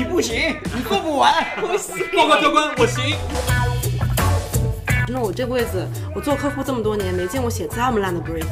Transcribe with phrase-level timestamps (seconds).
[0.00, 1.30] 你不行，你做不完。
[1.60, 1.94] 不行。
[2.16, 3.14] 报告教官，我行。
[5.06, 8.46] 那我这辈子我做客户这么多年，没见过写这么烂的 brief。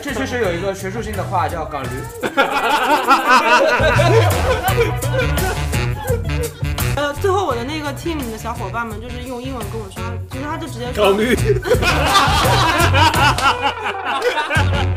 [0.00, 1.88] 这确实有一个学术性的话叫“港驴”。
[6.94, 10.00] 呃，最后我的那个 team 里的小伙伴们就是用英文跟我说，
[10.30, 11.36] 其实他就直接说港驴。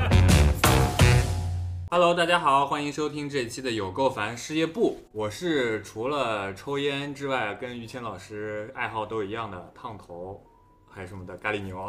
[1.96, 4.98] Hello，大家好，欢迎收听这一期的有够烦事业部。
[5.12, 10.42] 我是除了抽烟之外，跟于谦老师爱好都一样的烫头，
[10.90, 11.88] 还有什么的咖喱牛。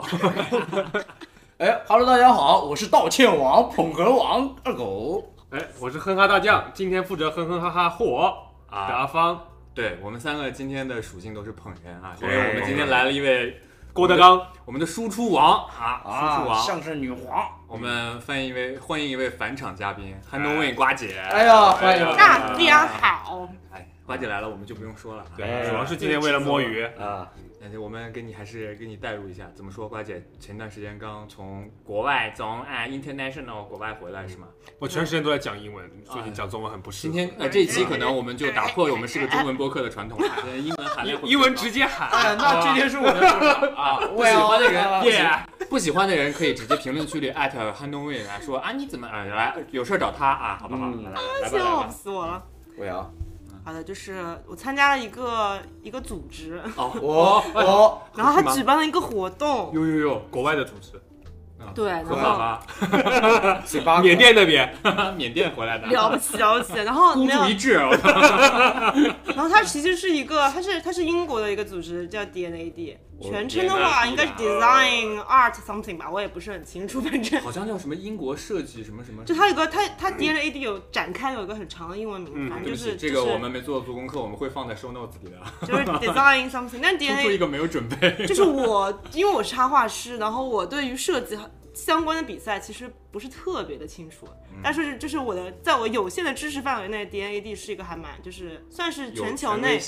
[1.56, 5.24] 哎，Hello，大家好，我是道歉王、捧哏王二狗。
[5.48, 8.36] 哎，我是哼哈大将，今天负责哼哼哈哈火
[8.68, 9.42] 阿芳，
[9.72, 13.58] 对我们三个今天的属性都是捧人啊，所以对我们今天来了一位
[13.94, 16.60] 郭德纲，我们的输出王啊，输出啊，王。
[16.60, 17.46] 相声女皇。
[17.68, 21.16] 我们欢迎一位欢迎一位返场嘉宾，韩东问瓜姐。
[21.30, 22.16] 哎呀，欢迎。
[22.16, 25.26] 大家好，哎，瓜姐来了，我们就不用说了啊。
[25.36, 27.30] 对，哎主要是今天为了摸鱼，啊，
[27.80, 29.88] 我们给你还是给你带入一下，怎么说？
[29.88, 34.48] 瓜姐前段时间刚从国外从哎 international 国外回来是吗？
[34.78, 37.12] 我全时间都在讲英文，最近讲中文很不适应。
[37.12, 43.28] 今天呃这一期可能我们就打破我们是个中文播客的传统了， 英文含量会英文直接喊，哎，那今天是我的
[43.76, 45.18] 啊，不喜欢的人不喜
[45.70, 50.86] 不喜欢的人可以直接评论区里艾特汉东卫来说啊你怎么啊来有事儿找他啊好不好？
[50.86, 51.88] 嗯来吧来吧来笑吧。
[51.88, 52.42] 死我了。
[52.76, 53.12] 我要。
[53.64, 61.00] 好的，就是我参加了一个一个组织， 哦我我然后他举办了一个活动，有有有，国外的组织，
[61.74, 79.24] 对，然和后爸 嘴巴 缅甸那边，爸，缅甸回来的，了不起了不起，然后孤没有注一掷，然后他其实是一个，他是他是英国的一个组织，叫 DNAD，全称的话应该是 Design Art something 吧，我也不是很清楚，反正好像叫什么英国设计什么什么。
[79.24, 85.66] 就它有个它它 DNAD 有展开有一个很长的英文名，嗯反正就是这个我们没做足功课，我们会放在 show notes 里的。
[85.66, 88.26] 就是 Design something，但突出一 DNA 一个没有准备。
[88.26, 91.38] 就是我，因为我是插画师，然后我对于设计
[91.74, 99.78] 相关的比赛其实不是特别的清楚，嗯但是就是我的在我有限的知识范围内，DNAD 是一个还蛮就是算是全球内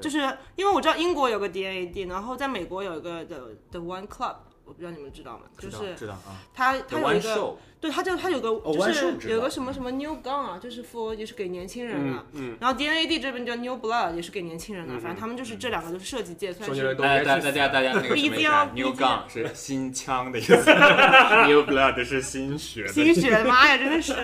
[0.00, 0.18] 就是
[0.56, 5.44] 因为我知道英国有个 DNAD，然后在美国有一个 The The One Club，我不知道你们知道吗？
[5.58, 6.42] 就是知道啊。
[6.52, 12.24] 它它有一个对，它就它有个就是有个什么什么 New Gun 啊，就是 for 也是给年轻人的。
[12.32, 14.94] 嗯，然后 DNAD 这边叫 New Blood，也是给年轻人的。
[14.98, 20.54] 反正他们就是这两个都是设计界算是大家大家大家大家那个什么，New Gun 是新枪的意思，
[21.46, 22.88] New Blood 是新血的。
[22.88, 24.14] 新血，妈呀，真的是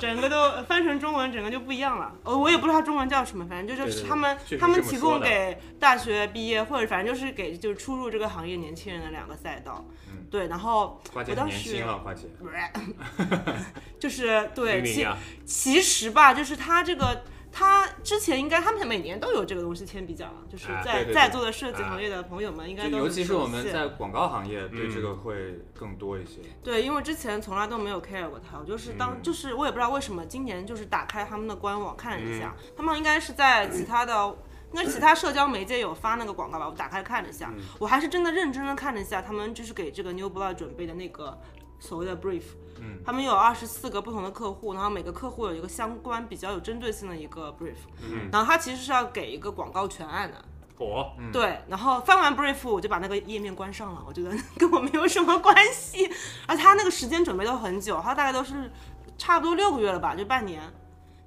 [0.00, 2.10] 整个都翻成中文，整个就不一样了。
[2.24, 9.84] 哦，我也不知道中文叫什么，反正就是他们他们提供给大学毕业或者反正就是给就是初入这个行业年轻人的两个赛道。
[10.08, 12.26] 嗯对，然后我当时很年轻了，花姐。
[13.98, 15.06] 就是对其
[15.44, 17.24] 其实吧，就是他这个。
[17.56, 26.40] 他之前应该，他们每年都有这个东西签比奖，就是在、在座的设计行业的朋友们应该都就尤其是我们在广告行业对嗯这个会更多一些。
[26.64, 34.36] 对，因为之前从来都没有 care 过他，我就是当、嗯就是我也不知道为什么今年就是打开他们的官网看了一下，嗯他们应该是在其他的。
[34.74, 41.40] 应该其他社交媒介有发那个广告吧，我打开看了一下，嗯我还是真的认真的看了一下，他们就是给这个 New Blood 准备的那个
[41.78, 42.42] 所谓的 brief，
[42.84, 48.28] 嗯，他们有二十四个不同的客户，然后每个客户有一个相关比较有针对性的一个 brief，嗯。
[48.30, 50.44] 然后他其实是要给一个广告全案的，
[50.76, 51.32] 火，嗯。
[51.32, 56.10] 对，然后翻完 brief 我就把那个页面关上了，我觉得 跟我没有什么关系。
[56.46, 58.70] 而他那个时间准备都很久，他大概都是
[59.16, 60.60] 差不多六个月了吧，就半年，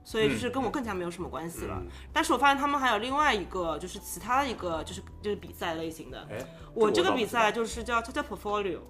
[0.04, 1.82] 所以就是跟我更加没有什么关系了。
[2.14, 6.28] 但是我发现他们还有另外一个，就是其他的一个，就是就是比赛类型的。
[6.30, 6.38] 哎，
[6.74, 8.82] 我这个比赛就是叫它叫 portfolio，啊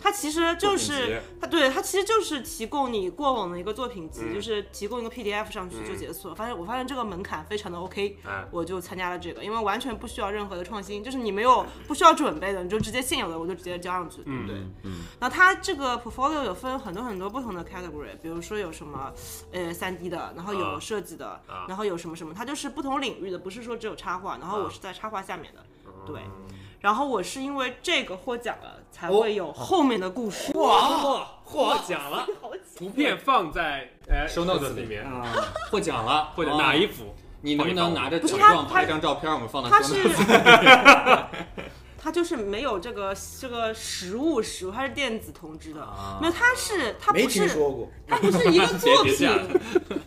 [0.00, 4.34] 它其实就是它对它其实就是提供你过往的一个作品集，嗯。
[4.34, 6.34] 就是提供一个 PDF 上去就结束了。
[6.34, 14.56] 发现我发现这个门槛非常的 OK，哎，我就参加了这个，因为完全不需要任何的创新，就是你没有不需要准备的，你就直接现有的我就直接交上去，对不对？
[14.82, 19.12] 嗯，然后它这个 portfolio 有分很多很多不同的 category，比如说有什么
[19.52, 20.78] 呃三 D 的，然后有啊。
[20.80, 21.64] 设计的，啊。
[21.66, 24.36] 然后有什么什么，它就是不同领域的，不是说只有插画。
[24.38, 24.70] 然后我啊。
[24.70, 25.64] 是在插画下面的，
[26.06, 26.20] 对。
[26.20, 26.58] 嗯。
[26.80, 29.20] 然后我是因为这个获奖了，才哦。
[29.20, 30.56] 会有后面的故事。
[30.56, 32.24] 哇，获奖了，
[32.78, 35.26] 图片放在呃 Show notes 里面，啊，
[35.70, 37.12] 获奖了，或者哦哪一幅？
[37.40, 41.24] 你能不能拿着奖状拍一张照片，我们放到它 show 是 notes
[42.04, 45.80] 它就是没有这个这个实物实物，它是电子通知的。
[45.80, 47.48] 啊没有，它是它不是。
[48.06, 49.26] 它不是一个作品，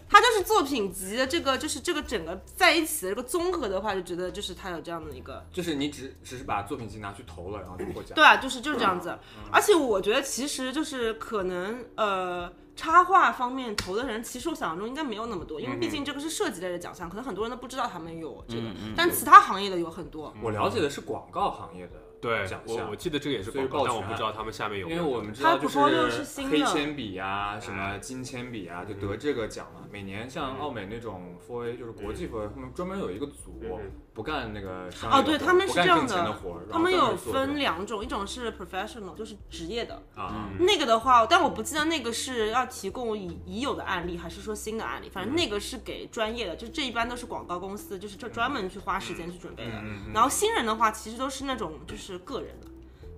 [0.07, 5.43] 它就是作品集的这个就是这个整个在一起的这个综合的话，就觉得就是它有这样的一个。
[5.51, 8.13] 就是你只只是把作品集拿去投了，然后就获奖。
[8.13, 9.09] 对啊，就是就是这样子。
[9.35, 20.33] 嗯而且我觉得其实就是可能呃，插画方面投的人，其实我想象中应该没有那么多，因为嗯毕竟这个是设计类的奖项，可能很多人都不知道他们有这个，嗯但其他行业的有很多。
[20.41, 25.01] 我了解的是广告行业的对奖项我我记得这个也是广告，但我不知道他们下面有没有。
[25.01, 25.67] 因为我们知道就
[26.09, 26.57] 是新的。
[26.57, 29.81] 黑铅笔啊，什么金铅笔啊，就得这个奖嘛。
[29.91, 36.41] 每年像奥美那种 f A 就是国际 f A，他们专门有一个组嗯，不干那个商业的哦，对他们是这样的的，，
[36.71, 45.07] 他们有分两种，一种是 professional，就是职业的，啊，那个的话，但我不记得那个是要提供已已有的案例，还是说新的案例。
[45.07, 49.83] 反正那个是给专业的，就这一般都是广告公司，就是就专门去花时间去准备的。
[50.11, 52.66] 然后新人的话，其实都是那种就是个人的，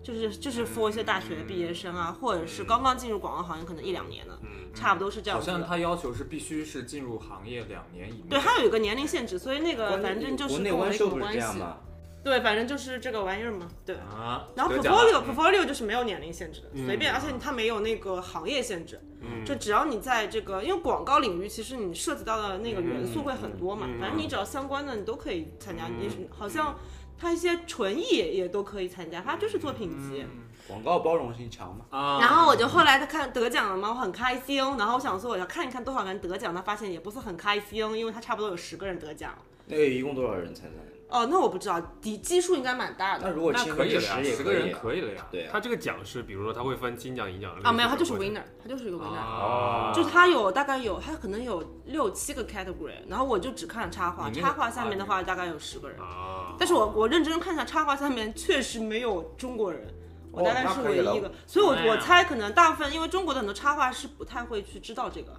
[0.02, 4.38] 就是就是 for 一些大学毕业生啊，或者是刚刚进入广告行业可能一两年的，
[4.74, 5.54] 差不多是这样子的。
[5.54, 8.30] 好像他要求是必须是进入行业两年以内。
[8.30, 11.40] 对，它有一个年龄限制，所以那个反正就是国内跟我没什湾秀不是么关系。
[11.40, 11.78] 这样吗？
[12.22, 13.96] 对，反正就是这个玩意儿嘛，对。
[13.96, 26.76] 啊，然后 portfolio 嗯 portfolio 就是没有年龄限制的，随便，而且它没有那个行业限制，嗯就只要你在这个，因为广告领域其实你涉及到的那个元素会很多嘛，反正你只要相关的你都可以参加，你是好像
[27.20, 30.26] 它一些纯艺也都可以参加，他就是作品集。
[30.68, 31.86] 广告包容性强嘛？
[31.90, 39.34] 啊，然后我就后来他看得奖了嘛，我很开心，然后我想说我要看一看多少人得奖，他发现也不是很开心，因为他差不多有十个人得奖。
[39.66, 40.76] 那个一共多少人参赛？
[41.10, 43.28] 哦，那我不知道，底基数应该蛮大的。
[43.28, 45.26] 那如果那可以了呀，十个人可以了呀。
[45.32, 49.16] 对啊他，这个奖是，比如说他会分金奖、银奖啊，没有，他就是 winner，他就是一个 winner。
[49.16, 59.92] 啊，就是它有大概有，他可能有六七个 category，然后我就只看了插画，插画下面的话大概有十个人，啊，但是我我认真看一下插画下面确实没有中国人，
[60.32, 65.36] 我大概是唯一一个，所以我我猜可能大部分因为中国的很多插画师不太会去知道这个，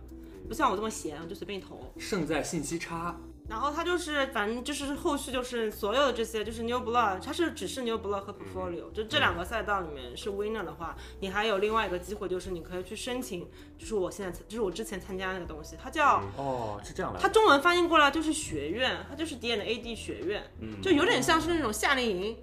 [0.49, 1.93] 不像我这么闲，我就随便投。
[1.97, 3.17] 胜在信息差。
[3.51, 17.19] 然后他就是，反正就是后续就是所有的这些，就是 New Blood，它是只是 New Blood 和 Portfolio，、就这两个赛道里面是 winner 的话，你还有另外一个机会，就是你可以去申请，就是我现在就是我之前参加那个东西，它叫、哦，是这样的。
[17.19, 20.43] 它中文翻译过来就是学院，它就是 D N A D 学院，
[20.81, 22.37] 就有点像是那种夏令营。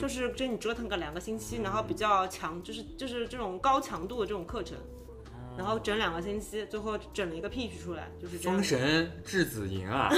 [0.00, 4.78] 就是就你折腾个两个星期，然后比较强，就是就是这种高强度的这种课程，
[5.56, 8.62] 然后整两个星期，最后整了一个 peach 出来，就是封。
[8.62, 10.10] 神质子营啊，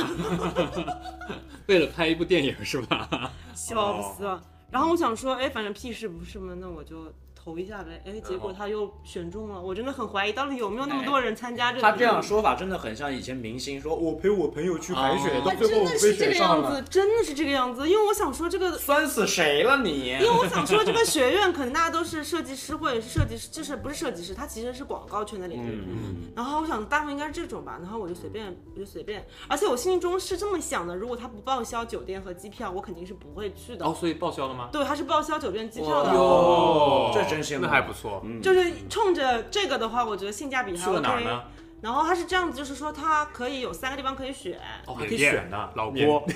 [1.66, 3.30] 为了拍一部电影是吧？
[3.54, 4.42] 笑死了。
[4.70, 7.12] 然后我想说，哎，反正屁事不是嘛，那我就
[7.46, 8.02] 投一下呗。
[8.04, 11.82] 哎，结果他又选中了，我真的很怀疑到底有没有那么多人参加这个。
[11.82, 17.88] 他这样说法真的很像以前明星说，我陪我朋友去海选，哦到最后我被的是这个选上了，样子，真的是这个样子。
[17.88, 18.76] 因为我想说这个。
[18.76, 20.08] 酸死谁了你？
[20.08, 25.84] 因为我想说，这个学院可能大家都是设计师或者是设计师，就是不是设计师，他其实是广告圈的领域。
[25.87, 29.25] 嗯，然后我想大部分应该是这种吧，然后我就随便，我就随便。
[29.46, 33.87] 而且我心中是这么想的：如果他不报销酒店和机票，我肯定是不会去的。
[33.87, 34.69] 哦，所以报销了吗？
[34.72, 36.10] 对，他是报销酒店机票的。
[36.10, 38.22] 哦这真羡慕，那还不错。
[38.42, 41.02] 就是冲着这个的话，我觉得性价比还去了 OK。
[41.02, 41.42] 哪儿呢？
[41.82, 44.58] 然后它是这样子，就是说它可以有三个地方可以选。
[44.86, 45.70] 哦，还可以选的。
[45.74, 46.24] 老缅郭，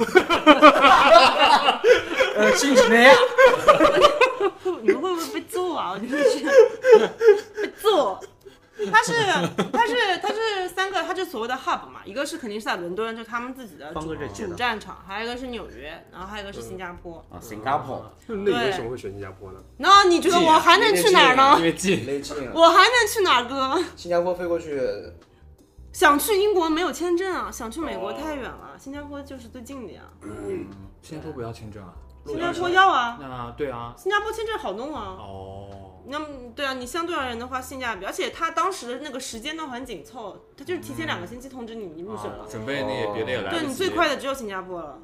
[2.37, 3.15] 呃，新几内亚，
[4.63, 5.93] 会 你们会不会被揍啊？
[5.95, 6.39] 我真的是
[7.61, 8.21] 被揍。
[8.93, 9.13] 它是
[9.73, 17.25] 它是它是三个，它就所谓的 hub 嘛，一个是肯定是在伦敦，就他们自己的主主战场，还有一个是纽约，然后还有一个是新加坡。
[17.31, 19.59] 啊，Singapore 那你为什么会选新加坡呢？
[19.79, 21.59] 那你觉得我还能去哪儿因呢？
[21.63, 22.07] 为近。
[22.07, 23.83] 勒近了，我还能去哪儿哥？
[23.97, 24.81] 新加坡飞过去，
[25.93, 30.03] 想去英国没有签证啊，想去美国哦太远了，新加坡就是最近的呀。
[30.23, 30.67] 嗯
[31.03, 31.93] 新加坡不要签证啊？
[32.27, 33.95] 新加坡要啊，那对啊。
[33.97, 35.17] 新加坡签证好弄啊。
[35.19, 42.47] 哦，那么对啊，你相对而言的话，性价比，而且他当时的那个时间都很紧凑，他就是提前两个星期通知你你入选了。
[42.51, 43.63] 准备那些别的也来不及。
[43.63, 44.99] 对你最快的只有新加坡了。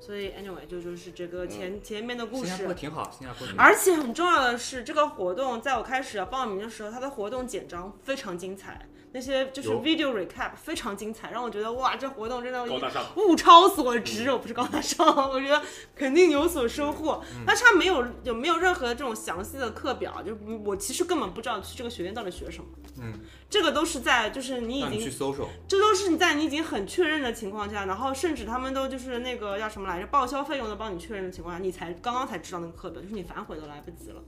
[0.00, 2.74] 所以 anyway 就就是这个前、前面的故新加坡事。
[2.74, 3.46] 挺好，新加坡。
[3.56, 14.30] 而且很重要的是，这个活动在我开始要报名的时候，它的活动简章非常精彩，那些就是 video recap 非常精彩，让我觉得哇，这活动真的高大上物超所值。
[14.30, 15.62] 我不是高大上，我觉得
[15.94, 17.22] 肯定有所收获。
[17.46, 22.66] 但是它没有有没有任何这种详细的课表，就我其实根本不知道去这个学院到底学什么。
[23.00, 25.46] 嗯，这个都是在就是你已经去经搜搜。
[25.68, 34.22] 这都是你在你已经很确认的情况下，然后甚至他们都就是那个叫什么来着，报销费用都帮你确认的情况下，你才刚刚才知道那个课表，就是你反悔都来不及了。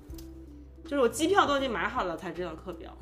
[0.84, 2.94] 就是我机票都已经买好了才知道课表，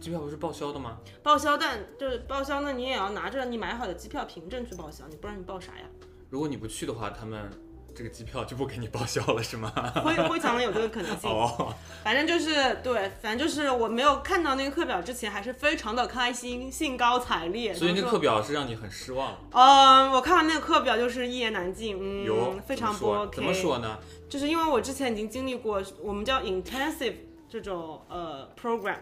[0.00, 0.98] 机票不是报销的吗？
[1.22, 5.84] 报销但就是报销，那你也要拿着你买好的机票凭证去报销，你不然你报啥呀？
[6.30, 7.50] 如果你不去的话，他们
[7.94, 9.70] 这个机票就不给你报销了，是吗？
[10.06, 11.28] 非非常的有这个可能性。
[11.28, 17.74] 哦， 反正就是对，反正就是我没有看到那个课表之前，还是非常的开心，兴高采烈。
[17.74, 19.36] 所以那课表是让你很失望。
[19.50, 23.34] 嗯，我看完那个课表就是一言难尽，有嗯，非常不 OK。
[23.36, 23.98] 怎么说呢？
[24.30, 27.16] 就是因为我之前已经经历过我们叫 intensive
[27.48, 28.98] 这种呃 program，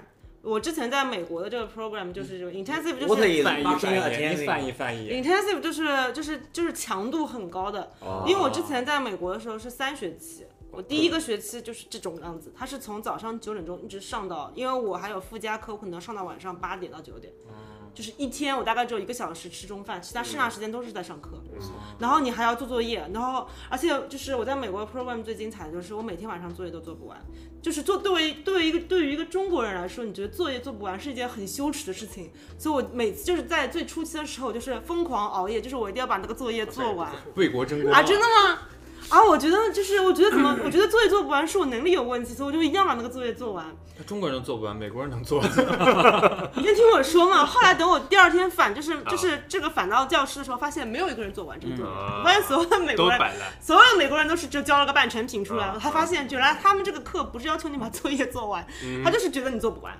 [0.48, 4.46] 我之前在美国的这个 program 就是这个 intensive 就是 is 翻译翻 marketing 译，你？
[4.46, 5.10] 翻译翻译。
[5.10, 17.32] intensive 就是就是就是强度很高的，哦因为我之前在美国的时候是三学期，我第一个学期就是这种样子，它是从早上九点钟一直上到，因为我还有附加课，我可能要上到晚上八点到九点，
[17.98, 21.42] 就是一天我大概只有一个小时吃中饭，其他剩下时间都是在上课，
[21.98, 27.20] 然后你还要做作业，然后而且就是我在美国的 program 最精彩的就是我每天晚上作业都做不完，
[27.60, 37.10] 就是做对于对于一个对于一个中国人来说，你觉得作业做不完是一件很羞耻的事情，所以我每次就是在最初期的时候就是疯狂熬夜，就是我一定要把那个作业做完。
[37.34, 38.60] 为国争光啊，真的吗？
[39.10, 43.64] 啊，我觉得就是，我觉得怎么，我觉得作业做不完是我能力有问题，所以我就一定要把那个作业做完。
[44.06, 45.42] 中国人都做不完，美国人能做。
[46.54, 47.44] 你先听我说嘛。
[47.44, 51.90] 后来等我第二天返，就是就是这个返到教室的时候，发现没有一个人做完这个作业。
[51.90, 53.20] 嗯我发现所有的美国人。
[53.60, 55.72] 所有的美国人都是就交了个半成品出来了。
[55.72, 59.92] 啊他发现原来他们这个课不是要求你把作业做完，嗯他就是觉得你做不完。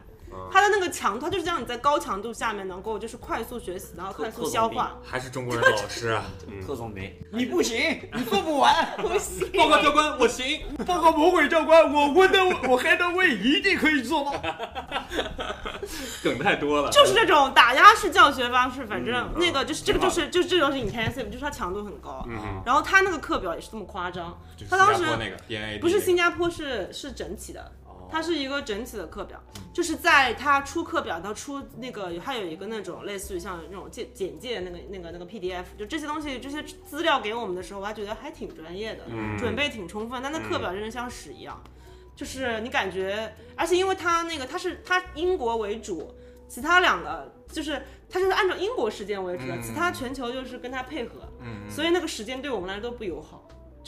[0.53, 4.99] 他的那个强度，他就是让你在高强度下面能够就是快速学习，然后快速消化。
[5.05, 6.25] 还是中国人的老师啊！
[6.67, 8.75] 特种兵，你不行， 你做不完。
[8.99, 10.61] 不行， 报告教官，我行。
[10.87, 14.33] 报告魔鬼教官，我问的我黑的位一定可以做到。
[16.23, 16.91] 梗太多了。
[16.91, 22.25] 就是这种打压式教学方式，反正那个就是这个就是就是这种是 intensive，就是它强度很高。
[22.29, 27.73] 嗯然后他那个课表也是这么夸张，就是他当时新加坡那个不是新加坡是是整体的，
[28.11, 29.41] 它是一个整体的课表，
[29.73, 39.05] 就是在它出课表到出那个它有一个那种类似于像那种简简介那个那个那个 PDF，就这些东西这些资料给我们的时候，我还觉得还挺专业的，
[39.39, 41.63] 准备挺充分，但那课表真的像屎一样，
[42.17, 46.15] 就是你感觉，而且因为它那个它是它英国为主，
[46.49, 49.63] 其他两个就是它就是按照英国时间为主的，嗯。
[49.63, 53.38] 其他全球就是跟它配合，嗯，所以那个时间对我们来说都不友好。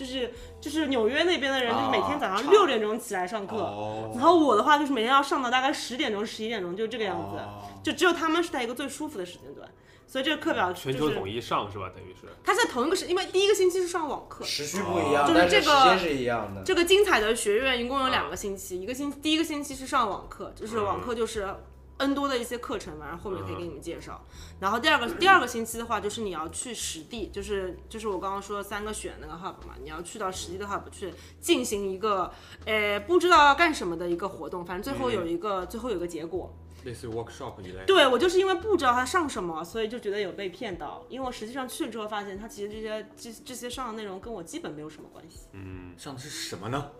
[0.01, 7.37] 就是就是纽约那边的人，就是每天早啊上六点钟起来上课，哦然后我的话就是每天要上到大概十点钟、十一点钟，就这个样子。
[7.37, 9.67] 哦就只有他们是在一个最舒服的时间段，
[10.07, 11.91] 所以这个课表就是全球统一上是吧？
[11.95, 12.29] 等于是。
[12.45, 16.63] 它在同一个时，因为第一个星期是上网课，时区不一样，就是这个时间是一样的。
[16.63, 21.55] 这个精彩的学院一共有两个星期，一个星第一个星期是上网课，就是网课就是
[22.01, 24.25] N 多的一些课程嘛，然后后面可以给你们介绍。
[24.59, 32.33] 然后第二个第二个星期的话，就是你要去实地，就是就是我刚刚说三个选那个 hub 嘛，你要去到实地的 hub 去进行一个
[32.65, 36.53] 呃不知道要干什么的一个活动，反正最后有一个、最后有一个结果。
[36.85, 37.85] 类似于 workshop 一类。
[37.87, 41.05] 对我就是因为不知道他上什么，所以就觉得有被骗到。
[41.11, 46.91] 因为我实际上去了之后发现，他其实这些这这些上的内容跟我基本没有什么关系，嗯，上的是什么呢？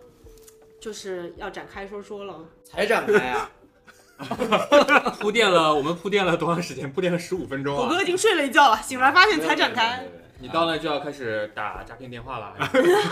[0.79, 2.45] 就是要展开说说了。
[2.63, 3.49] 才展开啊！
[5.19, 6.91] 铺垫了，我们铺垫了多长时间？
[6.91, 7.83] 铺垫了十五分钟啊！
[7.83, 10.03] 狗哥已经睡了一觉了，醒来发现才展开。
[10.43, 12.55] 你到那就要开始打诈骗电话了，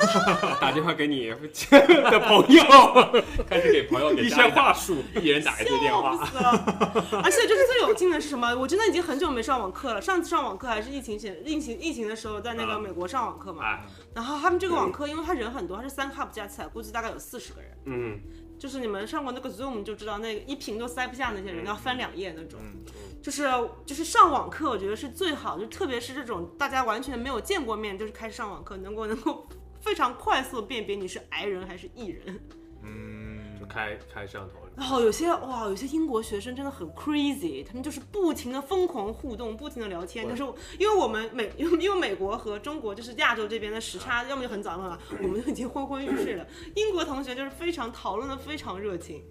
[0.60, 1.30] 打电话给你
[2.10, 2.64] 的朋友，
[3.48, 4.98] 开始给朋友给一些话术。
[5.22, 6.18] 一人打一次电话。
[7.22, 8.56] 而且就是最有劲的是什么？
[8.56, 10.02] 我真的已经很久没上网课了。
[10.02, 13.64] 上次上网课还是疫情前疫情疫情的时候，在那个啊美国上网课嘛。
[13.64, 13.80] 哎，
[14.16, 17.70] 然后他们这个网课，因为他人很多，他是三 hub 加起来，估计大概有四十个人。
[17.86, 18.20] 嗯，
[18.60, 22.60] 就是你们上过那个 Zoom 就知道，那个一屏都塞不下那些人，要翻两页那种。
[23.22, 23.44] 就是
[23.86, 29.48] 就是上网课，我觉得是最好，就特别是这种大家完全没有见过面，就是开始上网课，能够能够
[29.82, 32.40] 非常快速辨别你是 I 人还是 E 人。
[32.84, 33.19] 嗯就，
[33.70, 34.56] 开开摄像头。
[34.76, 40.44] 然后有些哇，有些英国学生真的很 crazy，他们就是不停的疯狂互动，不停的聊天，就是
[40.78, 46.46] 因为我们美因为因为美国和中国就是亚洲这边的时差，要么就很早，要么，我们就已经昏昏欲睡了。
[46.76, 49.24] 英国同学就是非常讨论的非常热情。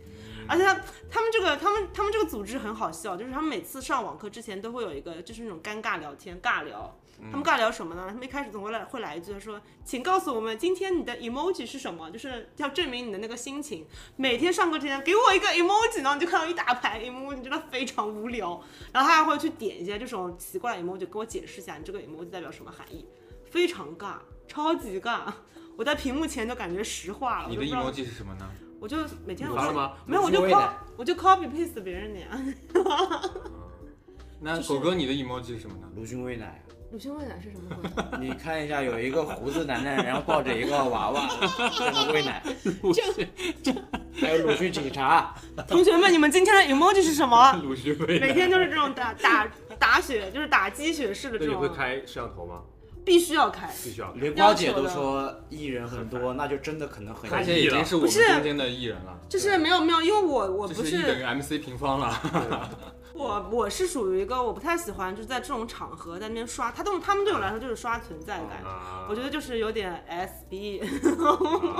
[0.48, 0.74] 而且他
[1.10, 6.98] 他们这个他们他们这个组织很好笑，就是他们每次上网课之前都会有一个就是那种尴尬聊天尬聊，
[7.30, 8.06] 他们尬聊什么呢？
[8.08, 13.86] 他们一开始总会来会来一句说，请告诉我们今天你的 emoji 是什么，就是要证明你的那个心情。
[14.16, 18.60] 每天上课之前给我一个 emoji，然后你就看到一大排 emoji，真的非常无聊。
[18.92, 23.06] 然后他还会去点一些这种奇怪的 emoji，给我解释一下你这个 emoji 代表什么含义，
[23.50, 24.14] 非常尬，
[24.46, 25.32] 超级尬。
[25.76, 28.50] 我在屏幕前就感觉石化了，你的 emoji 是什么呢？
[28.80, 29.92] 我就每天我发了吗？
[30.06, 32.26] 没有，我就 copy 我就 copy paste 别人的呀。
[34.40, 35.88] 那狗哥，你的 emoji 是什么呢？
[35.96, 38.18] 鲁迅喂奶，鲁迅喂奶是什么鬼？
[38.24, 41.28] 你看一下，有一个胡子男男，然后抱着一个娃娃
[41.76, 42.40] 在那喂奶。
[44.14, 45.34] 还有鲁迅警察，
[45.66, 47.52] 同学们，你们今天的 emoji 是什么？
[47.64, 52.62] 鲁迅喂每天就是这种打打打血，就是打鸡血式的那这种，你会开摄像头吗？
[53.08, 53.66] 必须要开。
[53.82, 54.20] 必须要开。
[54.20, 62.70] 连瓜姐都说艺人很多，那就真的可能很他现在已经是我们不是中间的艺人了，就是没有没有，因为我我不这是 E 等于 MC 平方了。
[63.14, 70.82] 我我是属于一个我不太喜欢就是在这种场合在那边刷，他对他们对我来说就是刷存在感，啊我觉得就是有点 SB，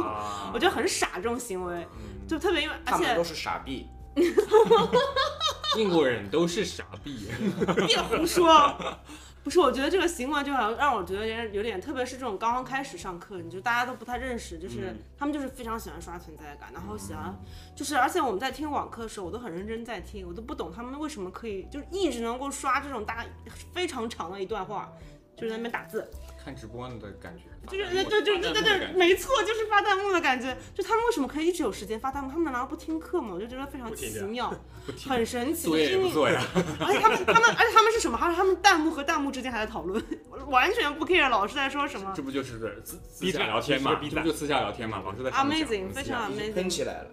[0.03, 1.87] 啊 我觉得很傻这种行为，
[2.27, 3.87] 就特别因为而且他们都是傻逼。
[5.77, 7.29] 英国人都是傻逼。
[7.87, 8.75] 别胡说。
[9.49, 14.99] 不是，我觉得这个行为就好像让我觉得有点有点，特别是这种刚刚开始上课，你就大家都不太认识，就是、嗯。
[15.19, 17.35] 他们就是非常喜欢刷存在感，然后喜欢
[17.75, 23.25] 就是，而且我们在听网课的时候，我都很认真在听，我都不懂他们为什么可以就是一直能够刷这种大
[23.73, 24.93] 非常长的一段话，
[25.35, 26.07] 就是在那边打字，
[26.43, 30.57] 看直播的感觉，就是对对对对对对，没错，就是发弹幕的感觉。
[30.75, 32.31] 就他们为什么可以一直有时间发弹幕？
[32.31, 33.33] 他们难道不听课吗？
[33.35, 34.55] 我就觉得非常奇妙，
[34.87, 35.63] 不听很神奇。
[35.65, 35.89] 作业。
[36.81, 38.17] 而且他们他们而且他们是什么？
[38.17, 40.03] 还是他们弹幕和弹幕之间还在讨论，
[40.49, 42.23] 完全不 care 老师在说什么这。
[42.23, 43.99] 不就是私私 B 下站聊天嘛？
[44.01, 45.03] 其实是 B 这就私下聊天嘛？
[45.05, 47.11] 老师在 Amazing，非常 amazing 喷起来了。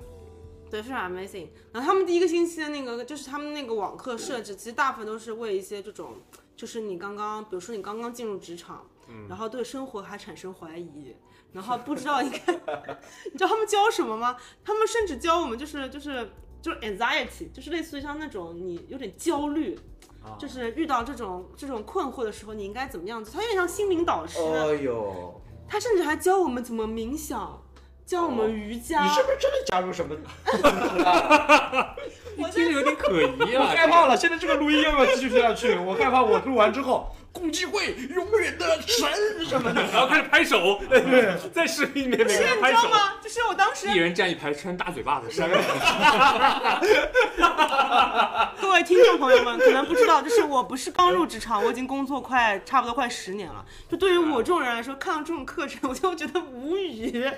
[0.70, 1.48] 对，非常 amazing。
[1.72, 6.16] 然后他们第一个星期的那个，就是他们那个网课设置，其实大部分都是为一些这种，
[6.56, 8.86] 就是你刚刚，比如说你刚刚进入职场，
[9.28, 11.16] 然后对生活还产生怀疑，
[11.52, 12.54] 然后不知道应该，
[13.32, 14.38] 你知道他们教什么吗？
[14.64, 16.32] 他们甚至教我们就是就是
[16.62, 19.78] 就是 anxiety，就是类似于像那种你有点焦虑。
[20.40, 23.30] 就是遇到这种这种困惑的时候，你应该怎么样子？
[23.32, 27.62] 他有点像心灵导师，哦呦，他甚至还教我们怎么冥想，
[28.08, 29.04] 教我们瑜伽。
[29.04, 30.16] 你是不是真的加入什么？
[32.38, 33.74] 你听着有点可疑我啊。
[33.76, 35.76] 害怕了，现在这个录音要不要继续下去？
[35.76, 39.82] 我害怕我录完之后，共济会永远的神什么的。
[39.92, 42.78] 然后开始拍手，对 在视频里面每个拍手。
[42.78, 43.14] 你知道吗？
[43.22, 45.60] 就是我当时一人站一排穿大嘴巴的山人，
[48.62, 53.66] 各位听众朋友们可能不知道，就是我不是刚入职场，我已经工作快差不多快十年了。
[53.90, 57.24] 就对于我这种人来说，看到这种课程，我就觉得无语。
[57.26, 57.34] 啊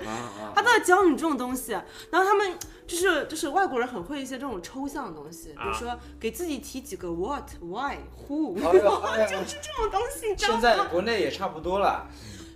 [0.54, 1.72] 他都在教你这种东西，
[2.10, 10.86] 然后他们就是就是外国人很会一些这种抽象的东西，比如说给自己提几个 what、 why、who，就是这种东西，你知道现在吗？
[10.90, 12.08] 国内也差不多了，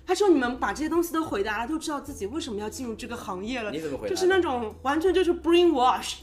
[0.07, 3.71] 他说你们把这些东西都回答了，就知道自己为什么要进入这个行业了。
[3.71, 6.21] 你怎么回答的就是那种完全就是 brainwash。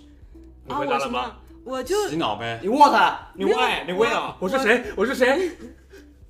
[0.65, 1.35] 你啊，回答了吗我什么？
[1.63, 2.59] 我就洗脑呗。
[2.63, 4.35] 你握他，你握爱，你握啊！
[4.39, 4.85] 我是谁？
[4.95, 5.51] 我是谁？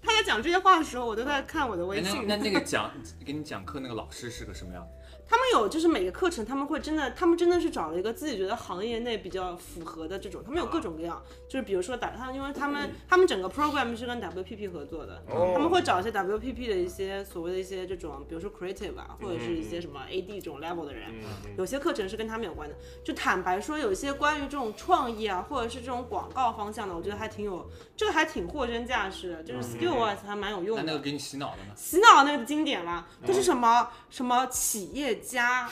[0.02, 2.28] 他在讲这些话的时候，我都在看我的哎微信。
[2.28, 2.92] 那那那个讲
[3.26, 4.86] 给你讲课那个老师是个什么样？
[5.30, 15.52] 他们有就是每个课程，他们会真的，他们真的是找了一个自己觉得行业内比较符合的这种，他们有各种各样，就是比如说打他们，因为他们他们整个 program 是跟 WPP 合作的，哦。
[15.54, 21.14] 他们会找一些 WPP 的一些所谓的一些这种，比如说 creative 啊，或者是一些什么 AD 这种 level 的人，
[21.58, 22.76] 有些课程是跟他们有关的。
[23.04, 30.84] 就坦白说，有一些关于这种创意啊，或者是这种广告方向的，我觉得还挺有，这个还挺货真价实的，就是 skill wise 还蛮有用的。
[30.84, 31.74] 那那个给你洗脑的吗？
[31.76, 35.70] 洗脑那个经典了，就是什么、什么企业家。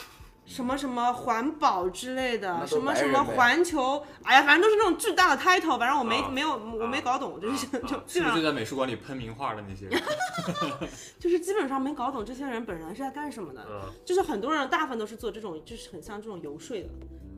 [0.50, 10.02] 什么什么环保之类的，什么什么环球，哎呀，反正都是那种巨大的 title，反正我没、啊没有我没搞懂，就是 就基是本上不是就在美术馆里喷名画的那些人？
[11.20, 13.68] 就是基本上没搞懂这些人本人是在干什么的。
[13.70, 16.88] 嗯就是很多人大部分都是做这种，就是很像这种游说的，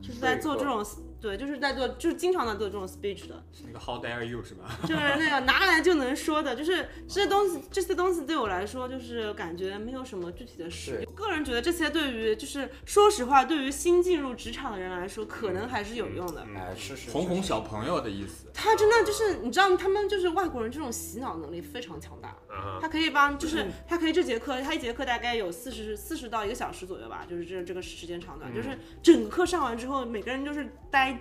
[0.00, 0.86] 就是在做这种
[1.20, 3.42] 对，就是在做，就是经常在做这种 speech 的。
[3.66, 4.78] 那个 How dare you 是吧？
[4.86, 11.12] 就是那个拿来就能说的，就是这些东西，这些东西对我来说，就是感觉没有什么具体的实用。
[11.14, 16.46] 个人觉得这些对于，就是说实话，对于新进入职场的人来说，可能还是有用的。
[16.56, 18.46] 哎，是是哄哄小朋友的意思。
[18.54, 22.30] 他真的就是，你知道，他们就是外国人这种洗脑能力非常强大。
[22.48, 30.68] 啊他可以帮，就是他可以这节课，他一节课大概有四十四十到一个小时左右吧，就是这这个时间长短，就是整个课上完之后，每个人就是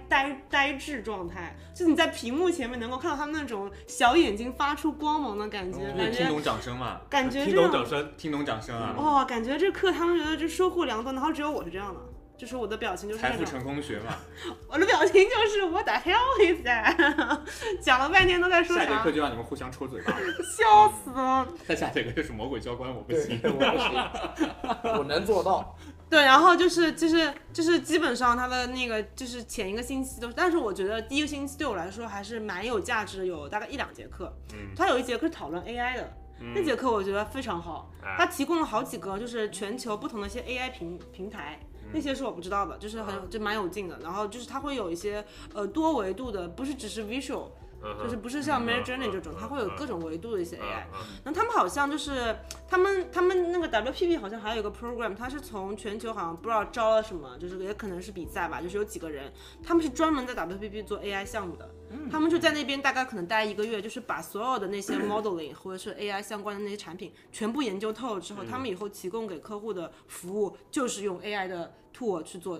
[0.09, 7.01] 呆呆呆滞状态，就你在屏幕前面能够看到他们那种小眼睛发出光芒的感觉，感觉听懂掌声嘛？
[7.09, 8.95] 感觉这种懂掌声，听懂掌声啊！
[8.97, 11.99] 哇、感觉这课他们觉得这收获良多，然后只有我是这样的。
[12.39, 14.15] 就是我的表情就是财富成功学嘛。
[14.69, 17.39] 我的表情就是我的 hell is that，
[17.83, 20.13] 讲了半天都在说啥下节课，就让你们互相抽嘴巴。
[20.41, 21.45] 笑死了。
[21.67, 25.77] 再下节课就是魔鬼教官，我不行。，我不行，我能做到。
[26.09, 34.33] 对，然后就是就是就是基本上他的那个就是前一个星期都是，但是我觉得第一个星期对我来说还是蛮有价值的，有大概一两节课。
[34.53, 36.13] 嗯，他有一节课是讨论 AI 的，
[36.55, 41.59] 那节课我觉得非常好，哎他提供了好几个就是全球不同的一些 AI 平平台。
[41.93, 43.99] 那些是我不知道的，就是很就蛮有劲的。
[44.01, 47.49] 然后就是它会有一些呃多维度的，不是只是 visual，
[47.81, 50.85] 就是不是像 Mid Journey 这种，它会有各种维度的一些 AI。
[51.23, 52.35] 然后他们好像就是
[52.67, 59.31] 他们他们那个 WPP 好像还有一个 program，它是从全球好像不知道招了什么，就是也可能是比赛吧，就是有几个人，
[59.63, 61.69] 他们是专门在 WPP 做 AI 项目的，
[62.11, 72.59] 他们就在那边大概可能待一个月，就是把所有的那些 modeling 或者是 AI 相关的那些产品全部研究透了之后，他们以后提供给客户的服务就是用 AI 的 tool 去做，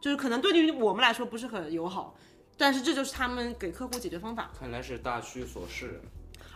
[0.00, 2.16] 就是可能对于我们来说不是很友好。
[2.60, 6.00] 但是这就是他们给客户解决方法，看来是大趋所示。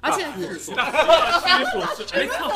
[0.02, 0.74] 而且大趋所
[1.96, 2.48] 示，哎操！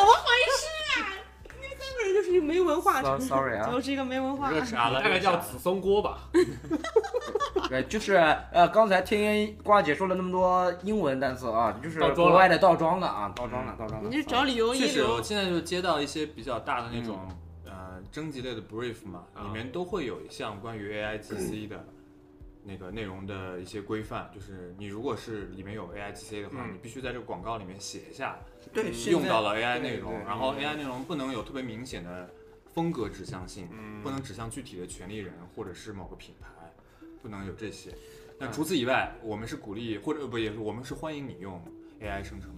[1.98, 4.50] 就是就是一个没文化，sorry 啊 就是一个没文化。
[4.50, 6.28] 热茶了，大概叫紫松锅吧。
[7.68, 8.14] 对，就是
[8.52, 14.08] 呃，刚才听瓜姐说了那么多英文单词啊，就是倒装了国外的倒装的啊，倒装了，倒装了。
[14.10, 15.04] 你就找理由一确实。
[15.22, 17.18] 现在就接到一些比较大的那种、
[17.64, 21.84] 呃征集类的 brief 嘛，啊里面都会有一项关于 AI GC 的
[22.68, 28.38] 那个内容的一些规范，就是你如果是里面有 AI GC 的话，嗯你必须在这个广告里面写一下
[28.74, 32.28] 对，用到了 AI 内容，然后 AI 内容不能有特别明显的
[32.74, 36.48] 风格指向性，嗯不能指向具体的权利人或者是某个品牌，
[37.22, 37.90] 不能有这些。
[38.38, 41.58] 那除此以外，我们是鼓励或者不也是我们是欢迎你用
[42.02, 42.57] AI 生成。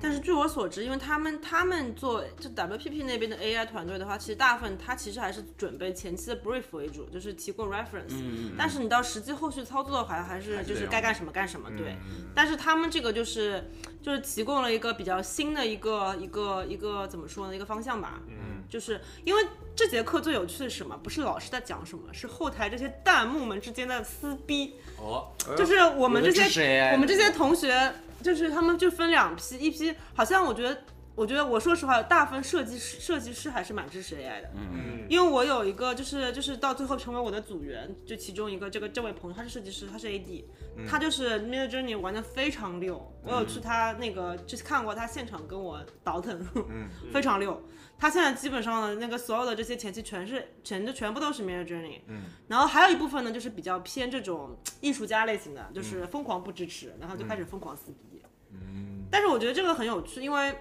[0.00, 8.10] 但是据我所知，因为他们他们做就 WPP 那边的 AI 团队的话，其实大部分他其实还是准备前期的 brief 为主，就是提供 reference。
[8.10, 11.92] 嗯，但是你到实际后续操作的话，还是就是该干什么干什么，对。
[11.92, 13.70] 嗯但是他们这个就是
[14.02, 19.42] 就是提供了一个比较新的一个一个一个怎么说呢一个方向吧，嗯，就是因为
[19.74, 20.94] 这节课最有趣的是什么？
[21.02, 24.74] 不是老师在讲什么，是后台这些弹幕们之间的撕逼。
[24.98, 27.90] 哦，就是我们这些我们这些同学，
[28.26, 30.76] 就是他们就分两批，一批好像我觉得。
[31.16, 40.44] 我觉得我说实话，大部分设计师设计师还是蛮支持 AI 的，嗯因为我有一个就是就是到最后成为我的组员，就其中一个这个这位朋友，他是设计师，他是 AD，、
[40.86, 47.58] 他就是 Mid Journey 玩的非常溜，我有去他那个就是看过他现场跟我倒腾，嗯非常溜。
[47.98, 58.22] 他现在基本上的那个所有的这些前期全是全就全部都是 Mid Journey，嗯，然后还有一部分呢就是比较偏这种艺术家类型的，就是疯狂不支持，然后就开始疯狂撕逼。
[58.52, 60.54] 嗯，但是我觉得这个很有趣，因为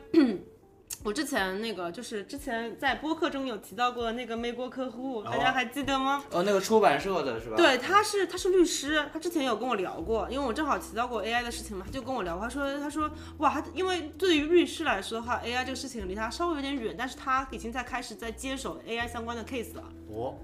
[1.05, 6.23] 我之前那个就是之前在播客中有提到过那个美国客户，大家还记得吗？
[6.31, 7.55] 哦，那个出版社的是吧？
[7.55, 19.83] 对，他是他是律师，他之前有跟我聊过，因为我正好提到过 AI 的事情嘛，他就跟我聊，他说他说哇，他因为对于律师来说的话，AI 这个事情离他稍微有点远，但是他已经在开始在接手 AI 相关的 case 了。
[20.07, 20.35] 我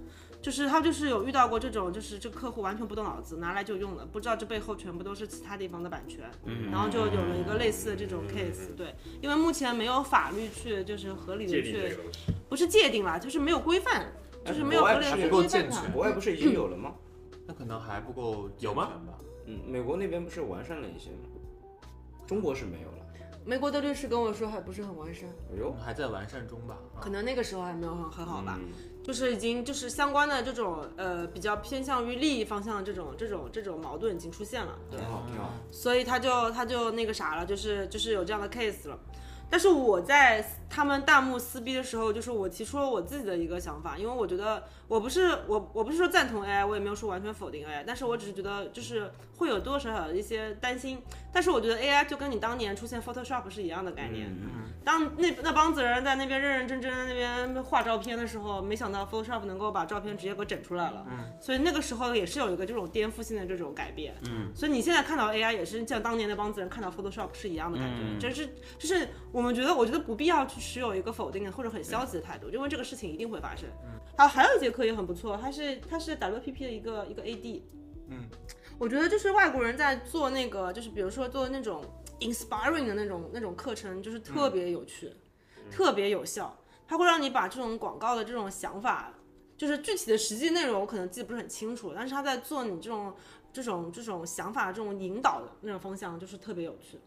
[0.41, 11.97] 就是他就是有遇到过这种，就是这个客户完全不动脑子，拿来就用了，不知道这背后全部都是其他地方的版权，嗯然后就有了一个类似的这种 case，对，因为目前没有法律去就是合理的去。
[12.49, 14.12] 不是界定啦，就是没有规范，
[14.43, 15.88] 就是没有合理的规范它。
[15.93, 16.95] 国外不是已经有了吗？
[17.47, 18.89] 那可能还不够有吗？
[19.45, 21.30] 嗯，美国那边不是完善了一些吗？
[22.27, 22.97] 中国是没有了。
[23.45, 26.77] 美国的律师跟我说还不是很完善，哎呦，还在完善中吧？
[26.95, 28.60] 啊可能那个时候还没有很很好吧。
[28.60, 28.67] 嗯
[29.03, 35.49] 就是已经就是相关的这种呃比较偏向于利益方向的这种这种这种矛盾已经出现了，对挺，好，挺好。
[35.71, 38.97] 所以他就他就那个啥了，就是就是有这样的 case 了。
[39.49, 51.01] 但是我在他们弹幕撕逼的时候，就是我提出了我自己的一个想法，因为我觉得我不是我我不是说赞同 AI，我也没有说完全否定 AI，但是我只是觉得就是会有多多少少的一些担心。
[51.34, 54.27] 但是我觉得 AI 就跟你当年出现 Photoshop 是一样的概念。
[54.29, 61.05] 嗯当那那帮子人在那边认认真真的那边画照片的时候，没想到 Photoshop 能够把照片直接给整出来了。
[61.07, 64.15] 嗯，所以那个时候也是有一个这种颠覆性的这种改变。
[64.27, 73.67] 嗯，所以你现在看到 AI 也是像当年那帮子人看到 Photoshop 是一样的感觉，嗯这是就是我们觉得我觉得不必要去持有一个否定的或者很消极的态度，因为这个事情一定会发生。
[74.15, 77.62] 好，还有一节课也很不错，它是它是 WPP 的一个一个 AD。
[78.08, 78.30] 嗯，
[78.78, 81.84] 我觉得就是外国人在做那个，就是比如说做那种
[82.19, 85.12] inspiring 的那种那种课程，就是特别有趣。
[85.69, 86.54] 特别有效，
[86.86, 89.13] 它会让你把这种广告的这种想法，
[89.56, 93.13] 就是具体的实际内容我可能记得不是很清楚，但是他在做你这种
[93.54, 97.00] 这种这种想法这种引导的那种方向，就是特别有趣。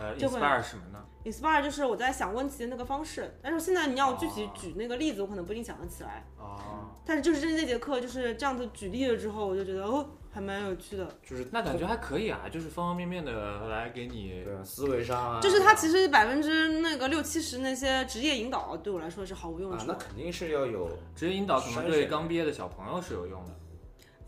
[0.00, 6.24] 呃就会，inspire 什么呢？inspire 就是我在想问题的那个方式，但是现在你要我具体举那个例子，我可能不一定想得起来。
[6.38, 11.06] 哦，但是就是这这节课就是这样子举例了之后，我就觉得哦，还蛮有趣的。
[11.22, 19.92] 就是那感觉还可以啊，就是方方面面的来给你思维上啊，就是它其实百分之那个六七十那些职业引导对我来说是毫无用啊，处的。
[19.92, 23.50] 那肯定是要有职业引导，可能对刚毕业的小朋友是有用的。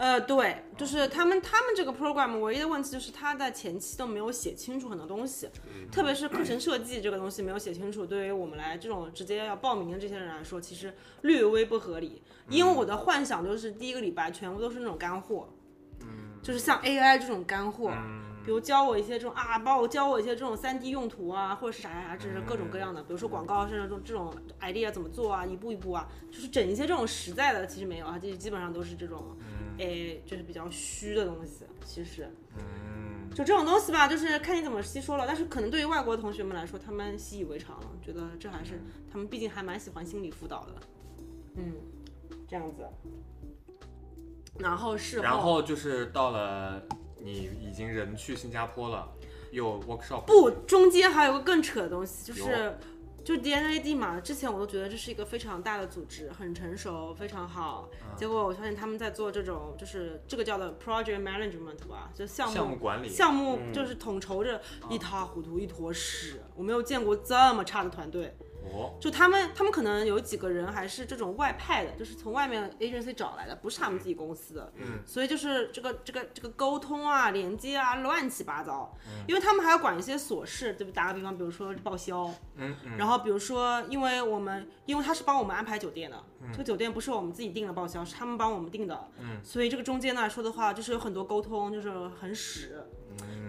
[0.00, 5.46] 呃，对，就是他们他们这个 program 唯一的问题就是他在前期都没有写清楚很多东西，
[5.92, 12.22] 特别是课程设计这个东西没有写清楚，对于我们来这种直接要报名的这些人来说，其实略微不合理。
[12.48, 15.50] 因为我的幻想就是第一个礼拜全部都是那种干货，
[16.42, 17.92] 就是像 AI 这种干货，
[18.44, 29.36] 比如教我一些这种啊，帮我教我一些这种三 D 用途啊，或者是啥啥啥，这是各种各样的，比如说广告是这种这种 idea 怎么做啊，一步一步啊，就是整一些这种实在的，其实没有啊，这基本上都是这种。
[29.78, 35.24] 诶，就是比较虚的东西，其实，嗯，就这种东西吧，就是看你怎么吸收了。
[35.26, 38.78] 但是可能对于外国同学们来说，他们习以为常了，觉得这还是
[39.10, 40.74] 他们毕竟还蛮喜欢心理辅导的，
[41.54, 41.72] 嗯，
[42.46, 42.86] 这样子。
[44.58, 46.82] 然后是，然后就是到了
[47.22, 49.08] 你已经人去新加坡了，
[49.50, 52.78] 有 workshop 不，中间还有个更扯的东西，就是
[53.22, 57.90] 就 DNAD 嘛，之前我都觉得这是一个非常大的组织，很成熟，非常好。
[58.16, 66.40] 结果我发现他们在做这种，就是这个叫的 project management 吧，就项目项目管理项目就是统筹着一塌糊涂，一坨屎。
[66.56, 68.34] 我没有见过这么差的团队。
[68.72, 74.72] 哦，就他们，他们可能有几个人还是这种外派的，就是从外面 agency 找来的，不是他们自己公司的。
[74.76, 78.94] 嗯，所以就是这个这个这个沟通啊、连接啊，乱七八糟。
[79.06, 80.92] 嗯因为他们还要管一些琐事，对不？
[80.92, 82.24] 打个比方，比如说报销，
[82.56, 89.08] 嗯嗯，然后比如说，因为我们因为他是帮我们安排酒店的，嗯这个酒店不是我们自己订的报销，是他们帮我们订的。
[89.18, 92.84] 嗯，所以这个中间呢说的话就是有很多沟通，就是很屎。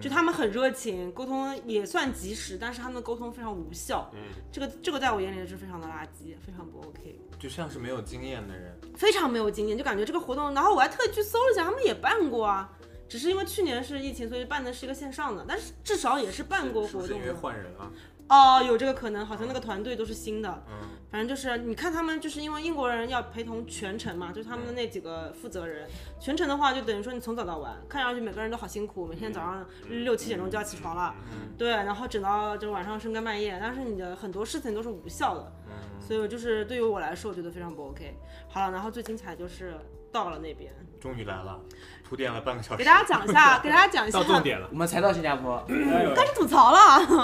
[0.01, 4.11] 嗯就他们很热情，沟通也算及时，但是他们的沟通非常无效。
[4.13, 4.19] 嗯，
[4.51, 7.19] 这个这个在我眼里是非常的垃圾，非常不 OK。
[7.39, 12.69] 就像是没有经验的人，非常没有经验，就感觉这个活动，然后我还特意去搜了一下，他们也办过啊，
[13.07, 17.31] 只是因为去年是疫情，所以办的是一个线上的，但是至少也是办过是不是因为。
[17.31, 17.91] 换人了？
[18.27, 31.13] 哦，有这个可能，好像那个团队都是新的，嗯，反正就是你看他们就是因为英国人要陪同全程嘛，就是他们的那几个负责人，全程的话就等于说你从早到晚，看上去每个人都好辛苦，每天早上六七点钟就要起床了，
[31.57, 35.51] 对，然后整到就晚上深更半夜，但是你的很多事情都是无效的，
[35.99, 38.17] 所以我就是对于我来说，我觉得非常不 OK。
[38.47, 39.75] 好了，然后最精彩就是
[40.11, 41.59] 到了那边，终于来了，
[42.07, 44.67] 铺垫了半个小时，给大家讲一下， 给大家讲一下到，重点了。
[44.71, 45.61] 我们才到新加坡，
[46.15, 46.77] 开始吐槽了。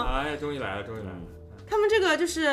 [0.07, 1.19] 哎，终于来了，终于来了，
[1.69, 2.43] 他们这个就是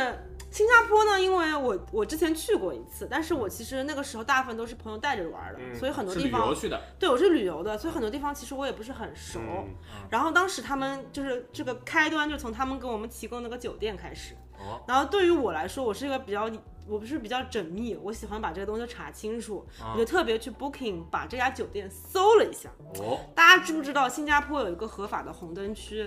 [0.50, 9.40] 新加坡呢，因为我我之前去过一次，但是我其实那个时候大部分都是朋友带着玩的，嗯所以很多是旅地方游去的，对我是旅游的，所以很多地方其实我也不是很熟。
[9.40, 9.74] 嗯
[10.10, 14.36] 然后当时他们就是这个开端就从他们给我们提供那个酒店开始。
[14.58, 16.50] 哦，然后对于我来说，我是一个比较。
[16.86, 19.64] 我不是比较缜密，我喜欢把这个东西查清楚，
[19.94, 22.68] 我就特别去 Booking 把这家酒店搜了一下。
[22.98, 26.06] 哦，大家知不知道新加坡有一个合法的红灯区？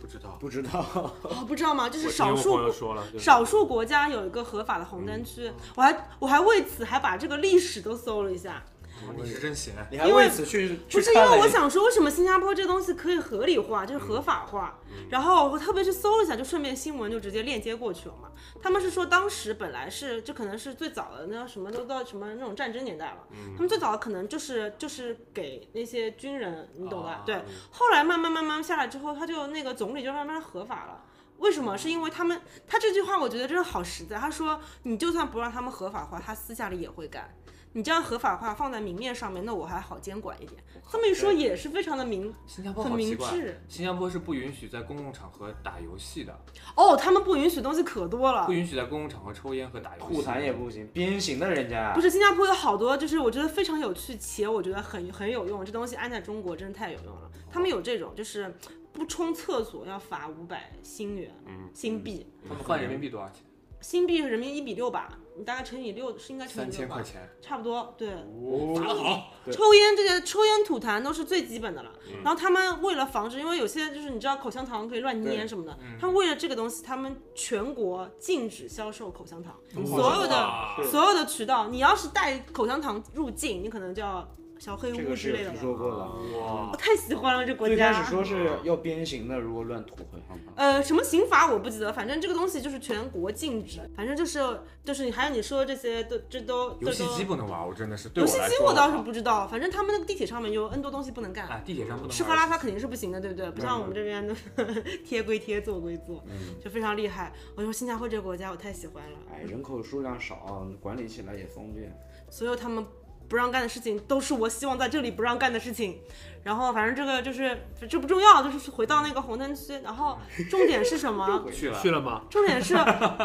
[0.00, 0.84] 不知道，不知道，
[1.22, 1.88] 哦，不知道吗？
[1.88, 8.75] 就是少数朋友说了，就是少数国家有一个合法的红灯区，我还我还为此还把这个历史都搜了一下，哦
[9.16, 14.78] 你是真闲，你还为此去去不是因为我想说为什么新加坡这东西可以合理化，就是合法化，
[15.10, 18.30] 然后我特别去搜了一下，就顺便新闻就直接链接过去了嘛。
[18.62, 23.18] 他们是说当时本来是这可能是最早的那什么都到什么那种战争年代了，
[23.54, 27.42] 他们最早的可能就是就是给那些军人，你懂的，啊对。
[27.70, 31.02] 后来慢慢慢慢下来之后，他就那个总理就慢慢合法了。
[31.38, 31.76] 为什么？
[31.76, 34.16] 是因为他们，他这句话我觉得真的好实在。
[34.16, 37.30] 他说，你就算不让他们合法化，他私下里也会干。
[37.76, 40.64] 你这样合法化放在明面上面，那我还好监管一点。
[40.90, 46.34] 这么一说也是非常的明，新加坡很明智，新加坡是不允许在公共场合打游戏的，
[46.74, 48.52] 哦，他们不允许东西可多了不。
[48.54, 55.62] 允许在公共场合抽烟和打游戏，吐痰也不行，鞭刑的人家不是新加坡有好多，就是我觉得非常有趣，且我觉得很很有用。
[55.62, 57.30] 这东西安在中国真的太有用了。
[57.52, 58.54] 他们有这种，就是
[58.90, 63.42] 不冲厕所要罚五百新元，嗯新币，他们换人民币多少钱？
[63.82, 68.08] 新币人民币一比六吧，你大概乘以六是应该乘三以六吧，千块钱，差不多，对。
[68.08, 71.92] 打得好，抽烟这些抽烟吐痰都是最基本的了。
[72.08, 84.26] 嗯然后他们为了防止，因为有些就是你知道口香糖可以乱捏什么的，嗯他们为了这个东西，他们全国禁止销售口香糖，哦所有的所有的渠道，你要是带口香糖入境，你可能就要
[84.66, 85.52] 小黑屋之类的了。
[85.52, 86.06] 听说过了。
[86.34, 87.84] 哇我，太喜欢了这国家最。
[87.84, 90.54] 开始说是要鞭刑的，如果乱吐口香糖。
[90.56, 94.40] 呃，什么刑罚我不记得，反正这个东西就是全国禁止，反正就是
[94.82, 101.46] 就是还有你说的这些都这都游戏机不能玩，我真的是对游戏我来说，机我倒是不知道，反正他们那个地铁上面有 N 多东西不能干。
[101.46, 103.48] 哎，地铁上不能吃喝拉撒肯定是不行的，对不对？
[103.52, 104.34] 不像我们这边的
[105.06, 106.24] 贴归贴，做归做，
[106.60, 107.32] 就非常厉害。
[107.54, 111.96] 我说新加坡这个国家我太喜欢了，哎，人口数量少，管理起来也方便。
[112.28, 112.84] 所有他们
[113.28, 115.98] 不让干的事情都是我希望在这里不让干的事情。
[116.42, 119.72] 然后反正这个就是这不重要，就是回到那个红灯区。
[119.82, 120.16] 然后
[120.48, 121.44] 重点是什么？
[121.52, 122.22] 去了去了吗？
[122.30, 122.76] 重点是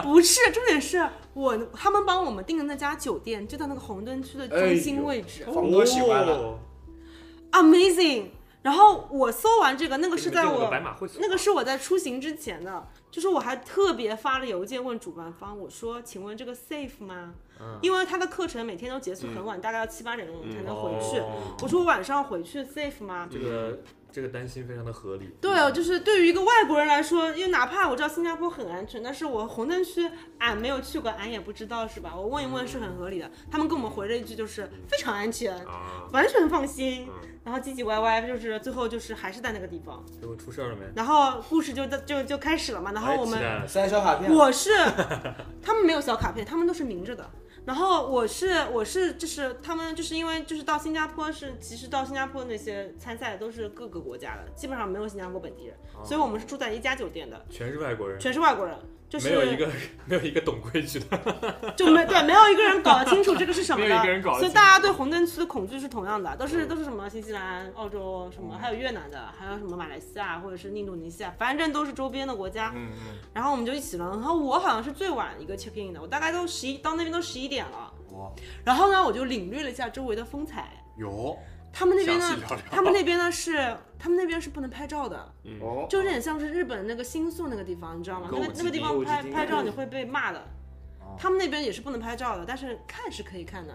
[0.01, 0.51] 不是？
[0.51, 6.59] 重点是我他们帮我们订的那家酒店就在那个红灯区的中心位置、房哥喜欢了，哦
[7.51, 8.31] a m a z i n g
[8.63, 17.33] 然后我搜完这个，那个是在这个我白马会那个是我在出行之前的，就是我还特别发了邮件问主办方，我说，请问这个 safe 吗？
[17.61, 21.19] 嗯因为他的课程每天都结束很晚，大概要七八点钟才能回去。
[21.19, 23.27] 哦我说我晚上回去 safe 吗？
[23.31, 23.79] 这个
[24.11, 25.29] 这个担心非常的合理。
[25.39, 32.13] 对，就是对于一个外国人来说，因为哪怕我知道新加坡很安全，但是我红灯区俺没有去过，俺也不知道是吧？
[32.15, 33.29] 我问一问是很合理的。
[33.49, 37.07] 他们跟我们回了一句就是非常安全，啊，完全放心。
[37.43, 40.03] 然后唧唧歪歪，就是最后就是还是在那个地方。
[40.19, 40.85] 结果出事儿了没？
[40.95, 42.91] 然后故事就就就开始了嘛。
[42.91, 44.31] 然后我们哎期待了塞小卡片。
[44.31, 44.69] 我是，
[45.61, 47.27] 他们没有小卡片，他们都是明着的。
[47.65, 58.75] 然后我是我是就是他们就是因为就是到新加坡是其实到新加坡那些参赛都是各个国家的，基本上没有新加坡本地人，所以我们是住在一家酒店的，全是外国人，全是外国人。
[59.11, 59.69] 就是没有一个
[60.07, 61.19] 没有一个懂规矩的，
[61.75, 72.71] 就没对，没有一个人搞得清楚这个是什么的，没有一个人搞所以大家对红灯区的恐惧是同样的，都是都是什么新西兰、澳洲什么，还有越南的，还有什么马来西亚或者是印度尼西亚，反正都是周边的国家。
[72.73, 77.93] 嗯嗯，然后我们就一起了，然后我好像是最晚一个 check in 的，我大概都十一到那边都十一点了。
[78.13, 78.31] 哇，
[78.63, 80.71] 然后呢，我就领略了一下周围的风采。
[80.97, 81.37] 有
[81.73, 88.29] 他们那边呢聊聊，他们那边呢是，他们那边是不能拍照的，哦，就有点像是日本那个新宿那个地方，你知道吗？
[88.31, 90.39] 那个那个地方拍拍照你会被骂的
[90.99, 91.15] 哦。
[91.17, 93.73] 他们那边也是不能拍照的，但是看是可以看的。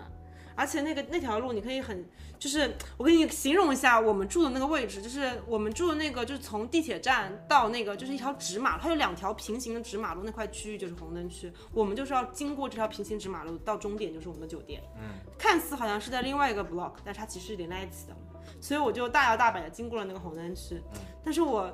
[0.56, 2.04] 而且那个那条路你可以很，
[2.38, 14.82] 就是我给你形容一下我们住的那个位置，就是我们住的那个就是从地铁站到那个就是一条直马路，它有两条平行的直马路，那块区域就是红灯区，我们就是要经过这条平行直马路到终点就是我们的酒店。
[14.96, 18.16] 嗯，看似好像是在另外一个 block，但是它其实是连在一起的，
[18.60, 20.80] 所以我就大摇大摆的经过了那个红灯区。
[21.22, 21.72] 但是我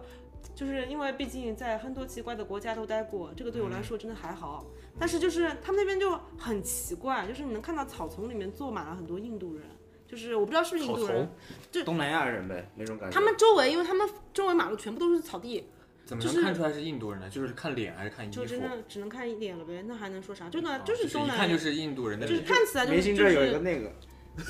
[0.54, 4.66] 就是因为毕竟在很多奇怪的国家都待过，这个对我来说真的还好。
[4.98, 9.64] 但是就是他们那边就很奇怪，就是你能看到草丛里面坐满了很多印度人，
[10.06, 11.28] 就是我不知道是不是印度人
[11.70, 13.14] 就，东南亚人呗，那种感觉。
[13.14, 15.66] 他们周围因为他们周围马路全部都是草地，
[16.04, 17.28] 怎么就是能看出来是印度人呢？
[17.30, 18.34] 就是看脸还是看衣服？
[18.34, 20.48] 就真的只能看一点了呗，那还能说啥？
[20.50, 23.92] 就那啊就是是一东南亚，看就是印度人的就是，看起来就是就明这有一个是那个，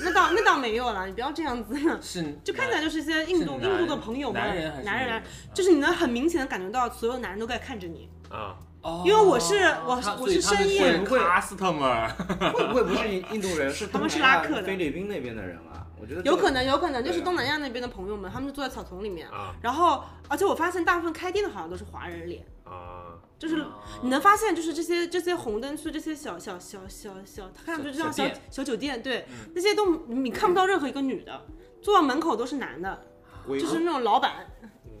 [0.01, 1.75] 那倒那倒没有了，你不要这样子。
[2.01, 9.03] 是就看起来就是一些印度印度的朋友们，男人还是男人就是你能很明显的感觉到所有男人都在看着你，啊，哦。
[9.05, 9.55] 因为我是
[9.87, 12.15] 我是我是所以他们深夜是 customer，
[12.53, 14.63] 会不会不是印印度人，是他们是拉客的。
[14.63, 15.87] 菲律宾那边的人啊？
[15.99, 19.55] 我觉得有可能有可能就是东南亚那边的朋友们，他们就坐在草丛里面，啊。
[19.61, 23.65] 然后而且我发现大部分开店的好像都是华人脸，啊，就是
[24.01, 31.45] 你能发现就是这些这些红灯区这些小小小小小，它看上去就像小小酒店，对，那些都你看不到任何一个女的，
[31.81, 33.05] 坐到门口都是男的，
[33.47, 34.45] 就是那种老板，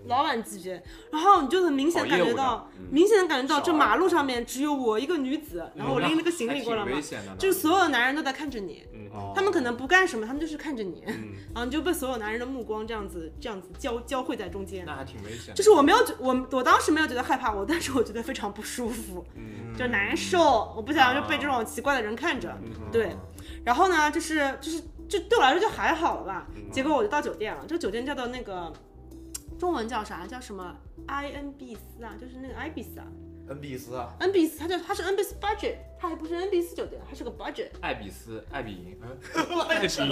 [0.07, 6.99] 老板级别，然后你就很明显感觉到，明显的感觉到这马路上面只有我一个女子，然后我拎了个行李过来嘛。
[7.37, 9.31] 就是所有的男人都在看着你，哦。
[9.35, 11.33] 他们可能不干什么，他们就是看着你，嗯。
[11.53, 14.85] 然后你就被所有男人的目光这样子这样子交交汇在中间。
[14.85, 19.75] 那还挺危险，就是我没有觉我我当时没有觉得害怕，我但是我觉得非常不舒服，嗯。
[19.77, 22.55] 就难受，我不想就被这种奇怪的人看着。
[22.91, 23.15] 对，
[23.63, 26.47] 然后呢，就是就是就对我来说就还好了吧。
[26.71, 28.71] 结果我就到酒店了，这个酒店叫做那个
[29.63, 30.27] 中文叫啥？
[30.27, 30.75] 叫什么
[31.07, 32.13] I N B 斯啊？
[32.19, 33.07] 就是那个 ibis 啊
[33.47, 37.69] 恩比斯啊，，N B 斯，它叫它是 N B 斯 budget，它还不是 N B 斯酒店，它是个 budget。
[37.79, 38.97] 艾比斯艾比营，
[39.69, 40.05] 爱比赢，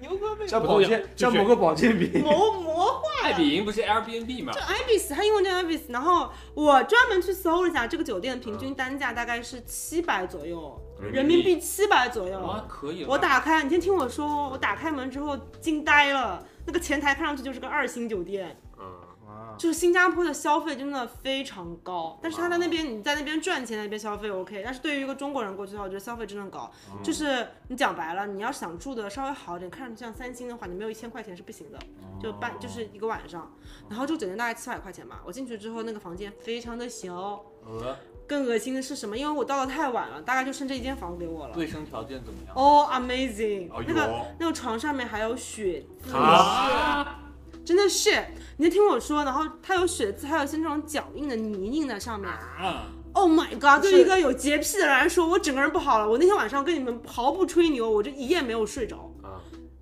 [0.00, 5.80] 牛哥被像保健像某个保健品，魔魔化艾比营不是 Airbnb 吗？ibis，它英文叫 ibis。
[5.88, 12.38] 然后我专门去搜了一下，这个酒店平均单价大概是七百左右，人民币七百左右。
[12.38, 18.84] 啊，可以了，我打开，你先听我说，我打开门之后惊呆了，那个前台看上去就是个二星酒店，嗯。
[18.84, 26.70] 啊就是新加坡的消费真的非常高，但是他在那边你在那边赚钱，那边消费 OK，但是对于一个中国人过去的话，我觉得消费真的高，
[27.02, 31.78] 就是你讲白了，你要想住的稍微好一点，看上去像三星的话，你没有一千块钱是不行的，
[32.20, 33.54] 就半就是一个晚上，
[33.88, 37.96] 然后这个酒店大概七百块钱吧，我进去之后那个房间非常的小，呃，
[38.32, 39.16] 更恶心的是什么？
[39.16, 41.54] 因为我到的太晚了，大概就剩这一间房给我了。
[41.54, 42.56] 卫生条件怎么样？
[42.56, 47.20] 哦、a m a z i n g 哦那个那个床上面还有血渍，啊，
[47.62, 48.10] 真的是，
[48.56, 52.30] 你就听我说，然后它有血渍，还有一些那种脚印的泥泞在上面。
[52.30, 53.82] 啊，Oh my god！
[53.82, 56.08] 对一个有洁癖的人来说，我整个人不好了。
[56.08, 59.12] 我那天晚上跟你们毫不吹牛，我这一夜没有睡着。
[59.22, 59.36] 啊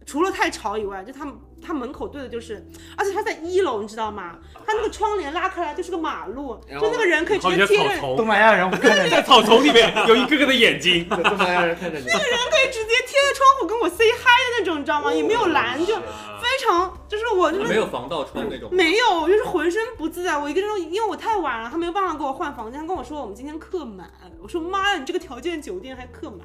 [0.05, 1.33] 除了太吵以外，就他们
[1.65, 2.65] 他门口对的就是，
[2.97, 4.39] 而且他在一楼，你知道吗？
[4.67, 8.71] 他那个窗帘拉开来就是个马路，就那个人可以直接贴着，东南亚人
[9.11, 15.13] 在草丛里面有一个个的眼睛，对东南亚人看着你，可以直接贴着窗户跟我 say hi 的那种，你知道吗？
[15.13, 20.37] 也没有拦，就非常就是我就是没有防盗窗那种，没有，我就是浑身不自在。
[20.39, 24.11] 我一个人，因为我太晚了，他没有办法给我换房间，他跟我说我们今天客满。
[24.43, 26.41] 我说妈呀，你这个条件酒店还客满，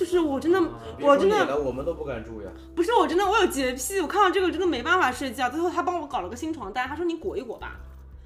[0.00, 0.58] 就是我真的，
[0.98, 2.48] 我真的我们都不敢住呀。
[2.74, 5.50] 不是我真的，我有洁癖，我看到这个真的没办法睡觉。
[5.50, 7.78] 最后他帮我搞了个新床单，他说你裹一裹吧，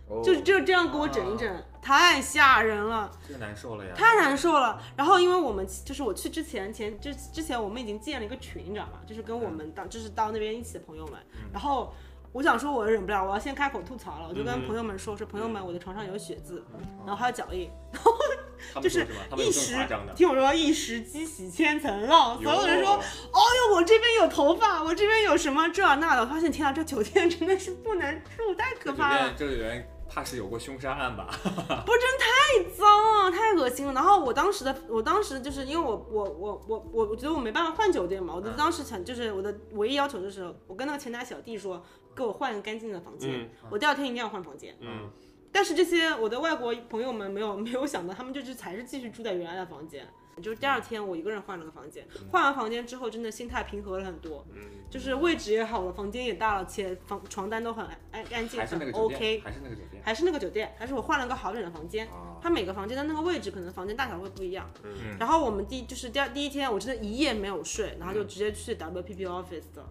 [0.06, 3.10] 哦就就这样给我整一整，太吓人了。
[3.28, 4.80] 太难受了呀，太难受了。
[4.94, 9.00] 然后因为我们就是我去之前前之之前我们已经建了一个群，你知道吗？
[9.04, 11.14] 就是跟我们到就是到那边一起的朋友们。
[11.52, 11.92] 然后
[12.34, 14.26] 我想说，我忍不了，我要先开口吐槽了。
[14.28, 16.64] 我就跟朋友们说，说朋友们，我的床上有血渍，
[17.06, 19.06] 然后还有脚印， 然后就是
[19.36, 19.76] 一时
[20.16, 26.22] 听我说一时激起千层浪，所有人说，哟哦哟，我这边有头发，我这边有什么这那的。
[26.22, 29.34] 我发现天啊，这酒店真的是不能住，太可怕了边。
[29.38, 31.28] 这里人怕是有过凶杀案吧？
[31.38, 33.92] 不是真太脏了，太恶心了。
[33.92, 41.82] 然后我当时的，我当时就是因为我我我我我我觉得我没办法换酒店嘛，我就当时想就是我的唯一要求就是我跟那个前台小弟说，
[42.14, 44.74] 给我换一个干净的房间，嗯我第二天一定要换房间。
[44.80, 45.10] 嗯
[45.52, 50.04] 但是这些我的外国朋友们没有没有想到，他们就是还是继续住在原来的房间。
[50.42, 54.44] 就是第二天我一个人换了个房间，换完房间之后，真的心态平和了很多。
[54.90, 60.02] 就是位置也好了，房间也大了，且房床单都很安干净，还是那很个酒店 OK，还是那个酒店。
[60.04, 62.08] 还是那个酒店，还是我换了个好点的房间。
[62.08, 64.68] 啊它每个房间的那个位置可能房间大小会不一样。
[64.82, 69.88] 嗯然后我们第就是第二第一天，我真的一夜没有睡，然后就直接去 WPP office 的，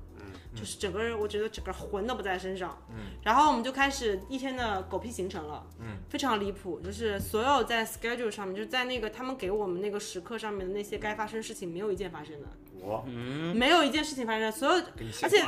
[0.55, 2.77] 就是整个人我觉得整个魂都不在身上。
[2.89, 3.17] 嗯。
[3.23, 5.97] 然后我们就开始一天的狗屁行程了，嗯。
[6.09, 12.47] 非常离谱，就是所有在 schedule 上面，就是在那个他们给我们那个时刻上面的那些该发生的事情，没有一件发生的，
[12.79, 13.03] 我？
[13.55, 15.41] 没有一件事情发生的，所有给你而且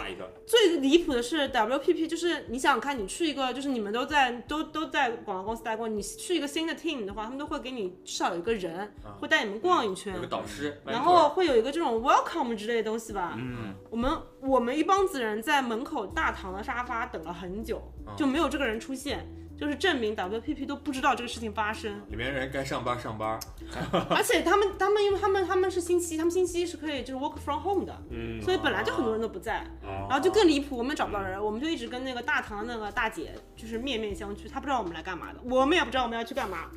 [0.48, 13.36] 最离谱的是 WPP，就是你想想看，你去一个就是你们都在都都在广告公司待过，你去一个新的 team 的话，他们都会给你至少有一个人、会带你们逛一圈有，个导师，然后会有一个这种 welcome 之类的东西吧。
[13.38, 17.82] 嗯，我们我们一帮子人在门口大堂的沙发等了很久，
[18.16, 19.26] 就没有这个人出现。
[19.58, 23.40] 就是证明 WPP 都不知道这个事情发生，里面人该上班上班，
[24.12, 29.66] 而且他们他们因为他们他们是星期一，他们星期一是可以就是 work from home 的，嗯，所以本来就很多人都不在。
[29.82, 36.70] 然然后就更离谱，我们找不到人，我们就一直跟那个大堂那个大姐就是面面相觑，她不知道我们来干嘛的，我们也不知道我们要去干嘛，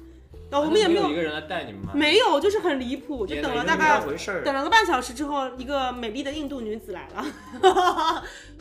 [0.50, 1.92] 然后我们也没有没一个人来带你们吗？
[1.94, 4.00] 没有，就是很离谱，就等了大概。
[4.44, 7.24] 等了个半小时之后，一个美丽的印度女子来了，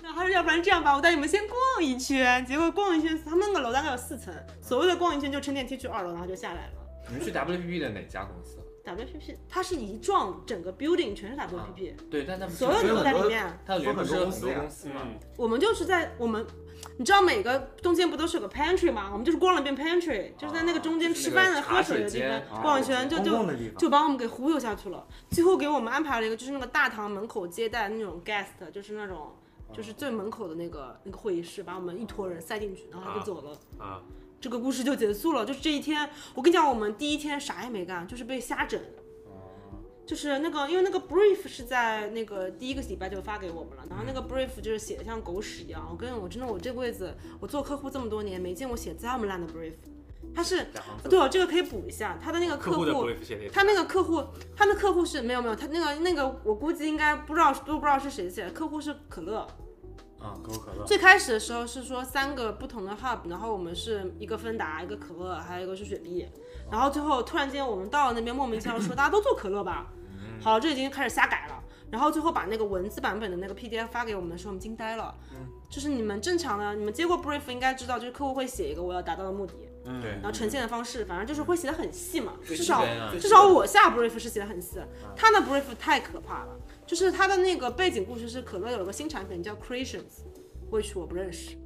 [0.03, 6.71] 然后他说要不然这样吧，我带你们先逛一圈，结果逛一圈，他们那个楼大概有四层，所谓的逛一圈就乘电梯去二楼，然后就下来了。
[7.09, 13.59] 你们去 WPP 的哪家公司？WPP 它是一幢整个 building 全是 WPP，、对，但他们所有人都在里面。
[13.65, 14.89] 它有很多分很多公司？
[14.93, 16.45] 嗯，我们就是在我们，
[16.97, 19.09] 你知道每个中间不都是有个 pantry 吗？
[19.11, 23.45] 我们就是逛了一遍 pantry，就是在那个中间吃饭的、喝水的地方逛一圈，就就
[23.77, 25.05] 就把我们给忽悠下去了。
[25.29, 29.33] 最后给我们安排了一个，就是那个大堂门口接待那种 guest，就是那种。
[29.73, 33.51] 就是最门口的那个那个会议室，把我们一坨人塞进去，然后他就走了。
[33.77, 34.01] 啊，
[34.39, 35.45] 这个故事就结束了。
[35.45, 38.79] 就是这一天，我跟你讲，我们第一天啥也没干，就是被瞎整。
[40.07, 45.85] 就是那个，因为那个 brief 是在那个第一个礼拜就发给我们了，然后那个 brief 就是写的像狗屎一样。
[45.91, 49.73] 我跟我真的，我这辈子我做客户这么多年，没见过写这么烂的 brief。
[50.33, 50.67] 他是
[51.09, 52.85] 对哦，这个可以补一下，他的那个客户
[53.51, 54.23] 他那个客户，
[54.55, 59.45] 他的客户是没有没有，他那个那个我估计应该不知道都不知道是谁写的，客户是可乐。
[60.19, 60.85] 啊，可口可乐。
[60.85, 66.27] 最开始的时候是说三个不同的 hub，然后我们是一个芬达，一个可乐，还有一个是雪碧。
[66.72, 69.88] 然后最后突然间我们到了那边，莫名其妙说 大家都做可乐吧。
[70.41, 71.63] 好，这已经开始瞎改了。
[71.89, 75.15] 然后最后把那个文字版本的那个 PDF 发给我们的时候，我们惊呆了。
[75.70, 79.53] 就是你们正常的，你们接过 brief 应该知道，就是客户会写一个我要达到的目的，
[80.01, 82.34] 对然，后呈现的方式，反正就是会写的很细嘛。
[82.45, 82.86] 最至少
[83.20, 86.57] 至少我下 brief 是写的很细的，他的 brief 太可怕了。
[86.86, 91.57] 就是他的那个背景故事是可乐有个新产品叫 Creations，which 我不认识。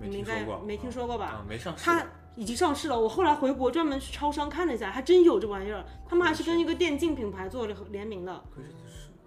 [0.00, 1.26] 没你们应该听说过，没听说过吧？
[1.26, 1.84] 啊，没上市。
[1.84, 2.98] 它已经上市了。
[2.98, 5.84] 我后来回国专门去超商看了一下，还真有这玩意儿。
[6.08, 8.42] 他们还是跟一个电竞品牌做了联名的。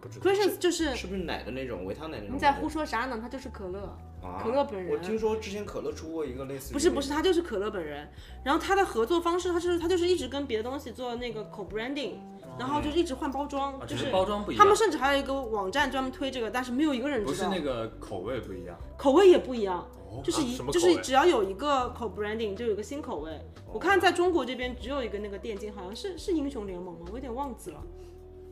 [0.01, 2.35] 不知道 Creations 就是是不是奶的那种维他奶那种？
[2.35, 3.17] 你在胡说啥呢？
[3.21, 8.09] 它就是可乐，啊可乐本人我听说之前可乐出过一个类似于不是不是，他就是可乐本人。
[8.43, 12.13] 然后他的合作方式，它是他就是一直跟别的东西做那个 co-branding，
[12.59, 14.63] 然后就是一直换包装，啊，就是是包装不一样。
[14.63, 17.31] 他们甚至还有一个网站专门推这个，但是没有一个人知道。
[17.31, 18.77] 不是那个口味不一样。
[18.97, 19.87] 口味也不一样，
[20.23, 23.31] 就是一、就是只要有一个 co branding 就有一个新口味。
[23.73, 27.07] 我看在中国这边只有一个那个电竞，好像是是英雄联盟吗？
[27.11, 27.81] 我有点忘记了。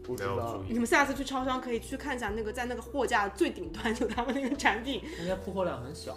[0.04, 5.02] 不知道你们下次去超商可以去看一下那个在那个货架最顶端有他们那个产品。
[5.22, 6.16] 应该铺货量很小。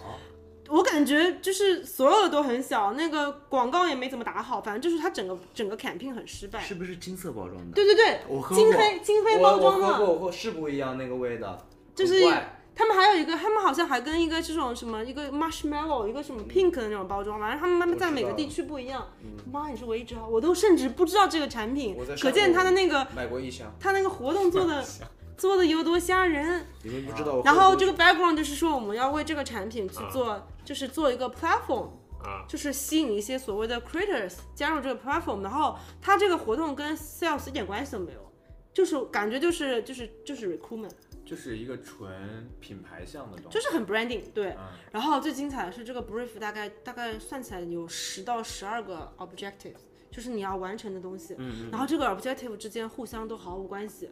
[0.69, 6.59] 我感觉就是所有的都很小，那个广告也没怎么打好，反正就是它整个整个 campaign 很失败。
[6.59, 7.71] 是不是金色包装的？
[7.73, 9.87] 对对对，我喝过金黑金黑包装的。
[9.87, 11.57] 我我喝过，我喝是不一样那个味道，
[11.95, 19.07] 就是很怪他们还有一个，他们好像还跟一个这种什么一个 marshmallow，一个什么 pink 的那种包装，反正他们他们在每个地区不一样。
[19.51, 24.85] 妈你是唯一知道，我都甚至不知道这个产品，可见他的那个买过一箱，他那个活动做的
[25.35, 26.65] 做的有多吓人。
[26.83, 27.41] 你们不知道。
[27.43, 31.89] 然后这个 background 就是说我们要为这个产品去做，就是做一个 platform。
[32.19, 38.19] 啊，就是吸引一些所谓的 creators 加入这个 platform，然后它这个活动跟 sales 一点关系都没有，
[38.73, 40.89] 就是感觉就是就是就是 recruitment，
[41.27, 43.55] 就是一个纯品牌向的东西。
[43.57, 44.51] 就是很 branding 对。
[44.51, 44.57] 嗯
[44.91, 49.75] 然后最精彩的是这个 brief 大概大概算起来有十到十二个 objectives，
[50.09, 51.35] 就是你要完成的东西。
[51.37, 54.09] 嗯然后这个 objective 之间互相都毫无关系，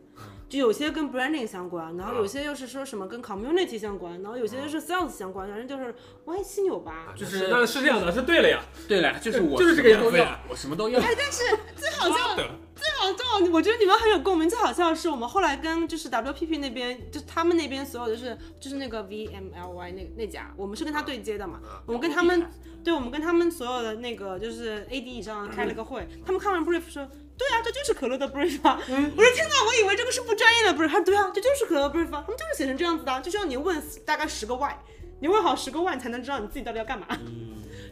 [0.48, 5.96] 就有些跟 branding 相关，然后有些又是说什么跟 community 相关，然后有些又是 sales 相关，反正就是
[6.26, 7.14] 歪七扭八。
[7.16, 11.00] 就是那是这样的，是对了呀，对了，就是我 就是这个样子呀，我什么都要。
[11.00, 11.44] 哎，但是
[11.76, 14.50] 最好笑的妈的，最好最好，我觉得你们很有共鸣。
[14.50, 21.60] 最好笑的是，我们后来跟就是 WPP 那边，就他们那边所有的是就是那个 VMLY 那那家，我们是跟他对接的嘛。
[21.86, 22.50] 我们跟他们，
[22.84, 27.06] 对，我们跟他们所有的那个就是 AD 以上开了个会，他们看完 brief 说，
[27.38, 28.80] 对啊，这就是可乐的 brief 啊。
[28.80, 34.74] 我说天哪，我以为这个是不专业的 brief，他说对啊，这就是可乐 brief 啊，他们就是写成这样子的啊，就需要你问大概十个 why，
[35.20, 37.08] 你问好十个 why 才能知道你自己到底要干嘛。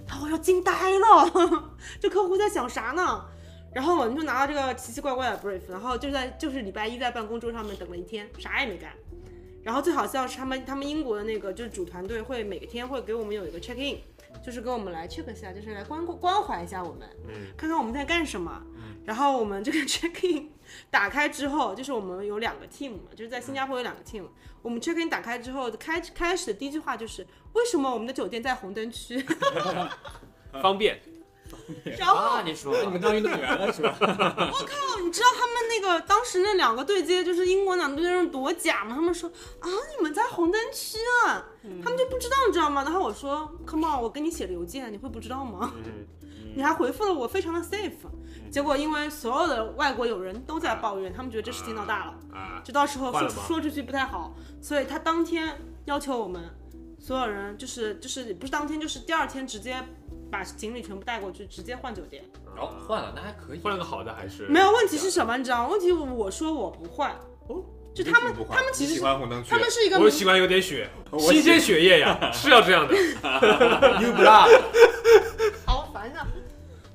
[0.05, 3.25] 然后我要惊呆了， 这客户在想啥呢？
[3.73, 8.91] 然后我们就拿到这个奇奇怪怪的 brief，然后就在就是礼拜一在办公桌上面等了一天，啥也没干。
[9.63, 13.97] 然后最好笑是他们他们英国的那个就是主团队会每天会给我们有一个 check in，
[14.43, 17.07] 就是跟我们来 check 一下，就是来关关怀一下我们，
[17.55, 18.61] 看看我们在干什么。
[19.05, 20.49] 然后我们这个 check in
[20.89, 24.25] 打开之后，就是我们有两个 team 嘛，就是在新加坡有两个 team。
[24.61, 29.25] 我们 check in 打开之后，开开始的第一句话就是为什么我们的酒店在红灯区？
[30.61, 30.99] 方便。
[31.97, 33.95] 然后啊，你说你们当运动员了是吧？
[33.99, 38.95] 我靠，你知道他们那个当时那两个对接就是英国两个对接人多假吗？
[38.95, 39.29] 他们说
[39.59, 41.45] 啊，你们在红灯区啊，
[41.83, 42.83] 他们就不知道，你知道吗？
[42.83, 45.73] 然后我说，Come on，我给你写了邮件，你会不知道吗？
[46.55, 47.91] 你还回复了我，非常的 safe。
[48.51, 56.55] 结果因为所有的外国友人都在抱怨，他们觉得这事情闹大了，啊，就到时候说说出去不太好，所以他当天要求我们
[56.99, 59.83] 所有人就是就是不是当天就是第二天直接
[60.33, 62.23] 把行李全部带过去，直接换酒店。
[62.57, 63.59] 哦，换了，那还可以。
[63.59, 65.37] 换了个好的还是没有问题是什么？
[65.37, 65.67] 你知道吗？
[65.69, 67.11] 问题我说我不换，
[67.49, 67.63] 哦，
[67.93, 72.95] 就他们他们其实喜欢红灯区，他们是一个我喜欢有点血，新鲜血液呀，是要这样的。
[74.01, 74.61] New Blood，
[75.67, 76.27] 好烦啊！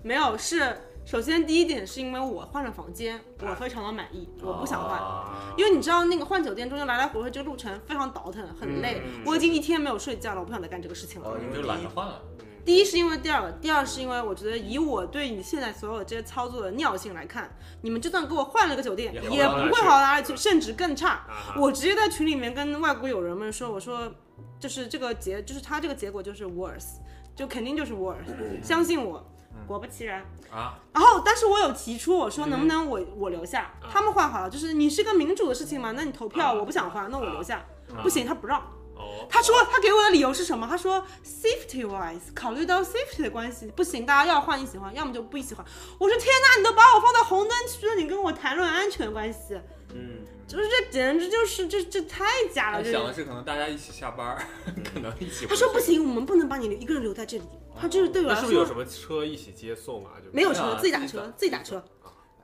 [0.02, 4.98] 没有，是首先第一点是因为我换了房间，我非常的满意，我不想换。
[4.98, 9.00] 啊因为你知道那个换酒店中间来来回回这个路程非常倒腾，很累。
[9.04, 11.30] 嗯我已经一天没有睡觉了，我不想再干这个事情了。
[11.30, 12.20] 哦你就懒得换了。
[12.64, 17.50] 第一是因为第二个，第二是因为我觉得以我对你现在所有这些操作的尿性来看，
[17.82, 21.08] 你们就算给我换了个酒店，也不会好到哪里去，甚至更差。
[21.08, 24.12] 啊我直接在群里面跟外国友人们说，我说
[24.60, 26.96] 就是这个结，就是他这个结果就是 worse，
[27.34, 28.16] 就肯定就是 worse，
[28.62, 29.24] 相信我。
[29.66, 37.58] 果不其然，啊，然后但是我有提出我说能不能我我留下，他们换好了，就是你是个民主的事情嘛，那你投票，啊我不想换，那我留下，
[37.92, 38.00] 啊。
[38.02, 38.62] 不行，他不让。
[38.98, 40.66] 哦，他说他给我的理由是什么？
[40.68, 45.64] 他说 safety wise，考虑到 safety 的关系，不行，大家要换一起换，要么就不一起换。
[45.98, 49.58] 我说天哪，你都把我放到红灯区了，你跟我谈论安全关系，
[49.94, 52.82] 嗯，就是这简直就是这这太假了。
[52.82, 54.44] 这他想的是可能大家一起下班儿，
[54.84, 55.46] 可能一起。
[55.46, 57.44] 他说不，行，我们不能把你一个人留在这里。
[57.80, 60.14] 他就是对我来说是不是有什么车一起接送啊？
[60.18, 61.80] 就没有车自己打车自己打车。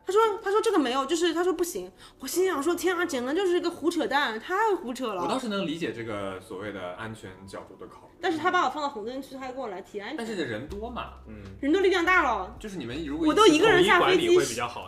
[0.07, 1.91] 他说他说这个没有，就是他说不行。
[2.19, 5.23] 我心想说天啊，简直就是一个胡扯淡，太胡扯了。
[5.23, 12.55] 我倒是能理解这个所谓的安全角度的考虑，但是他把我放到红灯区，他还跟我来提安全，但是人多嘛，嗯，人多力量大了。
[12.59, 14.37] 就是你们如果我都一个人下飞机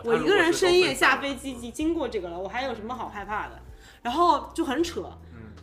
[0.04, 3.62] 我一个人深夜下飞机经过这个了，我还有什么好害怕的？
[4.02, 5.10] 然后就很扯，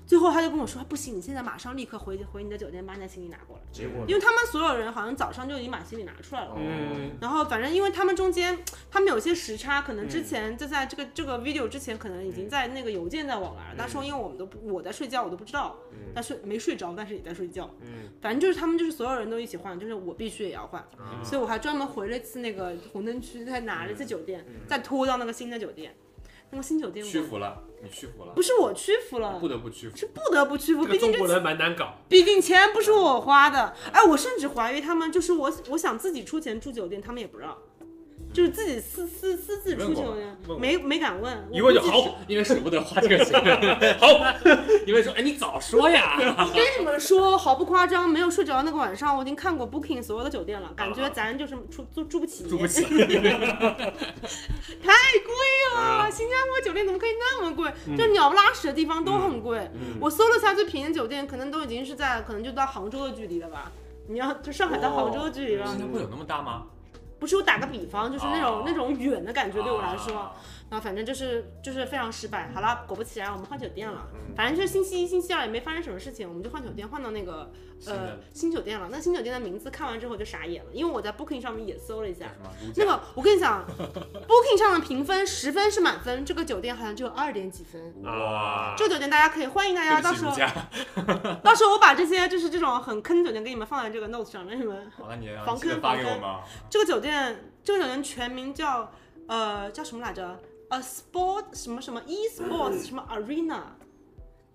[0.05, 6.53] 最后他就跟我说不行，你现在马上立刻回回你的酒店把你的行李拿过来，结果因为他们所有人好像早上就已经把行李拿出来了。
[6.57, 8.59] 嗯，然后反正因为他们中间，
[8.91, 13.75] 他们有些时差，可能之前就在这个这个 video 之前，可能已经在那个邮件在往来了。
[13.77, 15.77] 他说因为我们都不我在睡觉，我都不知道，
[16.13, 17.69] 他睡没睡着，但是也在睡觉。
[17.81, 20.85] 嗯，反正就是他们就是所有人都一起换，就是我必须也要换，
[21.23, 25.95] 所以我还专门回了一次那个红灯区，再拿了一次酒店，再拖到那个新的酒店。
[26.53, 28.33] 那个新酒店我屈服了，你屈服了。
[28.35, 29.97] 不，是我屈服了不，得不屈服。
[29.97, 37.57] 是不得不屈服，毕竟这中国人蛮难搞，毕竟钱不是我花的，哎，我甚至怀疑他们就是我，我想自己出钱住酒店，他们也不让，
[38.33, 43.39] 就是自己私私私自出酒店问过，没没敢问，一问就好，因为舍不得花这个钱，
[43.99, 44.07] 好，
[44.87, 46.17] 因为说，哎，你早说呀，
[46.53, 52.83] 跟你们说，毫不夸张，没有睡着的那个晚上，我已经看过 Booking 所有的酒店了，感觉咱就是住住住不起，住不起。
[54.81, 55.33] 太贵
[55.75, 57.71] 了，新加坡酒店怎么可以那么贵？
[57.95, 59.69] 就鸟不拉屎的地方都很贵。
[60.01, 63.71] 我搜了下最便宜的酒店，可能都已经是在可能就到杭州的距离了吧。
[64.07, 66.63] 你要就上海到杭州的距离了，新加坡有那么大吗？
[67.23, 68.63] 不是我打个比方，就是那种、哦。
[68.65, 70.33] 那种远的感觉对我来说，啊
[70.73, 72.49] 然后反正就是就是非常失败。
[72.51, 74.07] 好了，果不其然，我们换酒店了。
[74.15, 77.51] 嗯反正就是星期一、星期二也没发生什么事情，我们就换酒店，换到那个
[77.85, 78.87] 呃新酒店了。
[78.91, 82.31] 那新酒店的名字看完之后就傻眼了，因为我在 Booking 上面也搜了一下
[82.75, 83.63] 那个我跟你讲
[84.27, 87.93] ，Booking 上的评分十分是满分，这个酒店好像只有二点几分。
[88.01, 90.35] 哇这个酒店大家可以欢迎大家到时候。
[91.43, 96.41] 到时候我把这些就是这种很坑的酒店给你们放在这个 notes 上面，你们 好，那你记得坑防坑发给我们啊。
[96.71, 98.91] 这个酒店，这个酒店全名叫
[99.27, 100.39] 呃叫什么来着？
[100.73, 103.61] 呃，sport 什么什么 e sports 什么 arena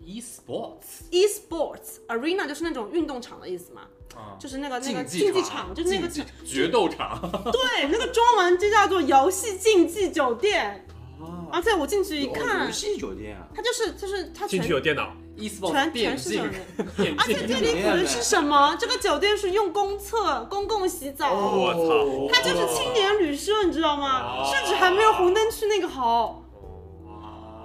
[0.01, 3.83] e-sports e sports arena 就是那种运动场的意思嘛。
[4.17, 4.35] 啊。
[4.37, 6.09] 就是那个那个竞竞技场，就是那个
[6.45, 7.21] 决斗场。
[7.53, 10.85] 对，那个中文就叫做游戏竞技酒店。
[11.53, 12.67] 而且我进去一哦看。
[12.67, 16.43] 游，戏酒店啊，它就是就是它进全去有电脑全全是酒，
[16.97, 18.75] 店，而且竞最离谱的是什么？
[18.81, 21.33] 这个酒店是用公厕、公共洗澡。
[21.33, 24.41] 我操它就是青年旅社，你知道吗？
[24.41, 26.43] 哦甚至还没有红灯区那个好，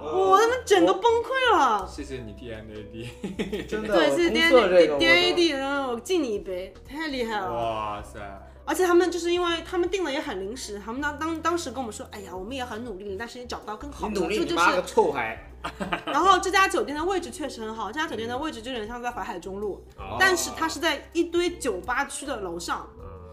[0.02, 1.88] 我他妈整个崩溃了。
[1.90, 3.08] 谢谢你 D N A D。
[3.66, 7.52] 真的，对，谢谢 D D 个 D A D，然后我敬你一杯，太厉害了。
[7.52, 8.20] 哇塞！
[8.66, 14.94] 而且他们就是因为他们订的也很临时，他们当当当时跟我们说，哎呀，我们也很努力，但是也找不到更好的，你努力，这就你妈个是。
[14.94, 15.50] 臭孩！
[16.06, 22.86] 然后这家酒店的位置确实很好，这家酒店的位置就有点像在淮海中路，哦但是它是在一堆酒吧区的楼上，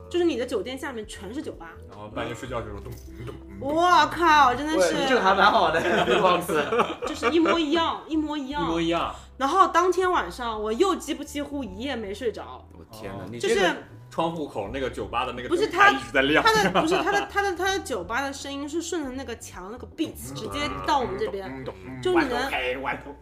[0.10, 1.72] 就是你的酒店下面全是酒吧。
[1.90, 3.36] 然后半夜睡觉的时候咚咚咚。
[3.60, 5.80] 我靠，真的喂，是，这个还蛮好的
[7.06, 8.66] 就是一模一样，一模一一样。
[8.66, 9.14] 模一样。
[9.38, 13.76] 然后当天晚上我又几不几乎一夜没睡着，我天哪，你就是这个
[14.12, 16.44] 窗户口那个酒吧的那个不是它一直在亮。
[16.44, 21.66] 它的不是它的它的它的酒吧的声音是顺着那个墙那个 beats 直接到我们这边，
[22.04, 22.52] 就你能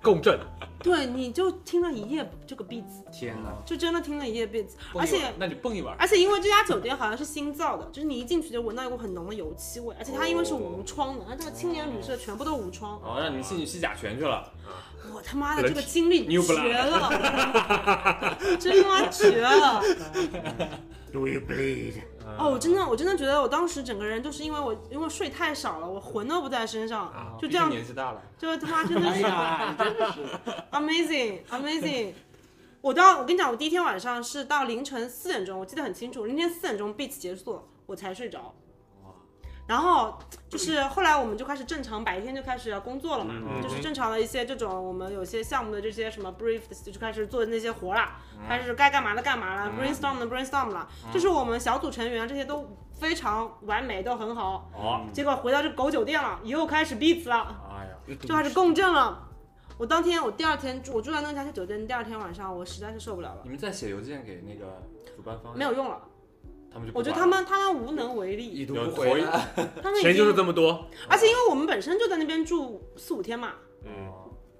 [0.01, 0.39] 共振，
[0.81, 3.51] 对，你就听了一夜这个 beats，天哪！
[3.65, 4.57] 就真的听了一夜一
[4.93, 5.33] 晚而且。
[5.37, 5.95] 那你蹦一晚。
[5.99, 14.51] 而且因为这家酒店好像是新造的，就是你一进去就闻到一股很浓的油漆味，而且它因为是无窗的，它这个青年旅社全部都无窗，哦，让你们进去吸甲醛去了。
[15.13, 19.81] 我他妈的这个经历绝了， 真他妈绝了
[21.11, 21.93] ！Do you bleed？
[22.37, 28.21] 哦，我真的，我真的觉得我当时整个人就是因为我因为睡太少了，我魂都不在身上，就这样，年纪大了。
[28.37, 30.19] 就他妈真的 哎是呀，真的是
[30.71, 32.13] amazing amazing。
[32.81, 38.53] 我到我跟你讲，我第一天晚上是到凌晨四点钟，我记得很清楚，凌晨四点钟 beats 结束，我才睡着。
[39.69, 40.17] 然后
[40.49, 54.67] 就是后来我们就开始正常白天就开始要工作了嘛，就是正常的一些这种我们有些项目的这些什么 brief 的就开始做那些活啦，开始该干嘛的干嘛了、b r a i n s t o r m 的 brainstorm 了，就是我们小组成员这些都非常完美，都很好。
[54.73, 57.55] 哦，结果回到这狗酒店了，又开始 beats 了。
[57.71, 59.27] 哎呀，就开始共振了。
[59.77, 64.81] 我当天，我第二天住，我住在那个家酒店，第二天晚上我实在是受不了了你，们在写邮件给那个
[65.15, 66.01] 主办方，没有，用了。
[66.71, 69.49] 他们就我觉得他们他们无能为力，已读不回了。
[69.81, 73.53] 他们已钱就是经，这么多，而且因为我们本身就在那边住四五天嘛，
[73.83, 74.13] 嗯。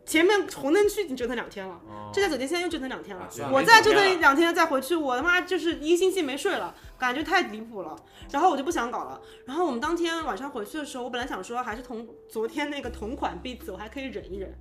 [0.06, 2.10] 前面红灯区已经折腾两天了，哦。
[2.12, 3.22] 这家酒店现在又折腾两天了。
[3.22, 7.96] 啊算，了我再折腾两天再回去，我他妈就是一个星期没睡了，感觉太离谱了。
[8.32, 9.22] 然后我就不想搞了。
[9.46, 14.52] 然后我们当天晚上回去的时候，我本来想说还是同昨天那个同款 beats，我还可以忍一忍，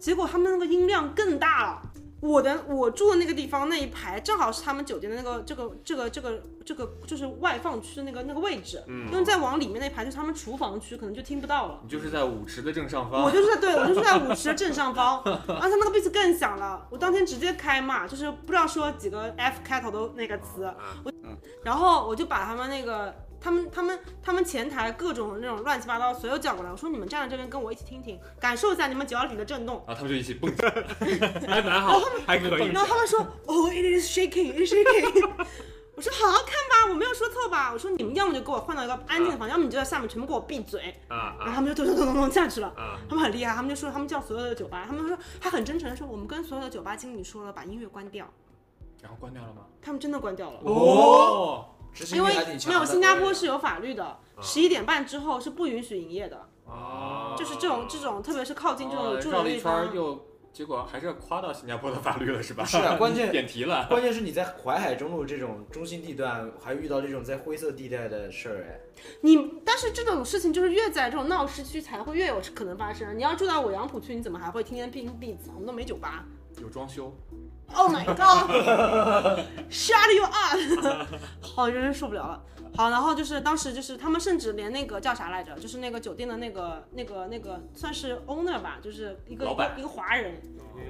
[0.00, 1.82] 结果他们那个音量更大了。
[2.20, 11.80] 我的我住的那个地方那一排正好是他们酒店的那个这个这个这个这个就是外放区的那个那个位置，嗯因为再往里面那排就是他们厨房区，可能就听不到了。
[11.82, 16.86] 你就是在舞池的正上方我，就是在对我就是在舞池的正上方， 而且那个 beats 更响了。
[16.90, 20.72] 我当天直接开骂，就是不知道说几个 F 开头的那个词，
[21.04, 21.12] 我
[21.62, 23.14] 然后我就把他们那个
[23.46, 29.84] 他们他们他们前台各种那种乱七八糟所有叫过来，我说你们站在这边跟我一起听听，感受一下你们脚底的震动。
[29.86, 30.52] 然后他们就一起蹦。
[31.46, 32.82] 还蛮好，还可以然。
[32.82, 35.30] 后他们说，，Oh,，it is shaking，it is shaking。
[35.94, 37.70] 我说好好看吧，我没有说错吧？
[37.72, 40.92] 我说你们要么就给我换到一个安静的房间，要么你就在下面全部给我闭嘴。
[41.06, 42.66] 啊啊然后他们就咚咚咚咚咚下去了。
[42.76, 42.98] 啊！
[43.08, 48.26] 他们很厉害，他们就说他们叫所有的酒吧，他们说他很真诚的说，我们跟所有的酒吧经理说了，把音乐关掉。
[49.00, 49.62] 然后关掉了吗？
[49.80, 51.66] 他们真的关掉了，哦，
[51.96, 52.78] 执行因为力还挺强的。
[52.78, 62.64] 没有新加坡是有法律的，十一点半之后是不允许营业的，哦，就是这种这种，特别是靠近这种有住绕了一圈人的地方，又，结果还是要夸到新加坡的法律了是吧？
[62.64, 63.86] 是啊关键 点题了。
[63.88, 68.80] 关键是你在淮海中路这种中心地段，还遇到这种在灰色地带的事儿，哎，
[69.22, 73.16] 你但是这种事情就是越在这种闹市区才会越有可能发生。
[73.16, 75.50] 你要住到我杨浦区，你怎么还会天天拼 beats？
[75.54, 76.24] 我们都没酒吧。
[76.60, 77.14] 有装修，
[77.74, 81.06] Oh my god！Shut you up！
[81.42, 82.42] 好，真是受不了了。
[82.74, 90.40] 好，然后就是当时就是他们甚至连那个叫啥来着，就是那个酒店的那个那个那个算是 owner 吧，就是一个一个一个华人，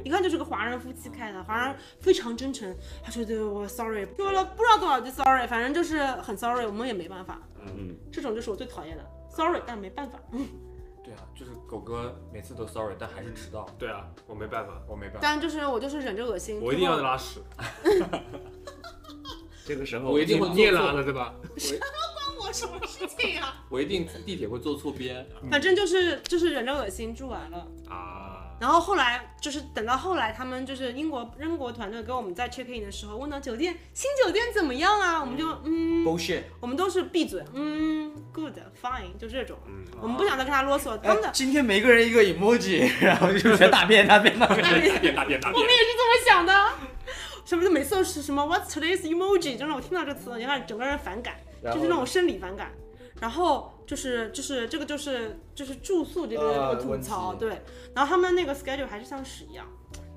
[0.04, 2.74] 一看就是个华人夫妻开的，华人非常真诚。
[3.04, 7.40] 他说对我 sorry，说了不知道多少句 sorry，反正就是很 sorry，我们也没办法。
[7.60, 10.18] 嗯，这种就是我最讨厌的 sorry，但没办法。
[10.32, 10.40] 对
[11.16, 15.18] 啊，就是狗哥每次都 sorry，但还是迟到，对啊，我没办法，我没办法。
[15.22, 17.40] 但就是我就是忍着恶心，我一定要拉屎，
[19.66, 21.34] 这个时候我一定会你也拉了对吧？
[21.46, 23.64] 关我什么事情啊？
[23.68, 25.26] 我一定地铁会坐错边。
[25.50, 27.66] 反正就是就是忍着恶心住完了。
[27.88, 36.42] 啊，然后后来就是等到后来，他们就是英国英国团队跟我们在 check in 的时候问到酒店新酒店怎么样啊，我们就嗯，bullshit。
[36.60, 40.96] 我们都是闭嘴，嗯，good fine，就这种，嗯我们不想再跟他啰嗦。
[40.98, 46.52] 他们的哎，今天每个人一个 emoji， 然后就全大便大便大便大便大便大便我们也是这么想的。
[47.44, 52.72] 什么的，每次都是什么 What's today's emoji，就让我听到这个词，我就开始整个人反感，就是那种生理反感。
[53.20, 57.62] 然后就是就是这个就是就是住宿这个呃这个吐槽，对。
[57.94, 59.66] 然后他们那个 schedule 还是像屎一样，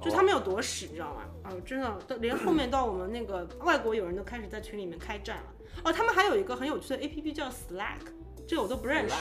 [0.01, 1.21] 就他们有多屎，你知道吗？
[1.43, 5.43] 啊、真的，都连后面到我们那个外国友人都开始在群里面开战了。
[5.83, 7.99] 哦，他们还有一个很有趣的 A P P 叫 Slack，
[8.47, 9.15] 这个我都不认识。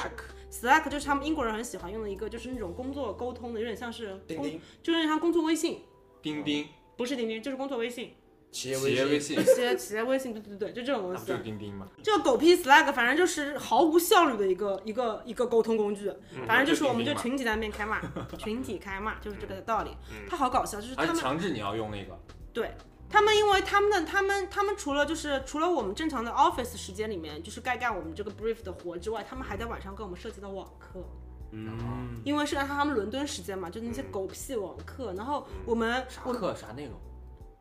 [0.50, 5.82] Slack 就是他们英国人很喜欢用的一个，就是那种工作沟通的，有点像是工，钉钉就有点像工作微信，
[6.22, 8.14] 钉钉不是钉钉，就是工作微信，
[8.50, 11.42] 企业企业微微信，企业企业微信，对对对，就这种公司就是。
[11.42, 11.86] 钉钉嘛？
[12.02, 16.12] 这个狗屁 Slack 反正就是毫无效率的一个一个一个沟通工具，
[16.46, 18.00] 反正就是我们就群体在那边开骂，
[18.38, 19.90] 群体开骂就是这个道理。
[20.28, 22.18] 他好搞笑，就是他们强制你要用那个，
[22.52, 22.74] 对
[23.10, 31.02] 他们，因为他们的他们他们除了就是除了我们正常的 office 时间里面就是该干我们这个 brief 的活之外，他们还在晚上跟我们设计的网课。
[31.50, 36.94] 嗯，因为是按他们伦敦时间嘛，就那些狗屁网课，然后我们啥课啥内容？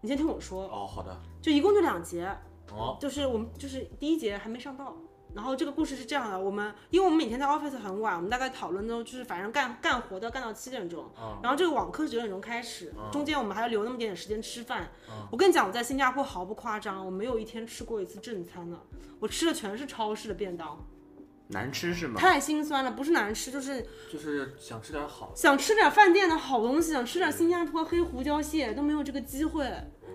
[0.07, 2.33] 你先听我说，哦，好的，就一共就两节，
[2.71, 4.95] 哦，就是我们就是第一节还没上到，
[5.35, 11.37] 然后这个故事是这样的，我们因为我们每天在 office 很晚，我们大概讨论都就是反正干干活都要干到七点钟，嗯。
[11.43, 13.11] 然后这个网课是九点钟开始，嗯。
[13.11, 14.89] 中间我们还要留那么点点时间吃饭。
[15.09, 15.27] 嗯。
[15.29, 18.79] 我跟你讲，我在新加坡毫不夸张，我没有一天吃过一次正餐的，
[19.19, 20.87] 我吃的全是超市的便当，
[21.49, 22.17] 难吃是吗？
[22.17, 25.33] 太心酸了，不是难吃就是就是想吃点好。
[25.35, 29.65] 想吃点饭店的好东西，想吃点新加坡黑胡椒蟹都没有这个机会，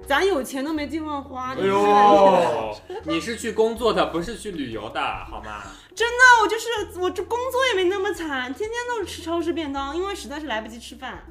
[0.06, 1.54] 咱有钱都没地方花。
[1.54, 5.62] 哎呦，哦， 你是去工作的，不是去旅游的，好吗？
[5.94, 11.22] 真的我就是我这工作也没那么惨，天天都是吃超市便当，因为实在是来不及吃饭。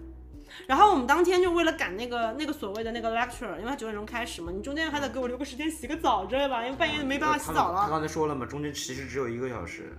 [0.67, 7.81] 然后我们当天就为了赶那个那个所谓的那个 lecture，因为它九点钟开始嘛，你中间还得给我留个时间洗个澡之类吧，因为半夜没办法洗澡了。
[7.81, 9.97] 他刚才说了嘛，中间其实只有一个小时。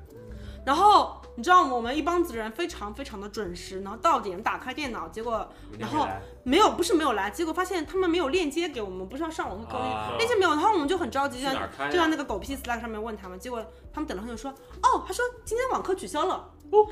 [0.64, 5.48] 然后你知道我们一帮子人非常非常的准时，然后到点打开电脑，结果
[5.78, 6.06] 然后
[6.44, 11.54] 没有不是没有来，结果发现他们没有链接给我们，不是要上网课啊链接没有，然后我们就很着急，就在
[11.90, 14.50] 就在那个狗屁 Slack 上面问他们，结果他们等了很久说，
[14.82, 16.48] 哦，他说今天网课取消了。
[16.70, 16.86] 我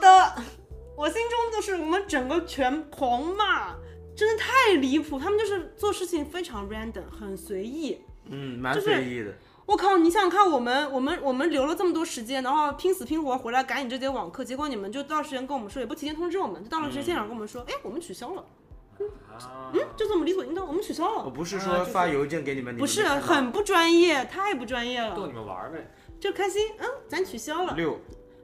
[0.00, 0.42] 的，
[0.96, 3.74] 我心中就是我们整个全狂骂，
[4.16, 5.18] 真的太离谱。
[5.18, 8.00] 他们就是做事情非常 random，很随意。
[8.24, 9.34] 嗯，蛮随意的。
[9.66, 18.44] 我靠，你想想看，我们我们我们留了这么多时间，然后拼死拼活回来赶你这节网课，结果你们就到时间跟我们说，也不提前通知我们，就到了时间现场跟我们说，哎、我们取消了，
[18.98, 21.24] 嗯，就这么理所应当，我们取消了。
[21.24, 25.90] 我不是说发邮件给你们，你不是很不专业，太不专业了，逗你们玩儿呗。
[26.20, 27.98] 就开心，嗯，咱取消了，六，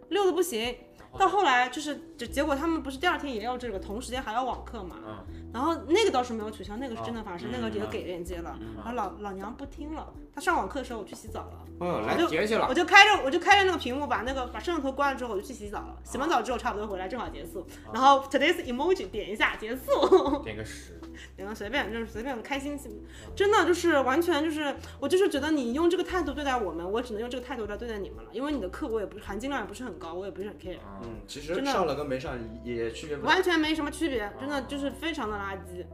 [0.08, 0.76] 六的不行。
[1.18, 8.58] 到后来就是，就结果他们不是第二天也要这个同时间还要网课嘛，嗯，然后那个倒是没有取消，那个是真的发生，哦那个也给链接了。
[8.76, 12.74] 然后老老娘不听了，她上网课的时候我去洗澡了，哦，来就结去了我。
[12.74, 20.98] 就开着我就开着那个屏幕把那个把摄像头关了之后我就去洗澡了，洗完澡之后差不多回来正好结束，然后 today's emoji 点一下结束，点个十，
[21.36, 22.78] 点个随便就是随便开心，
[23.36, 30.78] 真的就是完全就是我就是觉得你用这个态度对待我们，我只能用这个态度来对待你们了，因为你的课我也不是含金量也不是很高，我也不是很 care。
[31.02, 33.32] 嗯，嗯，其实上了跟没上也区别不大。
[33.34, 35.84] 完全没什么区别，真的就是非常的垃圾。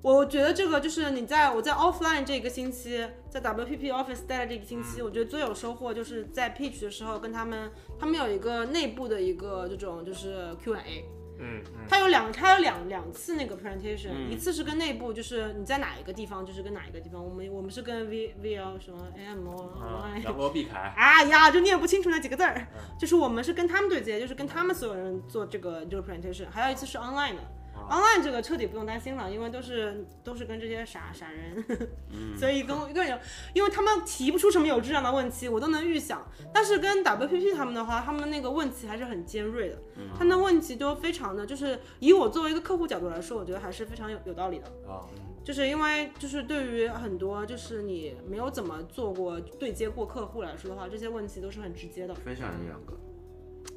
[0.00, 11.06] 我觉得这个就是你在我在 offline 这个星期，在 WPP Office 待了这个星期，我觉得最有收获就是在 pitch 的时候跟他们，他们有一个内部的一个这种就是 Q&A，
[11.38, 11.86] 嗯嗯。
[11.88, 14.30] 它有两他有两两次那个 presentation，、嗯。
[14.30, 22.66] 一次是跟内部，就是你在哪一个地方，就是跟哪一个地方，我们我们是跟 V VL 什么 M 啊 Y 扬罗避凯，啊呀，就念不清楚那几个字儿。
[22.98, 26.44] 就是我们是跟他们对接，就是跟他们所有人做这个这个 presentation。
[26.50, 27.42] 还有一次是 online 的、
[27.76, 31.64] o n l i n e 这个彻底不用担心了，因为都是都是跟这些傻傻人，
[32.38, 33.18] 所以跟一个人，
[33.52, 36.26] 因为他们提不出什么有质量的问题，我都能预想。
[36.52, 39.78] 但是跟 WPP 他们的话，他们那个问题还是很尖锐的，
[40.16, 44.66] 他们的问题都非常的，就是以我作为一个客户角度来说，我觉得还是非常有有道理的。
[44.88, 45.04] 啊，
[45.44, 52.14] 就是因为就是对于很多就是你没有怎么做过对接过客户来说的话，这些问题都是很直接的。
[52.14, 52.94] 分享一两个，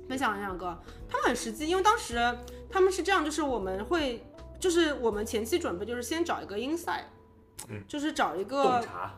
[0.08, 0.78] 分享两个，
[1.10, 2.16] 他们很实际，因为当时
[2.70, 4.26] 他们是这样，就是我们会，
[4.60, 7.04] 就是我们前期准备就是先找一个 inside，
[7.70, 7.84] 嗯。
[7.88, 9.14] 就是找一洞个察，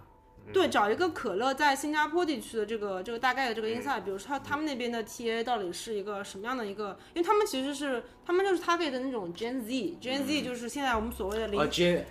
[0.54, 11.60] 对，找一个可乐在新加坡地区的这个这个大概的这个 insight，比如说他他们那边的 TA 到底是一个什么样的一个，因为他们其实是他们就是 target 的那种 Gen Z，Gen Z 就是现在我们所谓的零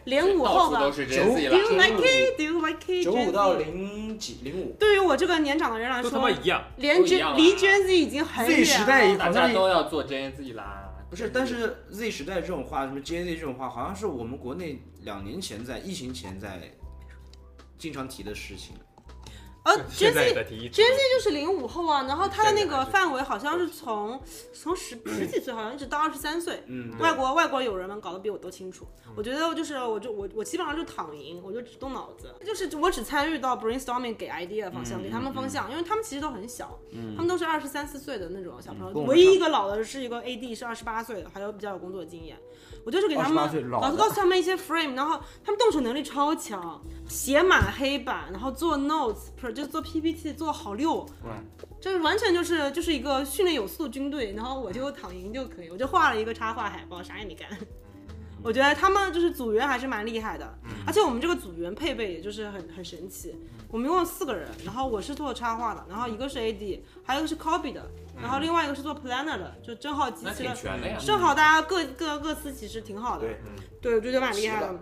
[0.05, 3.05] 零五到后吧，Do 处都是九 Gen Z you 了，like it？Do you like it？
[3.05, 6.65] 九五到 Z 零几零五对于我这个年长的人来都他说妈，一样。
[6.77, 9.19] 连都一样 Gen 啊离 Gen Z 已经很，Z 远时代了。
[9.19, 10.85] 大家都要做 Gen Z 啦。
[11.11, 16.61] 不是，但是 Z 时代这种话，什么 Gen Z 这种话，好像是我们国内两年前在疫情前在
[17.79, 18.75] 经常提的事情。
[19.65, 24.19] 呃 现在，Gen 的提议 Z Gen Z 就是零五后啊，然后他的那个范围好像是从
[24.55, 26.63] 从十十几岁好像一直到二十三岁。
[26.69, 28.87] 嗯，外国外国友人们搞得比我都清楚。
[29.15, 36.79] 我觉得就是我就我我基本上就躺赢，我就只动脑子，就是我只参与到 brainstorming 给 idea 方向，给他们方向，因为他们其实都很小，
[37.15, 42.39] 他们都是二十三四岁的那种小朋友，唯一一个老的是一个 AD 是二十八岁的，还有比较有工作经验。
[42.89, 43.35] 我就是给他们
[43.71, 51.07] 老是告诉他们一些 frame，然后他们动手能力超强，写满黑板，然后做 notes，不是就是做 PPT 做好六，
[51.83, 57.47] 就是完全就是就是一个训练有素的军队，然后我就躺赢就可以，我就画了一个插画海报，啥也没干。
[58.43, 63.35] 我觉得他们就是组员还是蛮厉害的，而且我们这个组员配备也就是很很神奇。
[63.71, 70.55] 我们一共四个人，然后我是做插画的，然后一个是 AD，还有一个是 copy 的，然后另外一个是做 planner 的，就正好集齐了。
[70.99, 73.27] 正好大家各各各司其实挺好的。
[73.27, 73.41] 对
[73.83, 74.75] 对，我觉得蛮厉害的。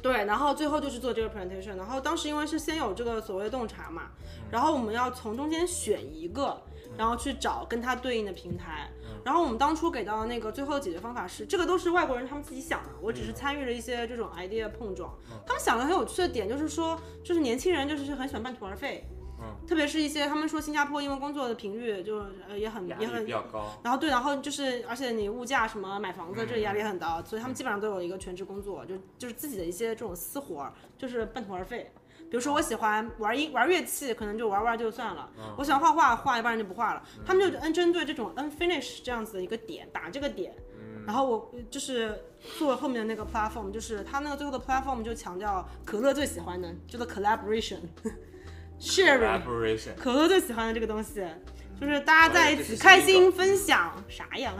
[0.00, 4.10] 对，然后最后就是做这个 presentation，然后当时因为是先有这个所谓的洞察嘛，
[4.52, 6.62] 然后我们要从中间选一个，
[6.96, 8.88] 然后去找跟它对应的平台。
[9.26, 15.12] 然后我们当初给到的那个最后的解决方法是，这个都是外国人他们自己想的，我只是参与了一些这种 idea 碰撞。
[15.44, 19.04] 他们想的很有趣的点就是说，就是年轻人就是很喜欢半途而废。
[19.66, 31.90] 特别是一些他们说新加坡因为工作的频率就呃也很也很比较高，然后对，然后就是，而且你物价什么买房子，这压力很大，所以他们基本上都有一个全职工作，就就是自己的一些这种私活儿，就是半途而废。
[32.30, 37.02] 比如说我喜欢玩音玩乐器，可能就玩玩就算了；我喜欢画画，画一半就不画了。
[37.24, 40.54] 他们就嗯针对这种 unfinish 这样子的一个点打这个点，
[41.06, 42.18] 然后我就是
[42.58, 47.78] 做后面的那个 platform，就是他那个最后的 platform 就强调可乐最喜欢的叫做 collaboration。
[48.78, 51.26] sharing collaboration 可乐最喜欢的这个东西，
[51.80, 54.52] 就是大家在一起开心分享啥呀？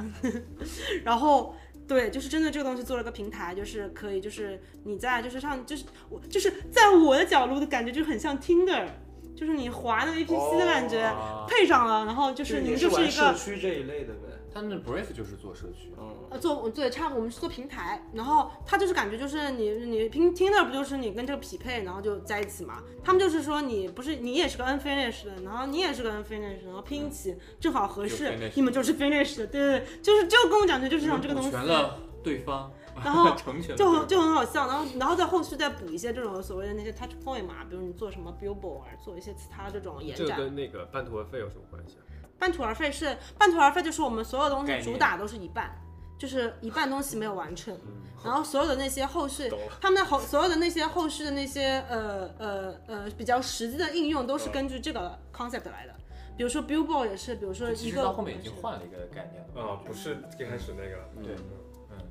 [1.04, 1.54] 然后
[1.88, 8.86] 对，就是针对这个东西做了个平台，就是可以，就是你在就是上就是我就是在我的角度的感觉就很像 Tinder，
[9.34, 13.34] 就是你滑那个 APP 的感觉、哦配上了，然后就是你们就是一个社。
[13.34, 14.25] 区这一类的呗。
[14.56, 22.82] 他们 Brave 就是做社区，嗯，呃，做对，差不多我们是做平台，然后他就是感觉就是你你拼 Tinder 不就是你跟这个匹配，然后就在一起嘛？
[23.04, 32.72] 他们就是说你不是你也是个 unfinished 的，然后你也是个 unfinished，然后拼一起正好合适你们就是 finished，对对对，就是就跟我讲的就是像这个东西，全了对方，
[33.04, 33.30] 然后
[33.76, 40.42] 就很就很好笑，然后然后在后续再补一些这种所谓的那些 touch point 嘛，比如你做什么 billboard，做一些其他这种延展这个。
[40.44, 42.02] 跟那个半途而废有什么关系啊？
[42.38, 45.70] 半途而废是半途而废，就是我们所有东西主打都是一半，
[46.18, 55.94] 就是一半东西没有完成，嗯然后所有的那些后续，他们的后所有的那些后续的那些呃呃呃比较实际的应用都是根据这个 concept 来的。
[56.36, 61.34] 比如说 billboard 也是，比如说一个到后面已经换了一个概念了，啊，不是一开始那个了，对，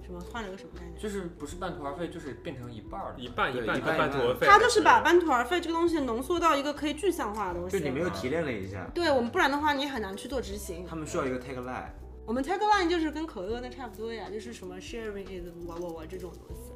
[0.03, 0.97] 什么换了个什么概念？
[0.97, 3.15] 就是不是半途而废，就是变成一半儿了。
[3.17, 7.79] 一半一半一半半途而废，他就是把半途而废这个东西浓缩到一个可以具象化的东西。
[7.79, 10.85] 就你们又提炼了一下，对我们不然的话，你很难去做执行。
[10.87, 11.89] 他们需要一个 tagline。
[12.25, 16.71] 我们 tagline 就是跟可乐那差不多呀，就是什么 sharing is 我我我这种东西。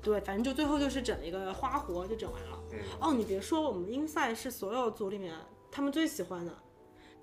[0.00, 2.58] 对，反正就最后就是整了一个花活就整完了。
[2.72, 5.34] 嗯哦，你别说，我们 inside 是所有组里面
[5.70, 6.52] 他们最喜欢的，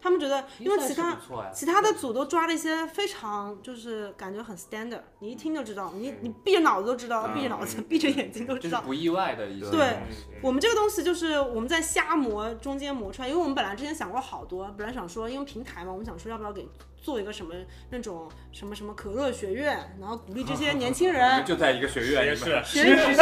[0.02, 1.18] 他们觉得因为其他
[1.54, 7.34] 其他的组都抓了一些非常就是感觉很 standard，你一听就知道，你你闭着脑子都知道，嗯。
[7.34, 8.82] 闭着脑子 闭着眼睛都知道。
[8.82, 10.00] 不意外的一些对
[10.42, 16.68] 我们这个东西就是我们在瞎磨中间磨出来，因为我们本来之前想过好多，本来想说因为平台嘛，我们想说要不要给
[17.02, 17.54] 做一个什么
[17.90, 21.44] 那种什么什么可乐学院，然后鼓励这些年轻人。
[21.46, 23.14] 就在一个学院里面，学学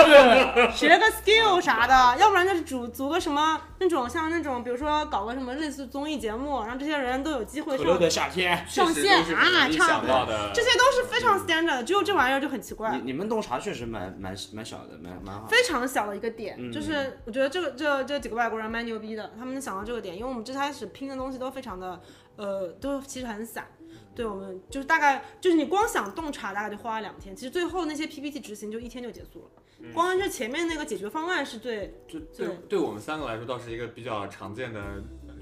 [0.73, 13.03] 学个 skill 啥的，要不然就是组组个什么那种像那种比如说搞个什么类似综艺节目，让这些人都有机会上可乐的夏天，上线啊都是很容易差想到的，这些都是非常 standard 的，只有这玩意儿就很奇怪你。
[13.05, 15.47] 你们洞察确实蛮蛮蛮小的，蛮蛮好。
[15.47, 21.99] 非常小的一个点，嗯就是我觉得这个这这几个外国人蛮牛逼的，他们能想到这个点，因为我们最开始拼的东西都非常的，
[22.37, 23.67] 呃，都其实很散。
[24.15, 29.51] 对我们就是大概就是你光想洞察大概就花了两天，其实最后那些 PPT 执行就一天就结束了。
[29.79, 34.81] 嗯光是前面那个解决方案是最就对对对我们三个来说倒是一个比较常见的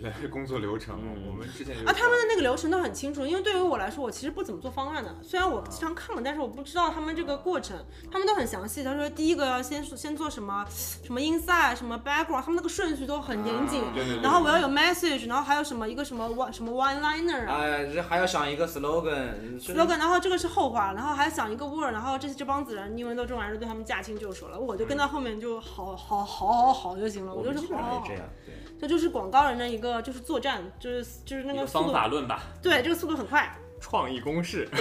[0.31, 0.99] 工作流程。
[1.01, 5.15] 嗯我们之前就啊，他们的那个流程都很清楚，因为对于我来说，我其实不怎么做方案的。
[5.23, 7.77] 虽然我经常看了，但是我不知道他们这个过程，
[8.11, 8.83] 他们都很详细。
[8.83, 13.83] 他说第一个要先先做什么什么 inside 什么 background，他们那个顺序都很严谨。
[13.93, 17.57] 对对对然后我要有 message，然后还有什么一个什么 one 什么 one liner 啊。
[17.61, 19.59] 哎，这还要想一个 slogan。
[19.59, 28.55] slogan，然后这个是后话，然后还要想一个 word，然后这这帮子人，因为都这玩意儿对他们驾轻就熟了，我就跟到后面就好好好好好就行了，我们基是好好这，样，对。
[28.79, 33.57] 这就是广告人的一个就是作战，就是就是那个个速度方法论吧，对，这个速度很快。
[33.95, 34.67] 创意公式，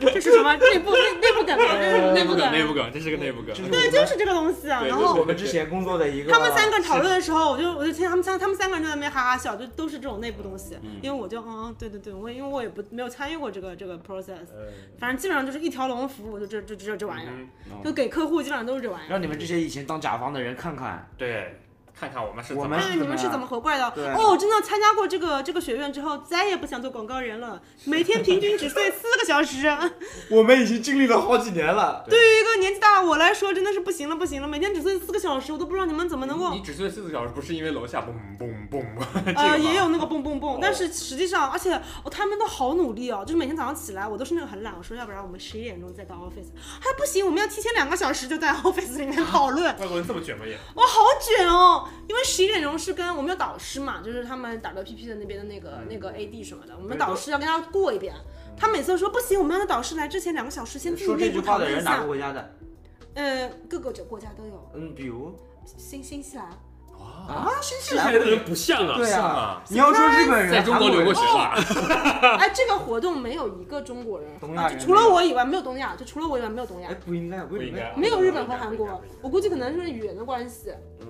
[0.00, 1.64] 这是什么内部内内部梗吗？
[1.76, 4.82] 这是内部梗，部梗，内部梗，这是个内部梗对，就是这个东西啊。
[4.86, 6.32] 然后我们之前工作的一个。
[6.32, 10.78] 他们三个讨论的时候，我就我就听他们三他们三个人在那边哈哈笑，就都是这种内部东西。
[10.82, 17.32] 嗯因为我就嗯，对对对，我因为我也不没有参与过这个这个 process，呃反正基本上就是一条龙服务，就这这这这玩意儿，
[17.70, 19.10] 嗯就给客户基本上都是这玩意儿。
[19.10, 21.60] 让你们这些以前当甲方的人看看，对，
[21.98, 23.86] 看看我们是怎么我们看看你们是怎么活过来的。
[24.16, 27.60] 哦，我真的参加过这个这个学院之后，再也不想做广告人了。
[27.84, 29.66] 每天平均只睡四个小时，
[30.30, 32.04] 我们已经经历了好几年了。
[32.08, 34.48] 对于一个年纪大的我来说，真的是不行了不行了。
[34.48, 36.60] 每天只睡四个小时，我都不知道你们怎么能够你。
[36.60, 50.54] 只睡四个小时，不是因为楼下嘣嘣嘣嘣，这个呃，也有那个蹦蹦蹦哦，但是实际上，而且哦，他们都好努力哦，就是每天早上起来，我都是那个很懒，我说要不然我们十一点钟再到 office，还不行，我们要提前两个小时就在 office 里面讨论，外国人这么卷吗也？
[50.74, 51.79] 哇，好卷哦！
[52.08, 58.14] 因为十一点钟是跟我们有导师嘛，就是他们 WPP 的那边的那个那个 AD 什么的，我们导师要跟他过一遍。
[58.56, 61.90] 他每次都说不行，我们要让导师来之前两个小时先自己说这内部句话的讨论一下。
[61.90, 62.56] 人哪个国家的？
[63.14, 65.34] 呃，各个国家都有，嗯，比如？
[65.64, 66.46] 新新西兰。
[67.26, 68.12] 啊，新西兰？
[68.12, 71.54] 的人不像啊，对啊，你要说日本人，在中国留过学吧？
[72.38, 76.90] 哎，这个活动没有一个中国人，东亚人啊就除了我以外没有东亚，就除了我以外没有东亚。
[76.90, 77.94] 哎，，不应该，不不应该。
[77.96, 79.00] 没有日本和韩国。
[79.22, 81.09] 我估计可能是语言的关系，嗯，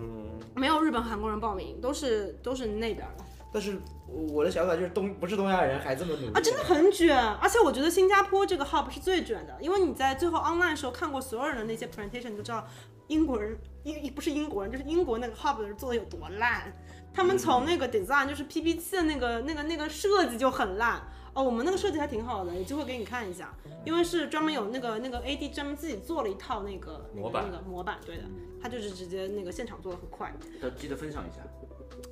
[0.54, 3.24] 没有日本、韩国人报名，都是都是那边的。
[3.52, 3.76] 但是
[4.06, 12.64] 我的想法就是东不是东亚人还这么努力啊，真的很卷，而且我觉得新加坡这个 hub 是最卷的，因为你在最后 online 的时候看过所有人的那些 presentation，你就知道
[13.08, 16.72] 英国人英不是英国人，就是英国那个 hub 的人做的有多烂。
[17.12, 21.02] 他们从那个 design 就是 PPT 的那个那个那个设计就很烂
[21.34, 23.52] 哦，我们那个设计还挺好的，有机会给你看一下，
[23.84, 28.22] 因为是专门有那个那个 AD 专门自己做了一套那个那个模板那个模板，对的，
[28.62, 30.32] 他就是直接那个现场做的很快，
[30.62, 31.38] 要记得分享一下。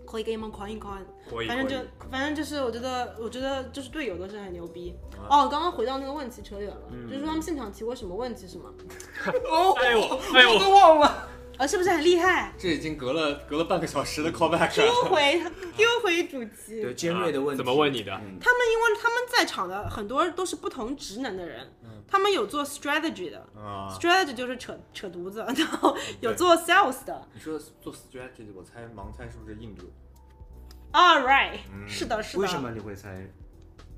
[0.07, 1.05] 可以给你们看一看。
[1.47, 1.77] 反正就
[2.11, 4.95] 反正就是，我觉得我觉得就是队友都是很牛逼。
[5.29, 8.73] 啊哦，刚刚回到那个问题扯远了，嗯就是说他们现场提过什么问题是吗？
[9.27, 9.33] 哎
[9.93, 11.29] 呦哎呦，都忘了。
[11.59, 12.55] 啊，是不是很厉害？
[12.57, 14.91] 这已经隔了隔了半个小时的 callback 丢。
[15.11, 15.43] 回
[15.77, 16.81] 丢回主题。
[16.83, 18.13] 对尖锐的问题怎么问你的？
[18.13, 21.67] 嗯他们因为他们在场的很多都是不同职能的人，
[22.11, 27.29] 他们有做 strategy 的啊，，strategy 就是扯扯犊子， 然后有做 sales 的。
[27.35, 29.93] 你说做 strategy，我猜盲猜是不是印度人
[30.93, 32.41] ？All right，嗯是的，是的。
[32.43, 33.31] 为什么你会猜？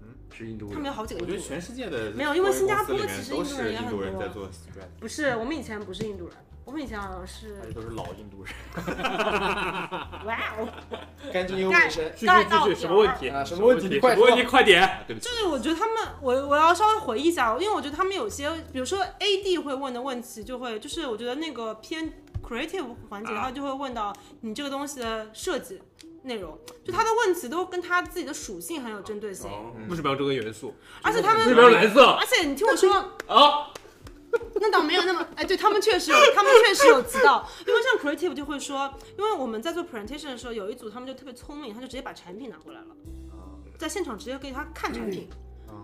[0.03, 0.75] 嗯，是印度人。
[0.75, 1.61] 他们有好几个我觉得印度人。
[1.61, 8.55] 全世界的没有因为新加坡其实印度人也很多在做 strategy，不是，我们以前不是印度人，我们以前好像是而且都是老印度人。
[10.27, 10.69] 哇哦。
[11.33, 12.11] 干净又卫生。
[12.17, 13.29] 继续继续，什么问题？
[13.29, 14.45] 啊什么问题问题？
[14.45, 15.05] 快点！
[15.07, 25.81] 对不起就，是我觉得他们，我我要稍微回忆一下，因为我觉得他们有些，比如说 AD 会问的问题，就会就是我觉得那个偏 creative 环节，啊他就会问到你这个东西的设计
[26.23, 30.75] 内容，就他的问题都跟他自己的属性很有针对性，嗯为什么要这个元素？
[31.03, 32.05] 而且他们为什么要蓝色？
[32.11, 32.93] 而且你听我说，
[33.27, 33.71] 啊，
[34.55, 42.87] 那倒没有那么，哎，对他们确实有，他们确实有提到，因为像 creative 就会说，因为我们在做 presentation 的时候，有一组他们就特别聪明，他就直接把产品拿过来了，
[43.79, 45.29] 在现场直接给他看产品。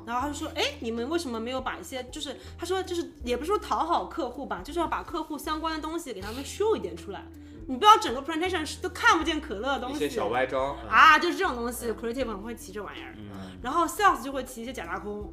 [0.05, 7.25] 然后他就说：“哎，你们为什么没有把一些，就是他说就是也不是说讨好客户吧，就是要把客户相关的东西给他们 show 一点出来。
[7.69, 10.77] 你不要整个 presentation 是都看不见可乐的东西一些小歪招。
[10.89, 13.15] 啊，就是这种东西，creative 很会提这玩意儿。
[13.17, 15.33] 嗯然后 sales 就会提一些假大空，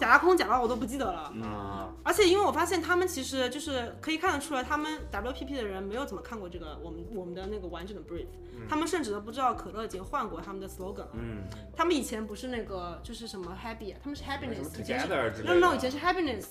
[0.00, 1.32] 假大空假到我都不记得了。
[1.42, 8.26] 啊，而且因为我发现他们其实就是可以看得出来，他们 WPP 的人没有怎么看过这个我们我们的那个完整的 brief，、
[8.68, 11.08] 他们甚至都不知道可乐已经换过他们的 slogan 了。
[11.14, 11.44] 嗯，
[11.76, 15.54] 他们以前不是那个就是什么 happy，他们是 happiness，以前是 together no。
[15.54, 16.44] no 以前是 happiness，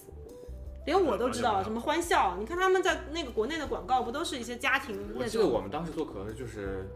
[0.85, 2.35] 连我都知道什么欢笑。
[2.39, 6.89] 你看他们在那个国内的广告不都是一些家庭那我记得我，们当时做可乐就是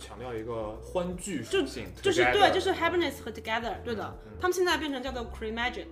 [0.00, 4.18] 强调一个欢聚就属性，就是对，就是 happiness 和 together，对的。
[4.24, 5.86] 嗯他们现在变成叫做 cream magic，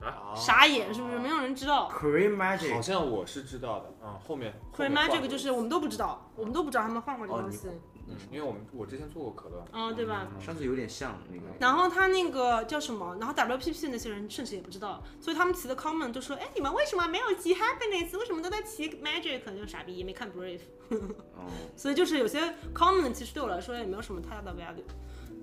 [0.00, 0.34] 啊？
[0.34, 1.18] 傻眼是不是？
[1.20, 1.88] 没有人知道。
[1.88, 7.68] Korean 好 Magic，好像我是知道的，嗯，后面 cream magic 就是我们都不知道，我们都不知道他们换过这个东西，
[8.08, 10.28] 嗯，因为我们我之前做过可乐，啊，对吧？
[10.40, 11.46] 上次有点像那个。
[11.60, 13.16] 然后他那个叫什么？
[13.20, 18.18] 然后 WPP 的那些人甚至也不知道，所以他们提的 comment 就说：“哎，你们为什么没有提 happiness？
[18.18, 19.44] 为什么都在提 magic？
[19.56, 20.60] 就傻逼，也没看 brief。
[20.90, 21.44] 哦，
[21.76, 22.40] 所以就是有些
[22.74, 24.84] comment 其实对我来说也没有什么太大的 value。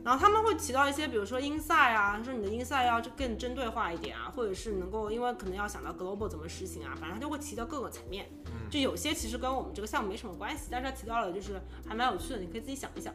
[0.05, 8.29] 然后他们会提到一些，比如说 inside 啊，说你的 inside 要更针对化一点啊，或者是能够，因为可能要想到 global 怎么实行啊，反正他就会提到各个层面。
[8.69, 13.11] 就有些其实跟我们这个项目没什么关系，但是他提到了，就是还蛮有趣的，你可以自己想一想。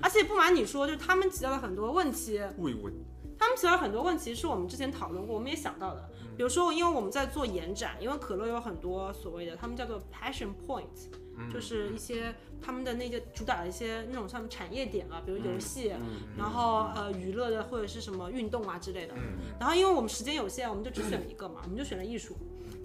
[0.00, 2.94] 而且不瞒你说，就是他们提到了很多问题，问一问，
[3.36, 6.08] 他们提到很多问题是我们之前讨论过，我们也想到的。
[6.36, 10.84] 比如说，因为我们在做延展，因为可乐有很多所谓的，他们叫做 passion point，
[11.50, 19.14] 就是一些他们的那些主打的一些那种像产业点啊，比如游戏，嗯然后呃娱乐的或者是什么运动啊之类的。
[19.16, 22.36] 嗯然后因为我们时间有限，我们就只选了 一个嘛，我们就选了艺术。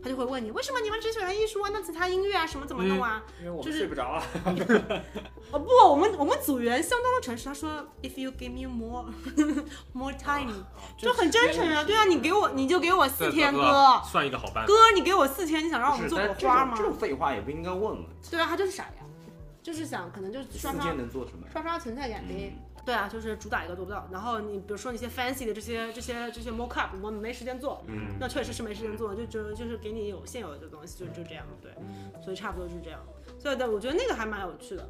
[0.02, 1.70] 他就会问你为什么你们只喜欢艺术啊？
[1.74, 3.24] 那其他音乐啊什么怎么弄啊？
[3.39, 4.24] 因为我们就是睡不着啊。
[5.52, 7.70] 哦不，我们我们组员相当的诚实，他说
[8.02, 9.06] if you give me more
[9.93, 10.52] more time，
[10.98, 11.84] 就很真诚啊。
[11.84, 14.66] 对啊，你给我你就给我四天对哥，算一个好班。
[14.66, 16.74] 哥你给我四天，你想让我们做但这种朵花吗？
[16.78, 19.06] 这种废话也不应该问了，对啊，他就是傻呀，
[19.64, 21.48] 就是想可能就是刷刷能做什么？
[21.52, 22.54] 刷刷存在感呗。
[22.88, 24.07] 对啊，就是主打一个做不到。
[24.09, 31.69] 然后你比如说一些 fancy 的这些这些这些 mock up，我们没时间做，嗯，那确实是没时间做，就就就是给你有现有的东西，就就这样，对，
[32.23, 33.01] 所以差不多就是这样。
[33.38, 34.89] 所以的，我觉得那个还蛮有趣的。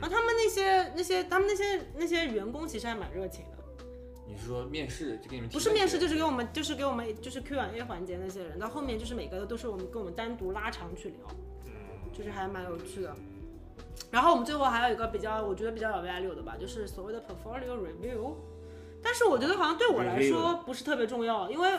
[0.00, 3.84] 然后他们那些那些他们那些那些员工其实还蛮热情的，
[4.26, 11.18] 你是说面试就给你们不是面试就是给我们就是给我们就是 Q&A 环节那些人，到后面就是每个都是我们跟我们单独拉长去聊，
[12.12, 13.16] 就是还蛮有趣的。
[14.10, 18.34] 然后我们最后还有一个比较，我觉得比较有 value 的吧，就是所谓的 portfolio review。
[19.02, 21.70] 但是我觉得好像对我来说不是特别重要，因为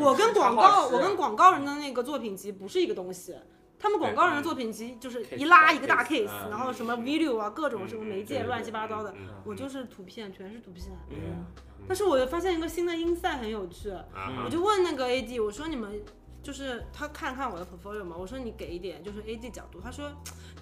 [0.00, 3.34] 我跟广告，我跟广告人的那个作品集不是一个东西。
[3.78, 10.86] 他们广告人的作品集就是一拉一个大 case，嗯然后什么 video 啊，各种什么媒介乱七八糟的，嗯我就是图片，全是图片。
[11.86, 14.42] 但是我又发现一个新的 insight 很有趣，啊。
[14.44, 16.02] 我就问那个 AD，我说你们
[16.46, 20.08] 就是他看看我的 portfolio 嘛，我说你给一点就是 AD 角度，他说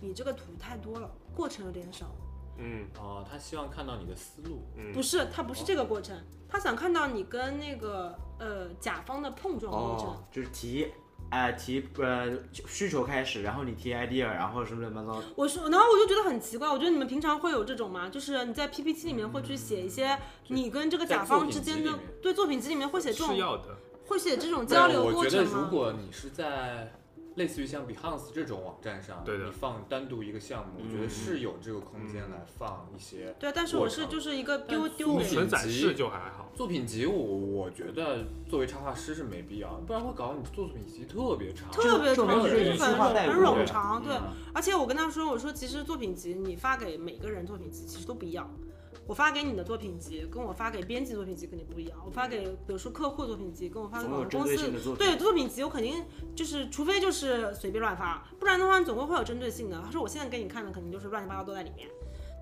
[0.01, 2.07] 你这个图太多了，过程有点少。
[2.57, 4.63] 嗯哦，他希望看到你的思路。
[4.79, 6.19] 嗯，不是，他不是这个过程，
[6.49, 10.09] 他想看到你跟那个呃甲方的碰撞过程。
[10.09, 10.91] 哦，就是提，
[11.31, 12.33] 呃提呃
[12.67, 15.23] 需求开始，然后你提 idea，然后什么乱七八糟。
[15.37, 18.09] 我说，然后我就觉得很奇怪，我觉得你们平常会有这种吗？
[18.09, 20.19] 就是你在 PPT 里面会去写一些
[20.49, 23.77] 你跟这个甲方之间的对作品集里面会写这种是要的。
[24.07, 25.69] 会写这种交流有我觉得如过程吗？
[25.71, 26.93] 果你是在
[27.37, 36.53] 类似于像 Behance 这种网站上，对的你放单独一个项目，我觉得嗯是有这个空间来放一些对，但是我是就是一个丢丢给作品纯展示就还好。
[36.55, 37.45] 作品集我。
[37.65, 41.71] 我觉得作为插画师是没必要，不然会搞你做作品集特别长。
[41.71, 42.51] 特别长，很
[43.41, 44.13] 冗长，对。
[44.15, 48.49] 嗯而且我跟他说，我说其实作品集你发给每个人作品集其实都不一样。
[49.07, 51.99] 我发给你的作品集，跟我发给编辑作品集肯定不一样。
[52.07, 55.07] 我发给比如说客户作品集，跟我发给我们公司对作品。
[55.07, 59.81] 对作品集，我肯定就是，除非就是随便乱发，不然的话总归会有针对性的。
[59.85, 61.89] 他说我现在给你看的肯定就是乱七八糟都在里面，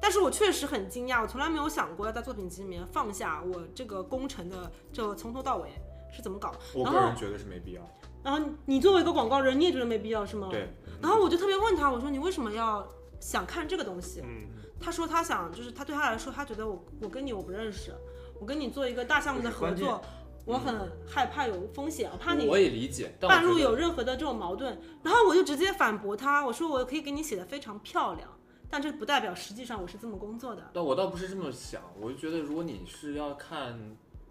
[0.01, 5.69] 但是我确实很惊讶，我从来没有想过要在作品集里面放下我这个工程的这从头到尾
[6.15, 6.55] 是怎么搞。
[6.75, 7.83] 我然后个人觉得是没必要。
[8.23, 10.47] 然后你作为一个广告人，你也觉得没必要是吗？。
[10.49, 12.87] 对，然后我就特别问他，我说你为什么要
[13.19, 14.21] 想看这个东西？
[14.23, 14.47] 嗯，
[14.83, 17.95] 他说他想，就是他对他来说，他觉得我我跟你我不认识，
[18.41, 20.03] 我跟你做一个大项目的合作，
[20.45, 28.29] 我很害怕有风险，我怕你我也理解，半路有任何的这种矛盾，然后我就直接反驳他，我说我可以给你写的非常漂亮，
[28.69, 30.71] 但这不代表实际上我是这么工作的。
[30.75, 33.79] 但我倒不是这么想，我就觉得如果你是要看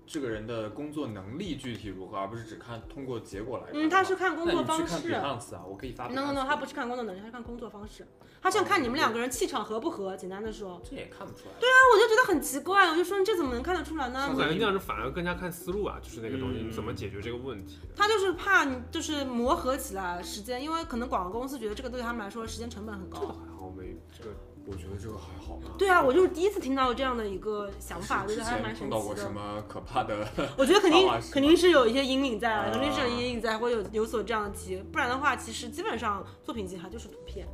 [0.06, 3.68] 这个人的工作能力具体如何，而不是只看通过结果来。
[3.74, 5.14] 嗯，他是看工作那你去看方式。
[5.14, 8.06] Behance 啊，我可以发 no no no，他不是看工作能力，他是看工作方式。
[8.42, 10.82] 他想看你们两个人气场合不合，简单的说。
[10.84, 11.52] 这也看不出来。
[11.60, 14.38] 对啊我就觉得很奇怪，我就说你这怎么能看得出来呢我？
[14.38, 17.80] 感觉那样是反而更加看思路啊，就是那个东西嗯你怎么解决这个问题。
[17.96, 23.28] 他就是怕你就是磨合起来时间，因为可能广告公司觉得这个对他们来说时间成本很高这。
[23.28, 24.32] 还好没这个
[24.72, 25.76] 我觉得这个还好吧。
[25.78, 29.14] 对啊，我就是第一次听到这样的一个想法，我觉得还蛮神前碰到过。
[29.14, 30.26] 什么可怕的？
[30.58, 37.46] 我觉得肯定肯定是有一些阴影在，啊肯定是有阴影在，会有有所这样的题，不然的话，其实基本上作品集它就是图片。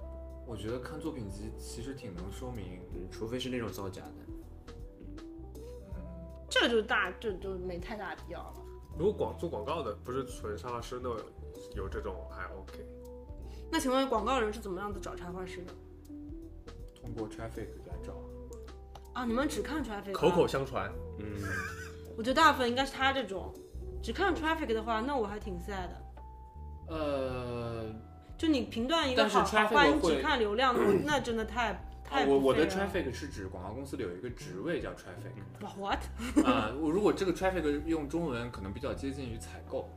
[0.46, 5.24] 我觉得看作品集其实挺能说明，嗯，除非是那种造假的。
[6.50, 8.54] 这个就大，这就没太大必要了。
[8.98, 11.10] 如果广做广告的不是纯插画师，那
[11.76, 12.86] 有这种还 OK。
[13.70, 15.74] 那请问广告人是怎么样子找插画师的？
[17.08, 18.14] 通过 traffic 来找。
[19.14, 20.12] 啊，你们只看 traffic？
[20.12, 21.26] 口口啊相传，嗯，
[22.18, 23.54] 我觉得大部分应该是他这种，
[24.04, 26.02] 只看 traffic 的话，那我还挺 sad 的。
[26.90, 27.86] 呃，
[28.38, 36.46] 就你评断一个但是好好 traffic 坏，你只看流量，那真的太太我我的 traffic 是指广告公司里有一个职位叫 traffic 哇 what？
[36.46, 39.90] 啊、我如果这个 traffic 用中文可能比较接近于采购，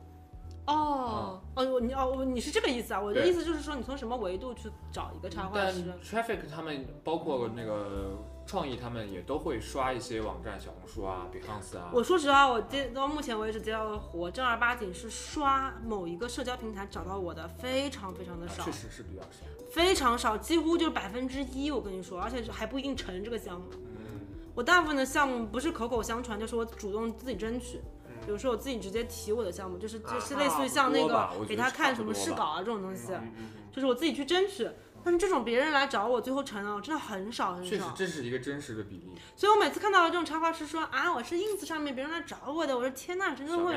[0.65, 3.01] 哦哦，我你哦你是这个意思啊？
[3.01, 11.89] 我的意思就是说，你从什么维度去找一个插画但师？traffic 他们包括那个创意，他们也都会刷一些网站，小红书啊、Behance 啊。
[11.93, 19.45] 我说实话，我接到目前为止接到的活，正儿八经是刷某一个社交平台找到我的，非常非常的少啊确，实是比较少。
[19.71, 21.71] 非常少，几乎就是百分之一。
[21.71, 23.65] 我跟你说，而且还不一定成这个项目。
[23.71, 24.21] 嗯，
[24.53, 27.81] 我大部分的项目不是口口相传，就是我主动自己争取。
[28.21, 33.11] 嗯比如说我自己直接提我的项目，就是啊就是类似于像那个给他看什么试稿啊这种东西，
[33.71, 34.69] 就是我自己去争取。
[35.03, 37.91] 但是这种别人来找我最后成了，我真的很少很少确实少。
[37.95, 43.75] 这是一个真实的比例，所以我每次看到这种插画师说啊，我是 ins 上面别人来找我的，我说天呐，真的会。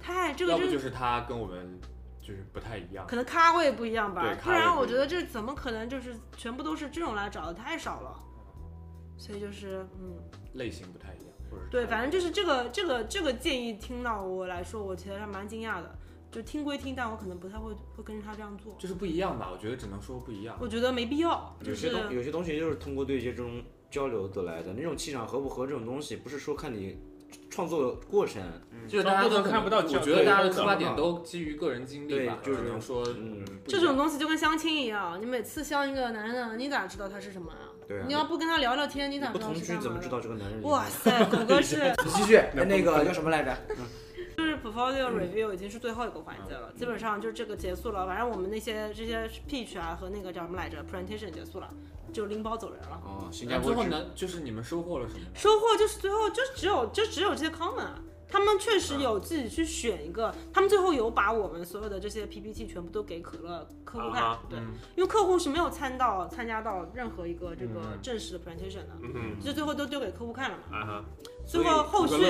[0.00, 1.80] 太这个就是他跟我们
[2.20, 8.16] 就是不太一样，可能咖位不一样吧对，不然我觉得这怎么可能就是全部都是这种来找的，太少了。
[9.18, 10.14] 所以就是嗯，
[10.54, 11.11] 类型不太
[11.52, 15.98] 或者对，反正就是这个这个这个建议听到我来说，我其实还蛮惊讶的。
[16.30, 18.74] 就听归听，但我可能不太会会跟着他这样做。
[18.78, 20.56] 就是不一样吧，我觉得只能说不一样。
[20.58, 26.96] 我觉得没必要，就是有些东有些东西就是通过对接这种交流得来的，那种气场合不合这种东西，不是说看你
[27.50, 28.42] 创作的过程，
[28.88, 37.71] 就是大家不能可看不到我觉得大家的出发点都基于个人经历吧，对就是只能说嗯这种东西就跟相亲一样，你每次相一个男的，你咋知道他是什么啊？
[37.92, 40.08] 对啊你要不跟他聊聊天，你咋不同知道是干嘛居怎么知？
[40.08, 40.62] 道这个男人？
[40.62, 43.54] 哇塞，狗哥是你继续，哎那个叫什么来着？
[44.34, 48.06] 就是 portfolio review 已经是最后一个环节了，基本上就是这个结束了。
[48.06, 51.68] 反正我们那些这些 pitch 啊和那个叫什么来着 presentation 结束了，
[52.14, 52.98] 就拎包走人了。
[53.04, 55.20] 哦，新加坡最后呢，就是你们收获了什么？
[55.34, 57.98] 收获就是最后就只有就只有这些 comment 啊。
[58.32, 64.72] 他们确实有自己去选一个，他们最后有把我们所有的这些 PPT 全部都给可乐客户看，啊对，嗯。
[64.96, 67.98] 因为客户是没有参到参加到任何一个这个嗯。
[68.00, 69.38] 正式的 presentation 的，嗯。
[69.38, 71.04] 就最后都丢给客户看了嘛。
[71.44, 72.14] 最后后续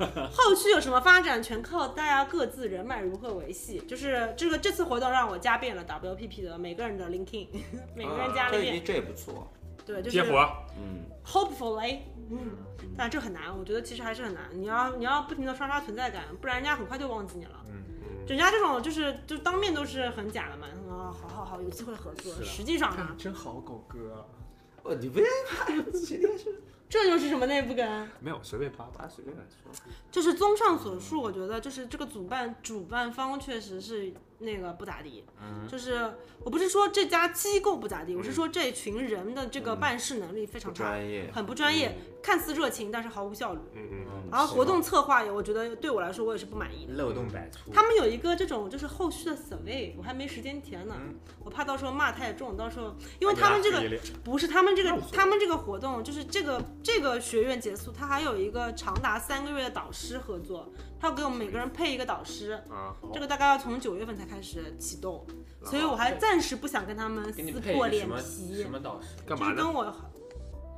[0.32, 3.80] 后续有什么发展，全靠大家各自人脉如何维系。
[3.86, 7.48] 就是这个这次活动让我加遍了 WPP 的每个人的 LinkedIn，
[7.94, 8.82] 每个人加了一遍。
[8.84, 9.50] 这也不错，
[9.84, 10.48] 对，就是接活，
[10.78, 11.98] 嗯，hopefully，
[12.30, 12.58] 嗯，
[12.96, 14.44] 但这很难，我觉得其实还是很难。
[14.52, 17.64] 你要你要不停的刷刷存在感，不然人家很快就忘记你了。
[17.68, 17.82] 嗯，
[18.26, 22.34] 人家这种就是就当面都是很假的嘛，啊，好好好，有机会合作。
[22.42, 24.28] 实际上呢，真好，狗哥，
[24.84, 25.26] 哦，你不要
[26.90, 28.08] 这就是什么内部梗？
[28.18, 29.70] 没有随便扒扒，他随便来说，
[30.10, 35.24] 就是综上所述，我觉得就是这个主办主办方确实是那个不咋地。
[35.40, 43.60] 嗯就是我不是说这家机构不咋地，我是说这群人的这个办事能力非常专业，很不专业，看似热情，但是毫无效率。
[43.74, 46.94] 嗯嗯嗯然后活动策划也，我觉得对我来说我也是不满意的。
[46.94, 47.70] 漏洞百出。
[47.72, 53.82] 他们有一个这种就是后续的 survey，我还没时间填呢，嗯我怕到时候骂太重，到时候因为他们这个
[54.22, 60.70] 不是他们这个他们这个活动，就是这个这个学院结束，他还有一个长达三个月的导师合作，
[61.00, 65.26] 他要给我们每个人配一个导师，啊，这个大概要从九月份才开始启动，
[65.64, 69.08] 所以我还暂时不想跟他们撕破脸皮什，么导师？
[69.16, 69.56] 就干嘛呢？
[69.56, 69.94] 是跟我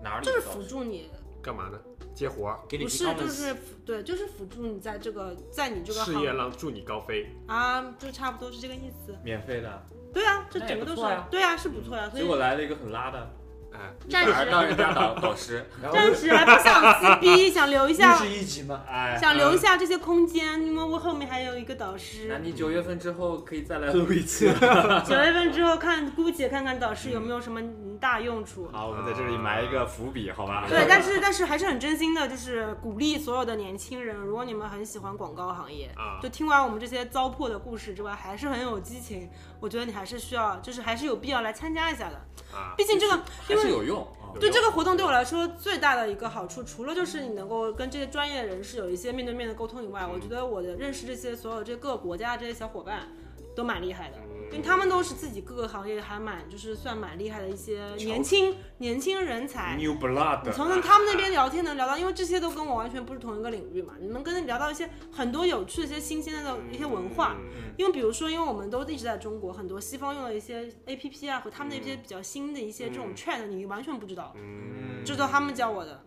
[0.02, 0.40] 哪里就是？
[0.40, 1.10] 辅助你，
[1.42, 1.78] 干嘛呢？
[2.12, 9.16] 接活儿，给你不是就是辅对，就是辅助你在这个在你这个事行业让助你高飞，啊，就差不多是这个意思。
[9.24, 9.82] 免费的，
[10.12, 13.30] 对啊，这整个都是对啊，是不错呀，所结以果来了一个很拉的，
[13.72, 18.82] 哎，暂时当人家导导师， 暂时还不想撕逼，想留下 是一级吗？
[18.88, 22.38] 哎，想留下这些空间，因为我后面还有一个导师那。
[22.38, 24.46] 你九月份之后可以再来录一次。
[25.06, 27.60] 九月份之后看，姑且看看导师有没有什么
[28.00, 28.68] 大用处。
[28.72, 30.64] 好，我们在这里埋一个伏笔，好吧？
[30.68, 39.30] 对，但是但是还是很真心的，就是鼓励所有的年轻人，如果你们很喜欢广告行业，啊就听完我们这些糟粕的故事之外，还是很有激情，
[39.60, 42.16] 我觉得你还是需要，就是还是有必要来参加一下的。
[42.52, 44.34] 啊，毕竟这个，还是有用啊。
[44.40, 53.08] 对这个活动对我来说最大的一个好处，除了就是你能够跟这些专业人士有一些面对面的沟通以外，我觉得我的认识这些所有这各个国家的这些小伙伴
[53.54, 54.16] 都蛮厉害的，
[54.50, 59.76] 因为他们都是自己各个行业还蛮就是算蛮厉害的一些年轻年轻人才。
[59.76, 67.36] New Blood，你从他们那边聊天能聊到，因为这些都跟我完全不是同一个领域嘛，你能跟他聊到一些很多有趣的一些新鲜的一些文化。
[67.38, 76.04] 嗯因为比如说，因为我们都一直在中国，很多西方用的一些 A P P 啊，和他们那些比较新的一些这种 trend，你完全不知道，嗯，这都他们教我的。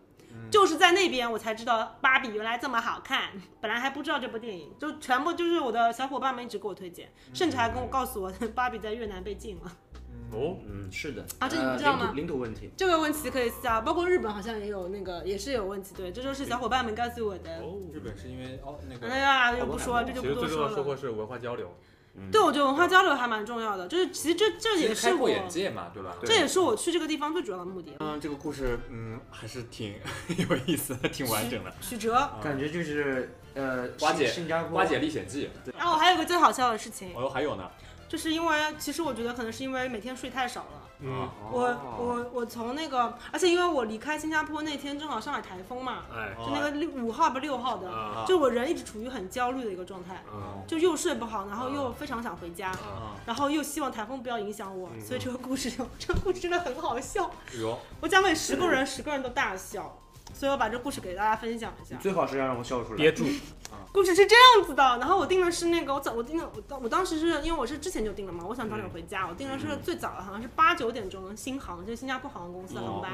[0.50, 3.30] 就是在那边我才知道芭比原来这么好看，
[3.60, 9.72] 本来还不知道这部电影，就全部就是我的小伙伴们一直给我推荐，甚至还跟我告诉我 芭比在越南被禁了。
[10.32, 11.24] 哦，嗯，是的。
[11.38, 17.58] 啊这你呃不知道吗领土问题，这个问题可以私下，包括日本好像也有那个也是有问题，对，这就是小伙伴们告诉我的。
[17.58, 20.96] 哦，日本是因为哦那个哎呀，就不说，这就不多说最重要的收获。
[20.96, 21.72] 是文化交流，
[22.30, 26.14] 对，我觉得文化交流还蛮重要的，就是其实这这也是我眼界嘛，对吧？
[26.24, 27.92] 这也是我去这个地方最主要的目的。
[27.98, 29.94] 嗯，这个故事嗯还是挺
[30.48, 31.72] 有意思的，挺完整的。
[31.80, 32.30] 曲折。
[32.42, 37.68] 感觉就是呃，花姐新新加坡花姐历险记，然后我还有个最好笑的事情，哦还有呢，
[38.08, 40.83] 就是因为其实我觉得可能是因为每天睡太少了。
[41.06, 57.30] 嗯，我哦我我从那个，而且因为我离开新加坡那天正好上海台风嘛，哎，就那个六五号不六号的，啊就我人一直处于很焦虑的一个状态，啊就又睡不好，然后又非常想回家，啊，然后又希望台风不要影响我，嗯所以这个故事就这个故事真的很好笑。
[58.00, 59.98] 我讲给十个人，十个人都大笑。
[60.32, 61.96] 所以我把这故事给大家分享一下。
[62.00, 62.96] 最好是要让我笑出来。
[62.96, 63.24] 憋住，
[63.94, 73.12] 故事是这样子的，然后我订的是那个我早我订的我当我当时是因为我是之前就订了嘛，我想早点回家，我订的是最早的好像是八九点钟的新航，就是新加坡航空公司的航班，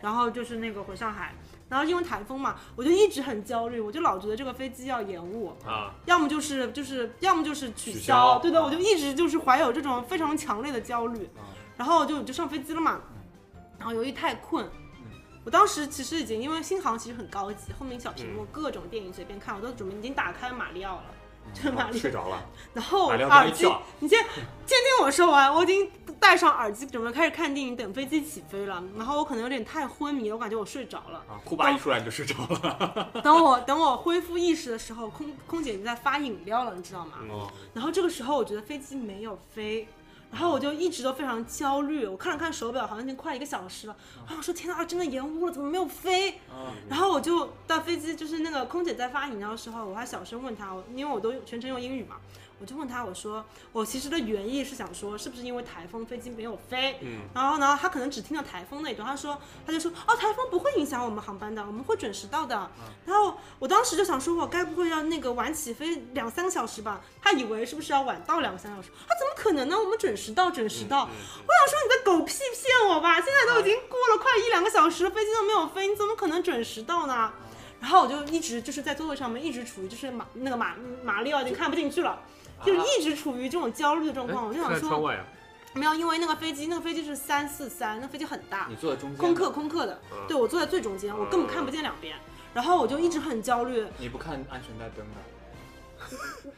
[0.00, 1.34] 然后就是那个回上海，
[1.68, 8.64] 然后因为台风嘛，我就一直很焦虑，我就老觉得这个飞机要延误，啊，要么就是就是要么就是取取消对的，啊。
[8.64, 11.42] 我就一直就是怀有这种非常强烈的焦虑啊，
[11.76, 13.00] 然后就就上飞机了嘛，
[13.78, 14.64] 然后由于太困。
[15.44, 21.04] 我当时其实已经，因为新航其实很高级，后面小屏幕各种电影随便看，我都准备已经打开马里奥了，
[21.54, 22.44] 就是马里睡着了，
[22.74, 23.66] 然后耳机，
[24.00, 24.28] 你先先
[24.66, 25.90] 听我说完，我已经
[26.20, 28.82] 戴上耳机准备开始看电影，等飞机起飞了。
[28.98, 31.18] 然后我可能有点太昏迷了，我感觉我睡着了。
[31.26, 37.14] 啊，库巴一出来你就睡着了，等我等我恢复意识的时候，空空姐已经在发饮料了，你知道吗？
[37.30, 39.88] 哦，然后这个时候我觉得飞机没有飞。
[40.30, 43.96] 然后我就一直都非常焦虑，我看了看手表，好像已经快一个小时了。
[44.20, 52.16] 然后我说：“天呐，真的延误了，怎么没有飞？”啊，然后我就到飞机，就是那个空姐在发饮料的时候，我还小声问她，因为我都全程用英语嘛，
[52.60, 53.42] 我就问他，我说
[53.72, 56.98] 我其实的原意是想说，是不是因为台风飞机没有飞？
[57.00, 62.70] 嗯，然后呢，他可能只听到台风那一段，他说，他就说，哦，台风不会影响我们航班的，我们会准时到的。
[63.06, 67.00] 然后我当时就想说，我该不会要那个晚起飞两三个小时吧？
[67.22, 68.90] 他以为是不是要晚到两三个小时？
[69.08, 69.76] 他，怎么可能呢？
[69.78, 71.04] 我们准时到，准时到。
[71.04, 73.14] 我想说你在狗屁骗我吧！
[73.14, 77.32] 现在都已经过了快一两个小时了，飞机都没有飞，你怎么可能准时到呢？
[77.80, 82.22] 然后我就一直就是在座位上面一直处于就是马那个马马里奥已经看不进去了，
[82.64, 84.46] 就是一直处于这种焦虑的状况。
[84.46, 85.24] 我就哎想说窗外啊，
[85.74, 92.16] 没有，因为那个飞机那个飞机是三四三，那飞机很大，你坐在中间，空客，空客的，嗯对我坐在最中间，我根本看不见两边。
[92.52, 95.20] 然后我就一直很焦虑，你不看安全带灯的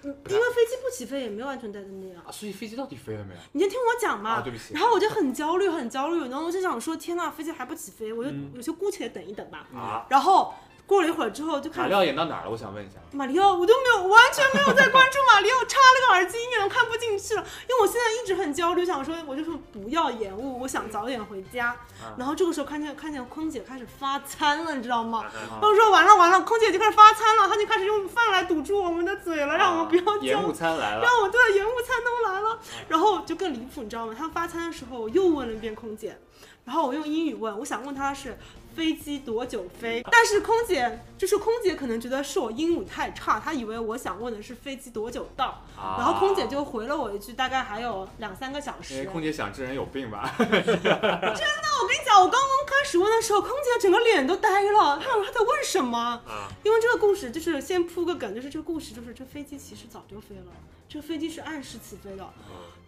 [0.04, 2.22] 因为飞机不起飞也没有安全带灯的呀。
[2.26, 3.40] 啊，所以飞机到底飞了没有？
[3.52, 4.36] 你先听我讲嘛。
[4.36, 9.66] 啊，对不起然后我就很焦虑，很焦虑，然后我就想说，天呐，飞机还不起飞，我就、嗯我就姑且等一等吧。
[9.74, 10.54] 啊，然后
[10.93, 12.51] 过了一会儿之后，就看马里奥演到哪儿了？
[12.51, 12.97] 我想问一下。
[13.12, 17.40] 马里奥，我都没有完全没有在关注马里奥，插了个耳机，一眼都看不进去了。
[17.43, 21.69] 因为我现在一直很焦虑，想说我就说不要延误，我想早点回家。
[21.69, 25.24] 啊然后这个时候看见看见空姐开始发餐了，你知道吗？
[25.24, 30.52] 啊我说完了完了，空姐就开始发餐了，她就开始用饭来堵住我们的嘴了，让我们不要啊延误。
[30.52, 32.59] 餐来了，让我对延误餐都来了，
[32.89, 34.14] 然后就更离谱，你知道吗？
[34.16, 36.19] 他发餐的时候，我又问了一遍空姐，
[36.64, 38.39] 然后我用英语问，我想问她是
[38.74, 49.05] 飞机多久飞，但是空姐就是空姐可能觉得是我英语太差，她以为我想问的是飞机多久到，啊然后空姐就回了我一句，大概还有两三个小时。
[49.05, 50.35] 空姐想这人有病吧？
[50.39, 55.99] 真的我跟你讲，我刚刚开始问的时候，空姐整个脸都呆了，她想她在问什么？
[56.27, 60.53] 啊，因为这个故事就是先铺个梗，就是这个故事就是这飞机其实早就飞了，
[60.89, 62.27] 这个飞机是按时起飞的，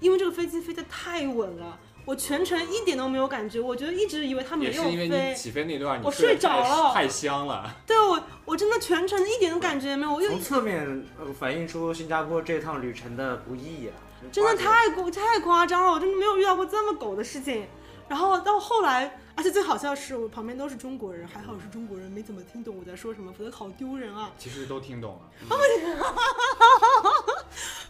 [0.00, 7.74] 因为这个飞机飞得太稳了，我全程一点都没有感觉，我觉得一直以为它没有也是因为你飞，起飞那段你我睡着太了太香了。
[7.86, 10.84] 对我我真的全程一点都感觉也没有，我又从侧面
[11.18, 13.92] 呃反映出新加坡这趟旅程的不易啊，
[14.30, 17.66] 真的太过太夸张了，我真的没有遇到过这么狗的事情。
[18.06, 24.30] 然后到后来，而且最好笑的是，我旁边都是中国人，还好是中国人，没怎么听懂我在说什么，否则好丢人啊。
[24.38, 25.20] 其实都听懂了，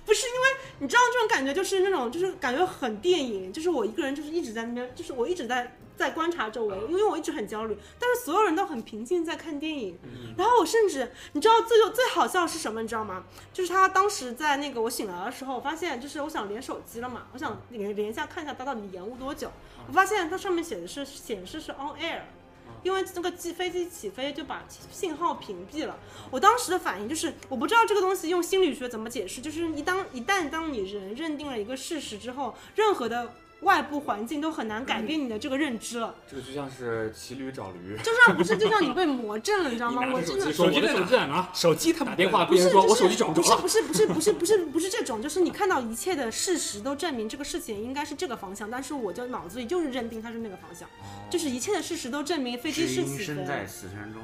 [0.07, 0.49] 不是因为
[0.79, 9.99] 你知道这种感觉，就是那种就是感觉很电影，就是我一个人就是一直在那边，就是我一直在在观察周围，因为我一直很焦虑，但是所有人都很平静在看电影。
[10.37, 12.83] 然后我甚至你知道最有最好笑的是什么？
[12.83, 13.25] 你知道吗？
[13.53, 19.51] 就是他当时在那个我醒来的时候，我发现就是我想连手机了嘛，我想连连一下看一下它到底延误多久，
[19.87, 22.23] 我发现它上面写的是显示是 on air。
[22.83, 25.99] 因为那个机飞机起飞就把信号屏蔽了。
[26.31, 33.33] 我当时的反应就是，我不知道这个东西用心理学怎么解释，就是一当一旦当你人认定了一个事实之后，任何的
[33.65, 36.15] 外部环境都很难改变你的这个认知了。
[36.31, 37.97] 这个就像是骑驴找驴。
[38.03, 40.03] 就像不是，就像你被魔怔了，你知道吗？
[40.15, 41.49] 我真的手机在哪？
[41.53, 43.61] 手机他打电话，别人说我手机找不着了。
[43.61, 50.89] 不是不是不是不是不是这种，就是你看到一切的事实都证明这个事情应该是这个方向，但是我就脑子里就是认定它是那个方向，
[51.31, 53.67] 就是一切的事实都证明飞机知是起飞身在了。
[53.67, 54.23] 死山中。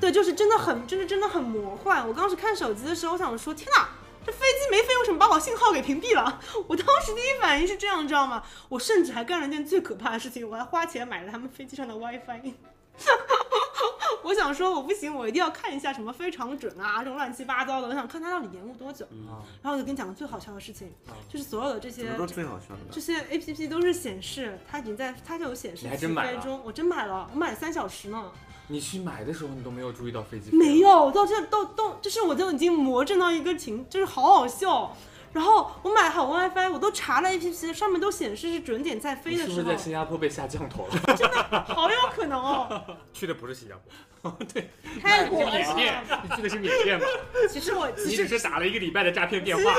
[0.00, 2.06] 对，就是真的很，就是真的很魔幻。
[2.06, 3.88] 我当时看手机的时候，我想说，天哪，
[4.28, 6.38] 这飞机没飞，为什么把我信号给屏蔽了？
[6.66, 8.42] 我当时第一反应是这样，你知道吗？
[8.68, 12.52] 我甚至还干了一件最可怕的事情，我还花钱买了他们飞机上的 WiFi。
[14.22, 17.88] 我想说，我不行，我一定要看一下什么非常准啊，这种乱七八糟的。
[17.88, 19.06] 我想看它到底延误多久。
[19.06, 20.92] 啊然后我就跟你讲个最好笑的事情，
[21.26, 23.00] 就是所有的这些怎么说最好笑的这？
[23.00, 26.60] 些 A P P 都是显示它已经在，它就有显示你还起真买了飞中。
[26.62, 28.30] 我真买了，我买了三小时呢。
[28.68, 30.54] 你去买的时候，你都没有注意到飞机？
[30.54, 30.78] 没。
[30.78, 34.94] 有，我到现在到到，就是我都已经魔怔到一个情，就是好好笑。
[35.32, 41.14] 然后我买好 WiFi，我都查了 APP，上面都显示是准点在飞的时候你是不是在，新加坡被下降头了？
[41.14, 42.82] 真的好有可能哦。
[43.12, 43.74] 去的不是新加
[44.22, 44.70] 坡， 对
[45.02, 47.06] 泰国缅甸，你去的是缅甸吧？
[47.50, 49.64] 其实我其实你只是打了一个礼拜的诈骗电话，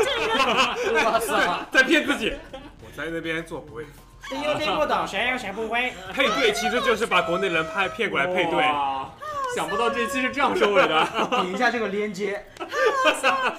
[1.03, 1.67] 哇塞！
[1.71, 2.31] 在骗自己。
[2.53, 3.85] 我在那边做不会。
[4.29, 5.91] 谁又听不懂，谁又学不会？
[6.13, 9.09] 配对其实就是把国内人派骗过来配对，哇，
[9.55, 11.07] 想不到这期是这样收尾的。
[11.41, 13.57] 点一下这个链接，太好笑了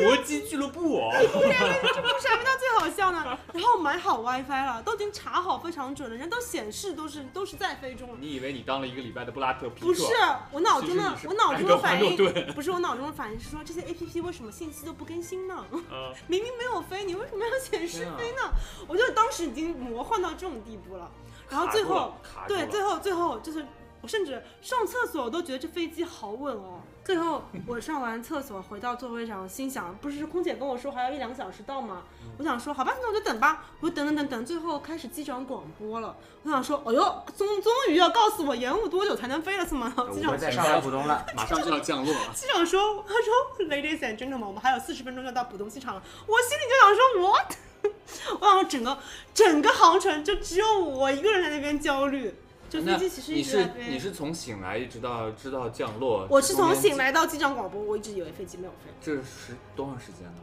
[0.00, 3.38] 国际俱乐部哦，这故事还没到最好笑呢。
[3.52, 8.14] 然后买好 WiFi 了，都已经查好非常准了，人都显示都是都是在飞中了。
[8.20, 9.86] 你以为你当了一个礼拜的布拉特皮特？
[9.86, 10.04] 不是，
[10.52, 15.64] 我脑中的我脑中的反应顿不是我脑中的反应是说这些 A P P 为什么信息都不更新呢？
[15.72, 18.52] 嗯，明明没有飞，你为什么要显示飞呢？
[18.86, 21.10] 我就当时已经魔幻到这种地步了。
[21.48, 22.14] 然后最后
[22.48, 23.64] 对，最后最后就是
[24.06, 26.78] 我甚至上厕所我都觉得这飞机好稳哦。
[27.04, 32.04] 最后我上完厕所回到座位上，心想不是空姐跟我说还要一两个小时到吗？
[32.38, 33.64] 我想说好吧，那我就等吧。
[33.80, 36.14] 我等等等等，最后开始机长广播了。
[36.44, 37.02] 我想说，哎呦，
[37.36, 39.92] 终终于要告诉我延误多久才能飞了是吗？
[39.96, 41.26] 然后机长我在上海浦东了。
[41.34, 42.32] 马上就要降落了。
[42.32, 47.52] 机长说：“他说，Ladies and gentlemen，我们还有四十分钟就到浦东机场了。”我心里就想说，What？
[48.40, 48.98] 我想说整个
[49.34, 52.32] 整个航程就只有我一个人在那边焦虑。
[52.68, 53.84] 就飞机其实一你直在飞。
[53.84, 56.26] 是你是从醒来一直到知道降落？
[56.30, 60.38] 我是从醒来到机长广播，我一直以为飞机没有飞，这是多长时间呢？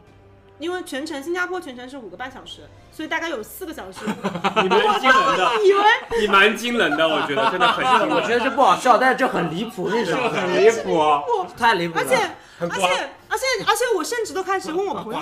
[0.58, 2.62] 因为全程新加坡全程是五个半小时，
[2.94, 3.98] 所以大概有四个小时。
[4.62, 5.82] 你蛮惊人的，以为
[6.20, 11.46] 你蛮惊人的，我觉得真的很惊人，我觉得这不好笑，但是这很离谱，那种很离谱。
[11.56, 12.04] 太离谱了。
[12.04, 12.30] 而且
[12.60, 13.10] 而且。
[13.26, 15.18] 而且而且我甚至都开始问我朋友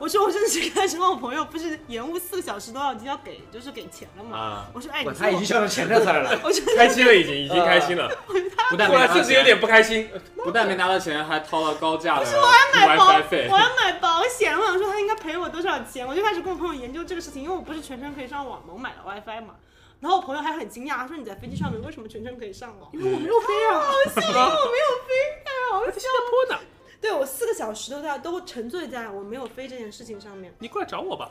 [0.00, 4.38] 我说我甚至开始问我朋友，不是延误四个小时都要已经要给就是给钱了吗？
[4.38, 6.38] 啊我说哎，他已经想到钱这词儿了。
[6.44, 8.08] 我觉得开心了，已经已经开心了，
[8.70, 10.08] 不但没拿到钱，甚至有点不开心。
[10.44, 12.26] 不但没拿到钱，还掏了高价的
[12.72, 13.58] 买保 WiFi 费我。
[13.58, 19.54] 要买保险，我想说他应该赔我多少钱，我就开始跟我朋友研究这个事情，因为我不是全程可以上网嘛，我买了 WiFi 嘛。
[20.00, 22.88] 然后我朋友还很惊讶，他说你在飞机上面为什么全程可以上网？
[22.92, 25.14] 因为我没有飞啊，好笑，因为我没有飞，
[25.44, 26.62] 太好笑新加坡呢？
[27.00, 31.30] 对我四个小时都在都沉醉在我没有飞这件事情上面，你过来找我吧。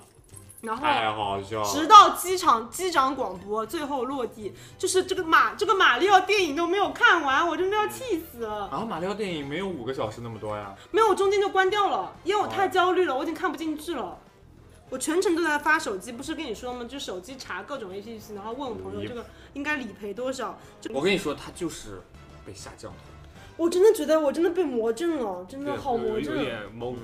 [0.59, 1.85] 然后太好笑直！
[1.85, 8.65] 到机场机长广播最后落地，就是这个马这个马里奥电影都没有看完，我真的要气死了。
[8.65, 10.75] 啊，马里奥电影没有五个小时那么多呀。
[10.89, 14.17] 没有，我中间就关掉了，因为我太焦虑了，我已经看不进去了。
[14.89, 16.85] 我全程都在发手机，不是跟你说吗？
[16.85, 20.57] 就手机查各种 APP，然后问我朋友这个应该理赔多少。
[20.79, 22.01] 就我跟你说，他就是
[22.45, 22.97] 被下降头。
[23.57, 26.45] 我真的觉得我真的被魔怔了，真的好魔怔有怔。
[26.45, 26.95] 点懵。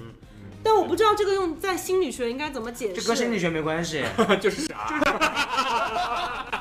[0.63, 3.01] 但我不知道这个用在心理学应该怎么解释。
[3.01, 4.03] 这跟心理学没关系，
[4.39, 4.87] 就是啥？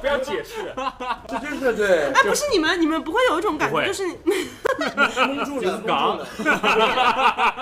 [0.00, 0.74] 不要解释，
[1.26, 4.14] 这对对对，哎，不是你们，你们不会有一种感觉，就是你，
[5.26, 6.26] 蒙住了，蒙住了。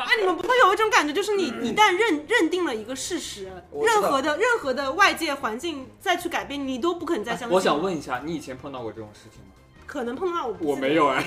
[0.04, 7.50] 哎，你们不会有一种感觉，就是你一旦认认定了一个事实，任何的任何的外界环境再去改变，你都不可能再相信。
[7.50, 9.52] 我想，问一下，你以前碰到过这种事情吗？
[9.86, 11.22] 可能碰到我我没有哎。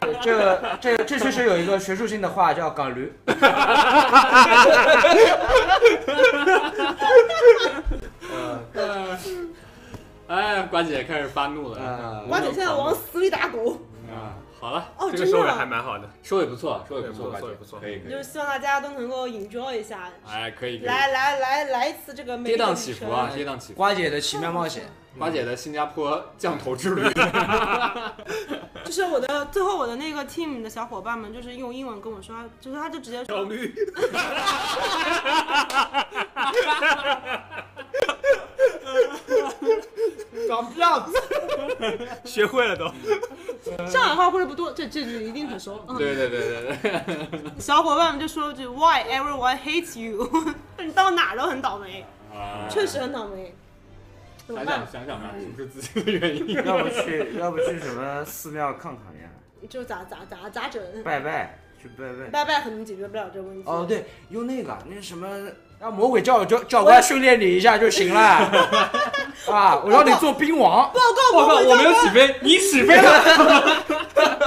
[0.00, 3.12] 对 这个这个这确实有一个学术性的话叫“港驴
[10.28, 11.70] 哎，瓜姐开始发怒”。
[11.72, 11.78] 了。
[11.78, 13.78] 呃，瓜姐现在往死里打狗。
[14.66, 16.08] 啊，好了，哦，这个收尾还蛮好的。
[16.22, 18.10] 收尾不错，收尾不错，对不错不错可以可以。
[18.10, 20.86] 就是希望大家都能够 enjoy 一下，哎，可以可以。
[20.86, 23.74] 来来来来一次这个美跌宕丽的起伏啊，跌宕起伏。
[23.74, 24.82] 瓜姐的奇妙冒险。
[25.18, 27.02] 瓜姐的新加坡降头之旅，
[28.84, 33.74] 就是我的最后我的那个 team 的小伙伴们，就是用英文跟我说，就是他就直接说，小绿，
[40.48, 41.12] 长样子。
[42.24, 42.86] 学会了都。
[43.86, 45.84] 上海话会不多，这这句一定很熟。
[45.88, 47.50] 嗯，对对对对对。
[47.58, 50.30] 小伙伴们就说句 Why everyone hates you？
[50.78, 53.54] 你到哪儿都很倒霉，啊确实很倒霉。
[54.46, 55.06] 怎么办想想？
[55.06, 56.54] 想想吧，是不是自己的原因？
[56.64, 59.28] 要不去，要不去什么寺庙看看呀？
[59.68, 60.80] 就咋咋咋咋整？
[61.02, 62.30] 拜拜，去拜拜。
[62.30, 63.64] 拜拜可能解决不了这个问题。
[63.66, 65.26] 哦，对，用那个那什么，
[65.78, 68.20] 让魔鬼教教教官训练你一下就行了。
[69.50, 70.90] 啊，我让你做兵王。
[70.92, 71.00] 报
[71.32, 73.84] 告报告，我没有起飞，你起飞了，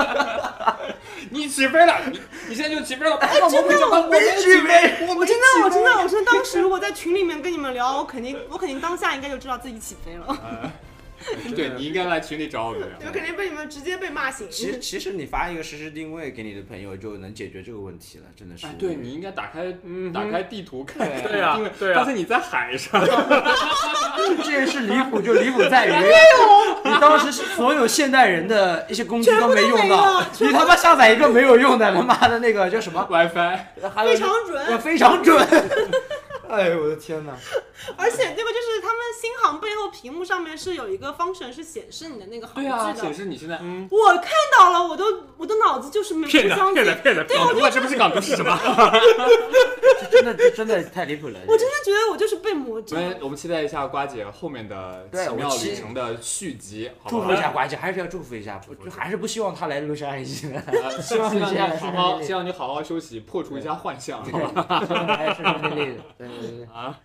[1.30, 2.20] 你起飞了，你
[2.50, 3.16] 你现在就起飞了。
[3.18, 10.38] 哎，真的吗，我没起飞，我我真的，我真的，我真的，当时如果在群里面跟你们聊，我肯定，我肯定当下应该就知道自己起飞了，
[11.56, 12.82] 对你应该来群里找我们。
[13.06, 14.48] 我肯定被你们直接被骂醒。
[14.50, 18.66] 其实 其实你发一个实时定位给你的朋友就能解决这个问题了，真的是。
[18.66, 23.02] 哎，对你应该打开嗯打开地图看，对对啊因为对啊发现你在海上，
[24.44, 25.92] 这件事离谱就离谱在于，
[26.86, 33.60] 你当时是所有现代人的一些工具都没用到，你他妈下载一个没有用的，他妈的那个叫什么？WiFi，
[34.06, 35.48] 非常准呃非常准。
[36.56, 37.34] 哎呦我的天哪！
[37.96, 43.06] 而且这个就是他们新航背后屏幕上面是有一个 function 是显示你的那个航对啊，距的。
[43.06, 45.06] 显示你现在嗯，我看到了，我都
[45.38, 46.76] 我的脑子就是没不骗相信。
[46.76, 48.58] 的骗的骗的骗的，港独了，这不是港独是什么？
[50.02, 51.40] 这真的这真的太离谱了。
[51.48, 52.96] 我真的觉得我就是被魔我梢。
[52.96, 57.22] 们我们期待一下瓜姐后面的对奇妙旅程的续集，好祝？
[57.22, 64.84] 福一下瓜姐，还是要祝福一下，就还是不希望她来洛杉矶的，啊希望你希望你好好，希望你好好休息，破除一下幻象，好吧？
[65.16, 66.02] 还是顺顺利利的。
[66.18, 66.66] 对对对。
[66.74, 67.00] 啊，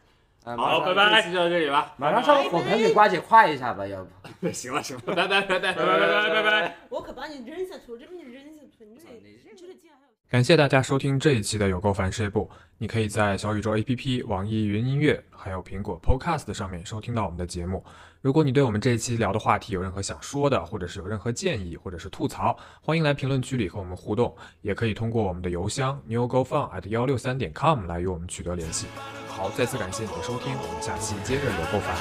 [0.44, 1.94] 啊，好，拜拜，就到这里吧。
[1.96, 4.04] 马上上个火盆给瓜姐夸一下吧，要
[4.40, 4.50] 不？
[4.52, 6.76] 行 了行了， 拜拜拜拜拜拜拜拜拜拜。
[6.88, 10.12] 我可把你扔下去，我真把你扔下去，你这这个竟然还有。
[10.28, 12.50] 感谢大家收听这一期的有够烦事业部。
[12.76, 17.82] 你可以在小宇宙 APP、网易云音乐还有苹果 Podcast 上面收听到我们的节目。
[18.24, 24.34] 如果你对我们这一期聊的话题有任何想说的或者是有任何建议或者是吐槽欢迎来评论区里和我们互动。
[24.62, 28.86] 也可以通过我们的邮箱 new gofun at 幺六三点 com 来与我们取得联系。
[29.28, 31.94] 好再次感谢你的收听我们下期接着聊购房